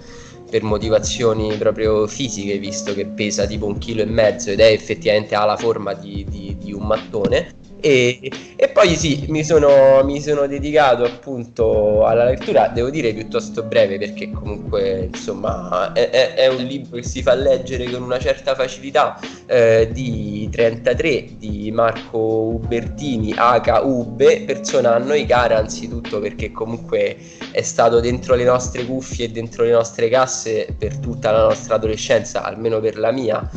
per, 0.49 0.64
motivazioni 0.64 1.56
proprio 1.58 2.08
fisiche, 2.08 2.58
visto 2.58 2.93
che 2.93 3.06
pesa 3.06 3.45
tipo 3.45 3.68
un 3.68 3.78
chilo 3.78 4.01
e 4.01 4.06
mezzo 4.06 4.49
ed 4.49 4.60
è 4.60 4.72
effettivamente 4.72 5.36
ha 5.36 5.45
la 5.45 5.58
forma 5.58 5.93
di, 5.93 6.26
di, 6.28 6.58
di 6.60 6.74
un 6.74 6.86
mattone. 6.88 7.53
E, 7.82 8.32
e, 8.55 8.69
poi 8.69 8.95
sì, 8.95 9.26
mi 9.28 9.43
sono, 9.43 10.01
mi 10.03 10.21
sono, 10.21 10.47
dedicato 10.47 11.03
appunto 11.03 12.05
alla 12.05 12.23
lettura, 12.26 12.69
devo 12.69 12.89
dire 12.89 13.13
piuttosto 13.13 13.63
breve 13.63 13.97
perché 13.97 14.32
comunque 14.32 15.09
insomma 15.13 15.93
è, 15.93 16.34
è, 16.34 16.47
un 16.47 16.63
libro 16.63 16.97
che 16.97 17.03
si 17.03 17.21
fa 17.21 17.36
leggere 17.36 17.89
con 17.89 18.01
una 18.01 18.17
certa 18.17 18.55
facilità 18.55 19.19
eh, 19.45 19.89
di 19.91 20.47
33 20.51 21.38
di 21.38 21.71
Marco 21.71 22.17
Ubertini, 22.17 23.34
H. 23.34 23.82
Ube, 23.84 24.43
persona 24.45 24.95
a 24.95 24.97
noi 24.97 25.26
cara 25.26 25.57
anzitutto 25.57 26.19
perché 26.19 26.51
comunque 26.51 27.17
è 27.51 27.61
stato 27.61 27.99
dentro 27.99 28.36
le 28.36 28.45
nostre 28.45 28.86
cuffie 28.86 29.26
e 29.26 29.30
dentro 29.30 29.63
le 29.63 29.71
nostre 29.71 30.09
casse 30.09 30.76
per 30.78 30.97
tutta 30.97 31.32
la 31.32 31.43
nostra 31.43 31.76
adolescenza, 31.76 32.43
almeno 32.43 32.80
per 32.80 32.97
la 32.97 33.11
mia 33.11 33.47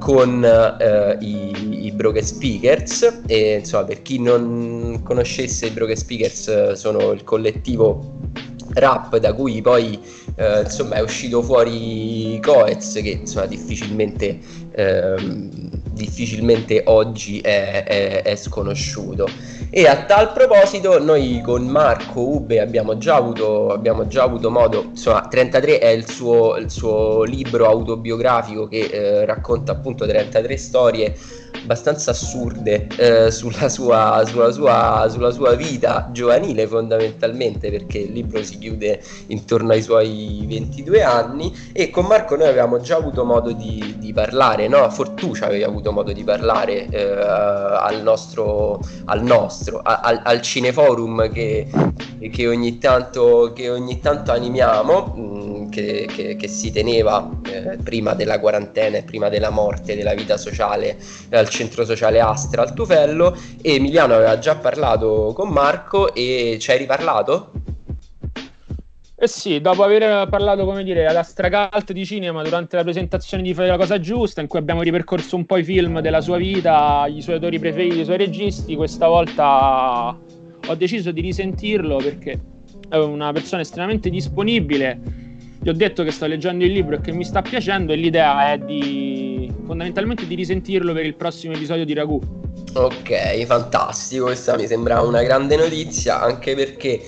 con 0.00 0.42
eh, 0.42 1.16
i, 1.20 1.86
i 1.86 1.92
Broken 1.92 2.24
Speakers 2.24 3.20
e 3.26 3.58
insomma 3.58 3.84
per 3.84 4.02
chi 4.02 4.18
non 4.18 5.00
conoscesse 5.04 5.66
i 5.66 5.70
Broken 5.70 5.96
Speakers 5.96 6.48
eh, 6.48 6.74
sono 6.74 7.12
il 7.12 7.22
collettivo 7.22 8.18
rap 8.72 9.16
da 9.18 9.32
cui 9.34 9.60
poi 9.60 10.00
eh, 10.36 10.62
insomma 10.62 10.96
è 10.96 11.00
uscito 11.00 11.42
fuori 11.42 12.40
Coez 12.42 12.94
che 12.94 13.10
insomma 13.20 13.46
difficilmente 13.46 14.38
ehm, 14.72 15.50
difficilmente 15.92 16.82
oggi 16.86 17.40
è, 17.40 17.84
è, 17.84 18.22
è 18.22 18.36
sconosciuto 18.36 19.28
e 19.72 19.86
a 19.86 20.04
tal 20.04 20.32
proposito, 20.32 20.98
noi 20.98 21.40
con 21.44 21.64
Marco 21.64 22.20
Ube 22.20 22.58
abbiamo 22.58 22.98
già 22.98 23.14
avuto, 23.14 23.70
abbiamo 23.70 24.08
già 24.08 24.24
avuto 24.24 24.50
modo, 24.50 24.86
insomma, 24.90 25.28
33 25.28 25.78
è 25.78 25.88
il 25.88 26.10
suo, 26.10 26.56
il 26.56 26.70
suo 26.70 27.22
libro 27.22 27.66
autobiografico 27.66 28.66
che 28.66 28.80
eh, 28.80 29.24
racconta 29.24 29.70
appunto 29.70 30.06
33 30.06 30.56
storie 30.56 31.14
abbastanza 31.62 32.10
assurde 32.12 32.86
eh, 32.96 33.30
sulla, 33.30 33.68
sua, 33.68 34.22
sulla, 34.26 34.50
sua, 34.50 35.06
sulla, 35.10 35.30
sua, 35.30 35.54
vita 35.54 36.08
giovanile 36.12 36.66
fondamentalmente 36.66 37.70
perché 37.70 37.98
il 37.98 38.12
libro 38.12 38.42
si 38.42 38.58
chiude 38.58 39.02
intorno 39.28 39.72
ai 39.72 39.82
suoi 39.82 40.44
22 40.48 41.02
anni 41.02 41.54
e 41.72 41.90
con 41.90 42.06
Marco 42.06 42.36
noi 42.36 42.48
avevamo 42.48 42.80
già 42.80 42.96
avuto 42.96 43.24
modo 43.24 43.52
di, 43.52 43.96
di 43.98 44.12
parlare, 44.12 44.68
no? 44.68 44.88
Fortucia 44.90 45.46
aveva 45.46 45.66
avuto 45.66 45.92
modo 45.92 46.12
di 46.12 46.24
parlare 46.24 46.86
eh, 46.88 47.02
al 47.02 48.00
nostro, 48.02 48.80
al 49.06 49.22
nostro, 49.22 49.59
al, 49.82 50.20
al 50.24 50.40
cineforum 50.42 51.30
che, 51.30 51.68
che, 52.30 52.48
ogni 52.48 52.78
tanto, 52.78 53.52
che 53.54 53.70
ogni 53.70 54.00
tanto 54.00 54.32
animiamo, 54.32 55.14
mh, 55.14 55.20
mm, 55.20 55.68
che, 55.70 56.36
che, 56.38 56.48
si 56.48 56.72
teneva 56.72 57.28
eh, 57.46 57.78
prima 57.82 58.14
della 58.14 58.40
quarantena 58.40 58.98
e 58.98 59.02
prima 59.02 59.28
della 59.28 59.50
morte, 59.50 59.96
della 59.96 60.14
vita 60.14 60.36
sociale 60.36 60.98
al 61.30 61.48
centro 61.48 61.84
sociale 61.84 62.20
Astra 62.20 62.62
al 62.62 62.74
Tufello 62.74 63.36
e 63.60 63.74
Emiliano 63.74 64.14
aveva 64.14 64.38
già 64.38 64.56
parlato 64.56 65.32
con 65.34 65.48
Marco 65.48 66.12
e 66.14 66.56
ci 66.60 66.70
hai 66.70 66.78
riparlato? 66.78 67.50
Eh 69.22 69.28
sì, 69.28 69.60
dopo 69.60 69.82
aver 69.82 70.26
parlato, 70.30 70.64
come 70.64 70.82
dire, 70.82 71.04
alla 71.04 71.22
Stracalt 71.22 71.92
di 71.92 72.06
cinema 72.06 72.42
durante 72.42 72.76
la 72.76 72.82
presentazione 72.82 73.42
di 73.42 73.52
Fare 73.52 73.68
la 73.68 73.76
cosa 73.76 74.00
giusta, 74.00 74.40
in 74.40 74.46
cui 74.46 74.58
abbiamo 74.58 74.80
ripercorso 74.80 75.36
un 75.36 75.44
po' 75.44 75.58
i 75.58 75.62
film 75.62 76.00
della 76.00 76.22
sua 76.22 76.38
vita, 76.38 77.04
i 77.06 77.20
suoi 77.20 77.34
autori 77.34 77.58
preferiti, 77.58 78.00
i 78.00 78.04
suoi 78.04 78.16
registi, 78.16 78.74
questa 78.76 79.08
volta 79.08 80.16
ho 80.66 80.74
deciso 80.74 81.10
di 81.10 81.20
risentirlo 81.20 81.96
perché 81.96 82.40
è 82.88 82.96
una 82.96 83.30
persona 83.30 83.60
estremamente 83.60 84.08
disponibile. 84.08 84.98
Gli 85.60 85.68
ho 85.68 85.74
detto 85.74 86.02
che 86.02 86.12
sto 86.12 86.24
leggendo 86.24 86.64
il 86.64 86.72
libro 86.72 86.96
e 86.96 87.02
che 87.02 87.12
mi 87.12 87.24
sta 87.24 87.42
piacendo 87.42 87.92
e 87.92 87.96
l'idea 87.96 88.52
è 88.52 88.56
di 88.56 89.52
fondamentalmente 89.66 90.26
di 90.26 90.34
risentirlo 90.34 90.94
per 90.94 91.04
il 91.04 91.14
prossimo 91.14 91.52
episodio 91.52 91.84
di 91.84 91.92
Ragù. 91.92 92.18
Ok, 92.72 93.44
fantastico, 93.44 94.26
questa 94.26 94.56
mi 94.56 94.66
sembra 94.66 95.02
una 95.02 95.22
grande 95.22 95.56
notizia 95.56 96.20
anche 96.22 96.54
perché 96.54 97.02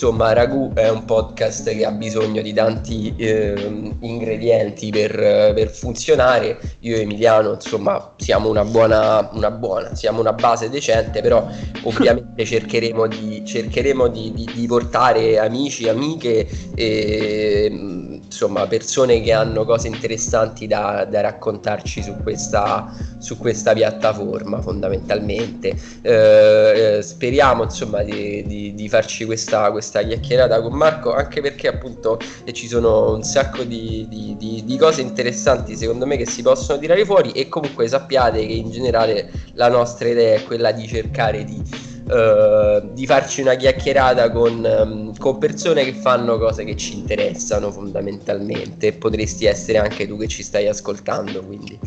Insomma, 0.00 0.32
Ragù 0.32 0.72
è 0.74 0.88
un 0.88 1.04
podcast 1.04 1.74
che 1.74 1.84
ha 1.84 1.90
bisogno 1.90 2.40
di 2.40 2.52
tanti 2.52 3.12
eh, 3.16 3.94
ingredienti 3.98 4.90
per, 4.90 5.10
per, 5.12 5.70
funzionare. 5.70 6.56
Io 6.82 6.94
e 6.94 7.00
Emiliano, 7.00 7.54
insomma, 7.54 8.14
siamo 8.16 8.48
una 8.48 8.64
buona, 8.64 9.28
una 9.32 9.50
buona, 9.50 9.96
siamo 9.96 10.20
una 10.20 10.34
base 10.34 10.70
decente, 10.70 11.20
però 11.20 11.48
ovviamente 11.82 12.44
cercheremo 12.46 13.08
di, 13.08 13.42
cercheremo 13.44 14.06
di, 14.06 14.32
di, 14.32 14.48
di 14.54 14.66
portare 14.68 15.36
amici, 15.36 15.88
amiche 15.88 16.48
e 16.76 18.17
insomma 18.28 18.66
persone 18.66 19.22
che 19.22 19.32
hanno 19.32 19.64
cose 19.64 19.88
interessanti 19.88 20.66
da, 20.66 21.06
da 21.08 21.22
raccontarci 21.22 22.02
su 22.02 22.14
questa, 22.22 22.92
su 23.18 23.38
questa, 23.38 23.72
piattaforma 23.72 24.60
fondamentalmente. 24.60 25.74
Eh, 26.02 26.96
eh, 26.98 27.02
speriamo 27.02 27.62
insomma 27.64 28.02
di, 28.02 28.44
di, 28.46 28.74
di 28.74 28.88
farci 28.88 29.24
questa, 29.24 29.70
questa, 29.70 30.02
chiacchierata 30.02 30.60
con 30.60 30.74
Marco 30.74 31.12
anche 31.14 31.40
perché 31.40 31.68
appunto 31.68 32.18
eh, 32.44 32.52
ci 32.52 32.68
sono 32.68 33.14
un 33.14 33.22
sacco 33.22 33.62
di, 33.62 34.06
di, 34.08 34.76
cose 34.78 35.00
interessanti 35.00 35.74
secondo 35.74 36.06
me 36.06 36.16
che 36.16 36.26
si 36.26 36.40
possono 36.40 36.78
tirare 36.78 37.04
fuori 37.04 37.32
e 37.32 37.48
comunque 37.48 37.88
sappiate 37.88 38.46
che 38.46 38.52
in 38.52 38.70
generale 38.70 39.28
la 39.54 39.68
nostra 39.68 40.08
idea 40.08 40.36
è 40.36 40.44
quella 40.44 40.70
di 40.70 40.86
cercare 40.86 41.44
di 41.44 41.60
eh, 42.10 42.88
di 42.92 43.06
farci 43.06 43.40
una 43.40 43.54
chiacchierata 43.54 44.30
con, 44.30 44.64
um, 44.64 45.16
con, 45.16 45.38
persone 45.38 45.84
che 45.84 45.92
fanno 45.92 46.38
cose 46.38 46.64
che 46.64 46.76
ci 46.76 46.96
interessano 46.96 47.70
fondamentalmente. 47.70 48.92
Potresti 48.92 49.44
essere 49.44 49.78
anche 49.78 50.06
tu 50.06 50.16
che 50.16 50.26
ci 50.26 50.42
stai 50.42 50.68
ascoltando, 50.68 51.44
quindi. 51.44 51.78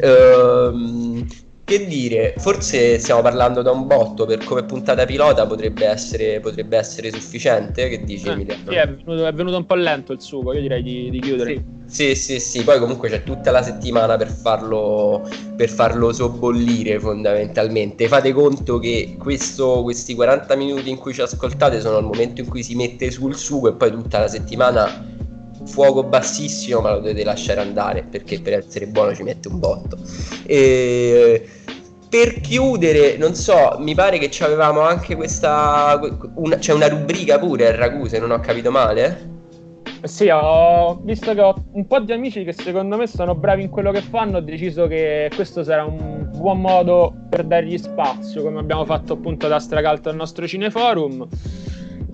Uh, 0.00 1.26
che 1.66 1.84
dire, 1.84 2.34
forse 2.38 2.96
stiamo 3.00 3.22
parlando 3.22 3.60
da 3.60 3.72
un 3.72 3.88
botto 3.88 4.24
per 4.24 4.44
come 4.44 4.62
puntata 4.62 5.04
pilota 5.04 5.46
potrebbe 5.46 5.84
essere, 5.84 6.38
potrebbe 6.38 6.76
essere 6.76 7.10
sufficiente. 7.10 7.88
Che 7.88 8.04
dici, 8.04 8.28
eh, 8.28 8.30
Emiliano? 8.30 8.70
Sì, 8.70 8.76
è 8.76 8.86
venuto, 8.86 9.26
è 9.26 9.32
venuto, 9.32 9.56
un 9.56 9.66
po' 9.66 9.74
lento 9.74 10.12
il 10.12 10.20
sugo, 10.20 10.52
io 10.52 10.60
direi 10.60 10.80
di, 10.80 11.10
di 11.10 11.18
chiudere. 11.18 11.64
Sì. 11.86 12.14
sì. 12.14 12.14
sì, 12.14 12.38
sì, 12.38 12.62
poi 12.62 12.78
comunque 12.78 13.08
c'è 13.08 13.24
tutta 13.24 13.50
la 13.50 13.62
settimana 13.64 14.16
per 14.16 14.28
farlo, 14.28 15.28
per 15.56 15.68
farlo 15.68 16.12
sobbollire 16.12 17.00
fondamentalmente. 17.00 18.06
Fate 18.06 18.32
conto 18.32 18.78
che 18.78 19.16
questo, 19.18 19.82
questi 19.82 20.14
40 20.14 20.54
minuti 20.54 20.88
in 20.88 20.98
cui 20.98 21.12
ci 21.12 21.22
ascoltate 21.22 21.80
sono 21.80 21.98
il 21.98 22.04
momento 22.04 22.42
in 22.42 22.48
cui 22.48 22.62
si 22.62 22.76
mette 22.76 23.10
sul 23.10 23.34
sugo 23.34 23.70
e 23.70 23.72
poi 23.72 23.90
tutta 23.90 24.20
la 24.20 24.28
settimana 24.28 25.15
fuoco 25.66 26.02
bassissimo 26.04 26.80
ma 26.80 26.92
lo 26.92 26.96
dovete 26.98 27.24
lasciare 27.24 27.60
andare 27.60 28.02
perché 28.02 28.40
per 28.40 28.54
essere 28.54 28.86
buono 28.86 29.14
ci 29.14 29.22
mette 29.22 29.48
un 29.48 29.58
botto 29.58 29.98
e 30.46 31.48
per 32.08 32.40
chiudere 32.40 33.16
non 33.16 33.34
so 33.34 33.76
mi 33.78 33.94
pare 33.94 34.18
che 34.18 34.30
avevamo 34.44 34.80
anche 34.80 35.16
questa 35.16 36.00
una, 36.34 36.56
c'è 36.56 36.72
una 36.72 36.88
rubrica 36.88 37.38
pure 37.38 37.68
a 37.68 37.76
Ragù 37.76 38.06
se 38.06 38.18
non 38.18 38.30
ho 38.30 38.40
capito 38.40 38.70
male 38.70 39.34
sì, 40.02 40.28
ho 40.28 41.00
visto 41.02 41.34
che 41.34 41.40
ho 41.40 41.54
un 41.72 41.86
po' 41.86 42.00
di 42.00 42.12
amici 42.12 42.44
che 42.44 42.52
secondo 42.52 42.96
me 42.96 43.06
sono 43.06 43.34
bravi 43.34 43.62
in 43.62 43.70
quello 43.70 43.90
che 43.90 44.02
fanno, 44.02 44.38
ho 44.38 44.40
deciso 44.40 44.86
che 44.86 45.30
questo 45.34 45.64
sarà 45.64 45.84
un 45.84 46.30
buon 46.32 46.60
modo 46.60 47.12
per 47.28 47.44
dargli 47.44 47.76
spazio, 47.76 48.42
come 48.42 48.60
abbiamo 48.60 48.84
fatto 48.84 49.14
appunto 49.14 49.46
ad 49.46 49.52
Astracalto 49.52 50.08
al 50.08 50.16
nostro 50.16 50.46
cineforum. 50.46 51.26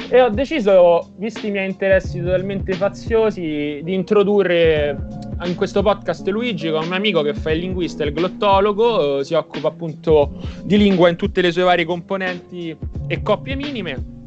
E 0.09 0.21
ho 0.21 0.29
deciso, 0.29 1.13
visti 1.17 1.49
i 1.49 1.51
miei 1.51 1.69
interessi 1.69 2.21
totalmente 2.21 2.73
faziosi, 2.75 3.81
di 3.83 3.95
introdurre 3.95 4.97
in 5.45 5.55
questo 5.55 5.83
podcast 5.83 6.27
Luigi 6.29 6.71
con 6.71 6.83
un 6.83 6.89
mio 6.89 6.97
amico 6.97 7.23
che 7.23 7.35
fa 7.35 7.51
il 7.51 7.61
linguista 7.61 8.05
e 8.05 8.09
il 8.09 8.13
glottologo, 8.13 9.23
si 9.23 9.35
occupa 9.35 9.69
appunto 9.69 10.33
di 10.65 10.77
lingua 10.77 11.09
in 11.09 11.17
tutte 11.17 11.41
le 11.41 11.51
sue 11.51 11.63
varie 11.63 11.85
componenti 11.85 12.77
e 13.07 13.23
coppie 13.23 13.55
minime. 13.55 14.21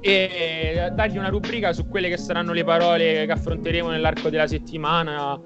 E 0.00 0.90
dargli 0.94 1.18
una 1.18 1.28
rubrica 1.28 1.74
su 1.74 1.86
quelle 1.86 2.08
che 2.08 2.16
saranno 2.16 2.52
le 2.52 2.64
parole 2.64 3.26
che 3.26 3.32
affronteremo 3.32 3.90
nell'arco 3.90 4.30
della 4.30 4.46
settimana 4.46 5.38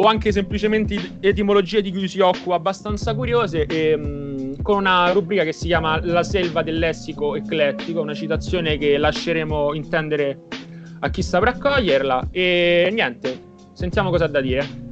o 0.00 0.04
anche 0.04 0.30
semplicemente 0.32 1.18
etimologie 1.20 1.82
di 1.82 1.90
cui 1.90 2.08
si 2.08 2.20
occupa 2.20 2.54
abbastanza 2.54 3.14
curiose 3.14 3.66
e, 3.66 3.96
mh, 3.96 4.62
con 4.62 4.78
una 4.78 5.10
rubrica 5.10 5.42
che 5.44 5.52
si 5.52 5.66
chiama 5.66 6.00
La 6.04 6.22
selva 6.22 6.62
del 6.62 6.78
lessico 6.78 7.34
eclettico, 7.34 8.00
una 8.00 8.14
citazione 8.14 8.78
che 8.78 8.96
lasceremo 8.96 9.74
intendere 9.74 10.40
a 11.00 11.10
chi 11.10 11.22
saprà 11.22 11.50
accoglierla 11.50 12.28
e 12.30 12.88
niente, 12.92 13.40
sentiamo 13.72 14.10
cosa 14.10 14.24
ha 14.24 14.28
da 14.28 14.40
dire. 14.40 14.86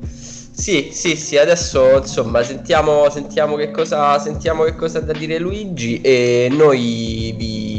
Sì, 0.57 0.89
sì, 0.91 1.17
sì, 1.17 1.37
adesso 1.37 1.99
insomma 1.99 2.43
sentiamo, 2.43 3.11
sentiamo, 3.11 3.57
che 3.57 3.71
cosa, 3.71 4.19
sentiamo 4.19 4.65
che 4.65 4.75
cosa 4.75 4.99
ha 4.99 5.03
da 5.03 5.13
dire 5.13 5.39
Luigi 5.39 6.01
e 6.01 6.49
noi 6.51 7.35
vi, 7.37 7.76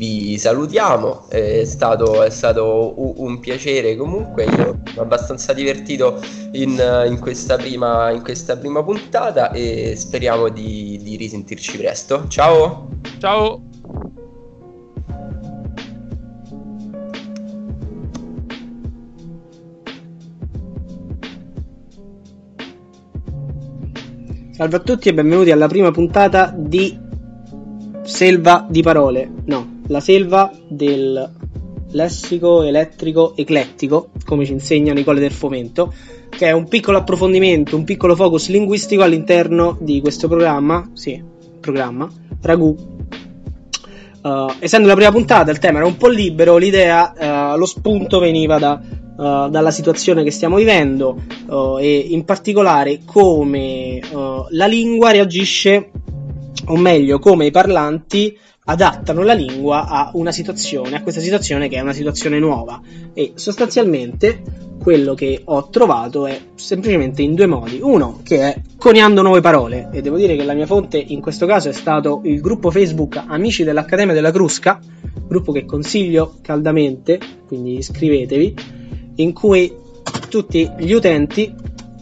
vi 0.00 0.38
salutiamo, 0.38 1.28
è 1.28 1.64
stato, 1.66 2.22
è 2.22 2.30
stato 2.30 2.94
un, 2.96 3.12
un, 3.16 3.38
piacere 3.38 3.96
comunque, 3.96 4.44
io 4.44 4.80
sono 4.86 5.02
abbastanza 5.02 5.52
divertito 5.52 6.18
in, 6.52 6.82
in, 7.06 7.18
questa, 7.20 7.56
prima, 7.56 8.10
in 8.10 8.22
questa 8.22 8.56
prima 8.56 8.82
puntata 8.82 9.50
e 9.52 9.92
speriamo 9.96 10.48
di, 10.48 10.98
di 11.02 11.16
risentirci 11.16 11.76
presto. 11.76 12.26
Ciao! 12.28 12.88
Ciao! 13.18 13.62
Salve 24.52 24.76
a 24.76 24.80
tutti 24.80 25.10
e 25.10 25.14
benvenuti 25.14 25.50
alla 25.50 25.68
prima 25.68 25.90
puntata 25.90 26.54
di 26.56 27.08
Selva 28.02 28.66
di 28.68 28.82
parole. 28.82 29.30
No, 29.44 29.69
la 29.90 30.00
selva 30.00 30.50
del 30.68 31.28
lessico 31.92 32.62
elettrico 32.62 33.34
eclettico, 33.36 34.10
come 34.24 34.44
ci 34.44 34.52
insegna 34.52 34.92
Nicole 34.92 35.20
del 35.20 35.32
Fomento, 35.32 35.92
che 36.28 36.46
è 36.46 36.52
un 36.52 36.68
piccolo 36.68 36.98
approfondimento, 36.98 37.76
un 37.76 37.84
piccolo 37.84 38.14
focus 38.14 38.48
linguistico 38.48 39.02
all'interno 39.02 39.76
di 39.80 40.00
questo 40.00 40.28
programma, 40.28 40.90
sì, 40.94 41.22
programma, 41.58 42.08
Ragù. 42.40 42.98
Uh, 44.22 44.52
essendo 44.58 44.86
la 44.86 44.94
prima 44.94 45.10
puntata, 45.10 45.50
il 45.50 45.58
tema 45.58 45.78
era 45.78 45.86
un 45.86 45.96
po' 45.96 46.08
libero, 46.08 46.56
l'idea, 46.56 47.52
uh, 47.54 47.58
lo 47.58 47.66
spunto 47.66 48.18
veniva 48.18 48.58
da 48.58 48.98
Uh, 49.20 49.50
dalla 49.50 49.70
situazione 49.70 50.24
che 50.24 50.30
stiamo 50.30 50.56
vivendo 50.56 51.20
e 51.78 52.06
in 52.08 52.24
particolare 52.24 53.00
come 53.04 54.00
la 54.48 54.64
lingua 54.64 55.10
reagisce, 55.10 55.90
o 56.66 56.76
meglio, 56.76 57.18
come 57.18 57.46
i 57.46 57.50
parlanti 57.50 58.36
adattano 58.64 59.22
la 59.22 59.32
lingua 59.32 59.86
a 59.86 60.10
una 60.14 60.32
situazione, 60.32 60.96
a 60.96 61.02
questa 61.02 61.20
situazione 61.20 61.68
che 61.68 61.76
è 61.76 61.80
una 61.80 61.92
situazione 61.92 62.38
nuova. 62.38 62.80
E 63.14 63.32
sostanzialmente 63.34 64.42
quello 64.80 65.14
che 65.14 65.42
ho 65.44 65.68
trovato 65.68 66.26
è 66.26 66.40
semplicemente 66.54 67.22
in 67.22 67.34
due 67.34 67.46
modi. 67.46 67.80
Uno 67.82 68.20
che 68.22 68.40
è 68.40 68.60
coniando 68.76 69.22
nuove 69.22 69.40
parole, 69.40 69.90
e 69.92 70.00
devo 70.00 70.16
dire 70.16 70.36
che 70.36 70.44
la 70.44 70.54
mia 70.54 70.66
fonte 70.66 70.98
in 70.98 71.20
questo 71.20 71.46
caso 71.46 71.68
è 71.68 71.72
stato 71.72 72.20
il 72.24 72.40
gruppo 72.40 72.70
Facebook 72.70 73.22
Amici 73.26 73.64
dell'Accademia 73.64 74.14
della 74.14 74.30
Crusca, 74.30 74.80
gruppo 75.26 75.52
che 75.52 75.64
consiglio 75.64 76.36
caldamente, 76.40 77.18
quindi 77.46 77.76
iscrivetevi 77.76 78.54
in 79.16 79.32
cui 79.32 79.72
tutti 80.28 80.70
gli 80.78 80.92
utenti, 80.92 81.52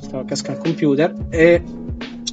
stavo 0.00 0.20
a 0.20 0.24
cascare 0.24 0.58
il 0.58 0.62
computer, 0.62 1.14
e 1.30 1.62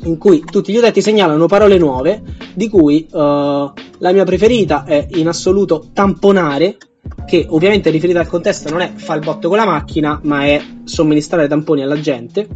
in 0.05 0.17
cui 0.17 0.43
tutti 0.43 0.71
gli 0.71 0.77
utenti 0.77 1.01
segnalano 1.01 1.45
parole 1.45 1.77
nuove, 1.77 2.21
di 2.53 2.69
cui 2.69 3.07
uh, 3.11 3.17
la 3.17 4.11
mia 4.11 4.23
preferita 4.23 4.85
è 4.85 5.07
in 5.15 5.27
assoluto 5.27 5.87
tamponare, 5.93 6.77
che 7.25 7.45
ovviamente 7.49 7.89
riferita 7.89 8.19
al 8.19 8.27
contesto 8.27 8.69
non 8.69 8.81
è 8.81 8.91
fare 8.95 9.19
il 9.19 9.25
botto 9.25 9.47
con 9.47 9.57
la 9.57 9.65
macchina, 9.65 10.19
ma 10.23 10.45
è 10.45 10.61
somministrare 10.83 11.47
tamponi 11.47 11.81
alla 11.81 11.99
gente. 11.99 12.47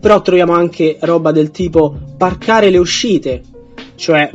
Però 0.00 0.20
troviamo 0.20 0.52
anche 0.52 0.98
roba 1.00 1.30
del 1.30 1.50
tipo 1.50 1.96
parcare 2.16 2.70
le 2.70 2.78
uscite, 2.78 3.42
cioè 3.94 4.30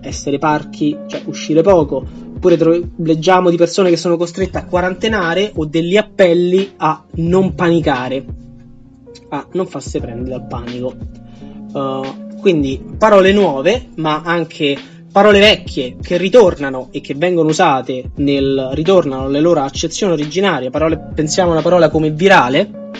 essere 0.00 0.38
parchi, 0.38 0.96
cioè 1.06 1.22
uscire 1.26 1.62
poco, 1.62 2.04
oppure 2.34 2.56
tro- 2.56 2.88
leggiamo 2.96 3.50
di 3.50 3.56
persone 3.56 3.90
che 3.90 3.96
sono 3.96 4.16
costrette 4.16 4.58
a 4.58 4.64
quarantenare 4.64 5.52
o 5.54 5.64
degli 5.64 5.96
appelli 5.96 6.72
a 6.76 7.04
non 7.16 7.54
panicare, 7.54 8.24
a 9.38 9.46
non 9.52 9.66
farsi 9.66 10.00
prendere 10.00 10.30
dal 10.30 10.46
panico. 10.46 10.94
Uh, 11.72 12.36
quindi 12.40 12.82
parole 12.98 13.32
nuove, 13.32 13.88
ma 13.96 14.22
anche 14.24 14.76
parole 15.10 15.38
vecchie 15.38 15.96
che 16.00 16.16
ritornano 16.16 16.88
e 16.90 17.00
che 17.00 17.14
vengono 17.14 17.48
usate 17.48 18.10
nel 18.16 18.70
ritornano 18.72 19.24
alle 19.24 19.40
loro 19.40 19.60
accezioni 19.60 20.12
originarie. 20.12 20.70
Parole, 20.70 21.10
pensiamo 21.14 21.50
a 21.50 21.52
una 21.54 21.62
parola 21.62 21.88
come 21.88 22.10
virale, 22.10 22.90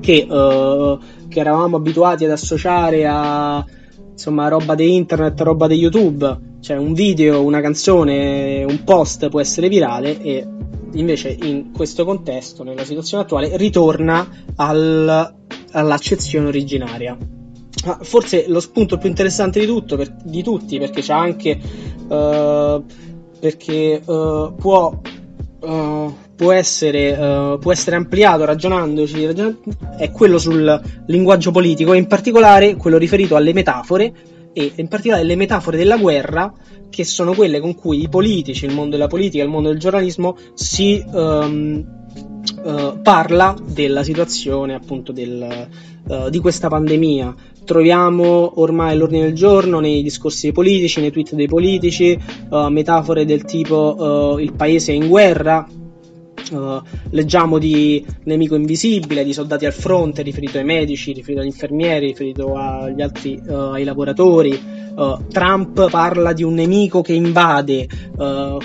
che, 0.00 0.26
uh, 0.28 0.98
che 1.28 1.40
eravamo 1.40 1.76
abituati 1.76 2.24
ad 2.24 2.30
associare 2.30 3.06
a 3.06 3.64
insomma 4.10 4.48
roba 4.48 4.74
di 4.74 4.94
internet, 4.94 5.40
roba 5.40 5.66
di 5.66 5.74
YouTube 5.74 6.52
cioè 6.64 6.78
un 6.78 6.94
video, 6.94 7.44
una 7.44 7.60
canzone, 7.60 8.64
un 8.64 8.84
post 8.84 9.28
può 9.28 9.38
essere 9.38 9.68
virale 9.68 10.18
e 10.22 10.46
invece 10.94 11.36
in 11.42 11.72
questo 11.72 12.04
contesto, 12.04 12.62
nella 12.62 12.84
situazione 12.84 13.24
attuale, 13.24 13.56
ritorna 13.56 14.28
al, 14.56 15.34
all'accezione 15.72 16.48
originaria. 16.48 17.16
Forse 18.00 18.46
lo 18.48 18.60
spunto 18.60 18.96
più 18.96 19.08
interessante 19.08 19.60
di, 19.60 19.66
tutto, 19.66 19.96
per, 19.96 20.14
di 20.22 20.42
tutti, 20.42 20.78
perché 20.78 21.02
c'è 21.02 21.12
anche 21.12 21.60
uh, 22.08 22.84
perché 23.38 24.00
uh, 24.02 24.54
può, 24.54 24.98
uh, 25.60 26.14
può, 26.34 26.52
essere, 26.52 27.58
può 27.60 27.72
essere 27.72 27.96
ampliato 27.96 28.46
ragionandoci, 28.46 29.26
ragionando, 29.26 29.60
è 29.98 30.10
quello 30.10 30.38
sul 30.38 30.80
linguaggio 31.06 31.50
politico, 31.50 31.92
e 31.92 31.98
in 31.98 32.06
particolare 32.06 32.76
quello 32.76 32.96
riferito 32.96 33.36
alle 33.36 33.52
metafore 33.52 34.14
e 34.54 34.72
in 34.76 34.88
particolare 34.88 35.24
le 35.24 35.36
metafore 35.36 35.76
della 35.76 35.98
guerra 35.98 36.50
che 36.88 37.04
sono 37.04 37.34
quelle 37.34 37.60
con 37.60 37.74
cui 37.74 38.02
i 38.02 38.08
politici, 38.08 38.64
il 38.64 38.72
mondo 38.72 38.92
della 38.92 39.08
politica, 39.08 39.42
il 39.42 39.50
mondo 39.50 39.68
del 39.68 39.80
giornalismo 39.80 40.36
si 40.54 41.04
um, 41.12 41.84
uh, 42.62 43.00
parla 43.02 43.56
della 43.66 44.04
situazione 44.04 44.74
appunto 44.74 45.10
del, 45.10 45.68
uh, 46.06 46.30
di 46.30 46.38
questa 46.38 46.68
pandemia. 46.68 47.34
Troviamo 47.64 48.60
ormai 48.60 48.96
l'ordine 48.96 49.22
del 49.22 49.34
giorno 49.34 49.80
nei 49.80 50.02
discorsi 50.02 50.42
dei 50.42 50.52
politici, 50.52 51.00
nei 51.00 51.10
tweet 51.10 51.34
dei 51.34 51.48
politici, 51.48 52.16
uh, 52.50 52.68
metafore 52.68 53.24
del 53.24 53.44
tipo 53.44 54.38
il 54.38 54.52
paese 54.52 54.92
è 54.92 54.94
in 54.94 55.08
guerra, 55.08 55.66
Uh, 56.50 56.82
leggiamo 57.10 57.58
di 57.58 58.04
nemico 58.24 58.54
invisibile, 58.54 59.24
di 59.24 59.32
soldati 59.32 59.66
al 59.66 59.72
fronte, 59.72 60.22
riferito 60.22 60.58
ai 60.58 60.64
medici, 60.64 61.12
riferito 61.12 61.40
agli 61.40 61.46
infermieri, 61.46 62.08
riferito 62.08 62.54
agli 62.54 63.00
altri, 63.00 63.40
uh, 63.46 63.52
ai 63.52 63.84
lavoratori. 63.84 64.82
Uh, 64.96 65.26
Trump 65.26 65.90
parla 65.90 66.32
di 66.32 66.44
un 66.44 66.54
nemico 66.54 67.02
che 67.02 67.14
invade, 67.14 67.88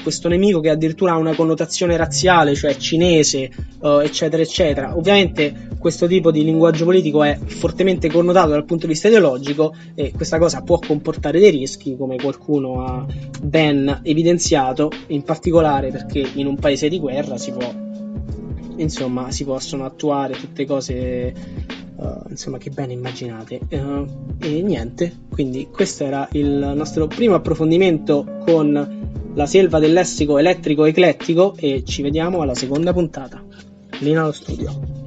questo 0.04 0.28
nemico 0.28 0.60
che 0.60 0.70
addirittura 0.70 1.14
ha 1.14 1.18
una 1.18 1.34
connotazione 1.34 1.98
razziale, 1.98 2.54
cioè 2.54 2.78
cinese, 2.78 3.50
eccetera, 3.82 4.44
eccetera. 4.44 4.96
Ovviamente 4.96 5.70
questo 5.80 6.06
tipo 6.06 6.30
di 6.30 6.44
linguaggio 6.44 6.86
politico 6.86 7.24
è 7.24 7.38
fortemente 7.44 8.12
connotato 8.12 8.50
dal 8.50 8.66
punto 8.66 8.86
di 8.86 8.92
vista 8.92 9.08
ideologico 9.08 9.74
e 9.96 10.12
questa 10.12 10.38
cosa 10.38 10.62
può 10.62 10.78
comportare 10.78 11.40
dei 11.40 11.50
rischi, 11.50 11.98
come 11.98 12.18
qualcuno 12.18 12.86
ha 12.86 13.06
ben 13.42 14.02
evidenziato, 14.04 14.92
in 15.08 15.24
particolare 15.24 15.90
perché 15.90 16.24
in 16.36 16.46
un 16.46 16.58
paese 16.58 16.90
di 16.90 17.00
guerra 17.00 17.38
si 17.38 17.52
può 17.52 17.88
insomma 18.82 19.32
si 19.32 19.46
possono 19.46 19.86
attuare 19.86 20.36
tutte 20.36 20.66
cose 20.66 21.34
uh, 21.96 22.30
insomma 22.30 22.58
che 22.58 22.70
ben 22.70 22.92
immaginate. 22.92 23.60
Uh, 23.70 24.06
e 24.40 24.62
niente 24.62 25.14
quindi 25.30 25.70
questo 25.72 26.04
era 26.04 26.28
il 26.34 26.74
nostro 26.76 27.08
primo 27.08 27.36
approfondimento 27.36 28.42
con 28.46 29.32
la 29.34 29.46
selva 29.46 29.80
del 29.80 29.94
lessico 29.94 30.38
elettrico 30.38 30.86
eclettico 30.86 31.56
e 31.56 31.84
ci 31.86 32.02
vediamo 32.02 32.42
alla 32.42 32.56
seconda 32.56 32.94
puntata. 32.94 33.44
Lina 34.00 34.24
allo 34.24 34.32
studio 34.32 34.99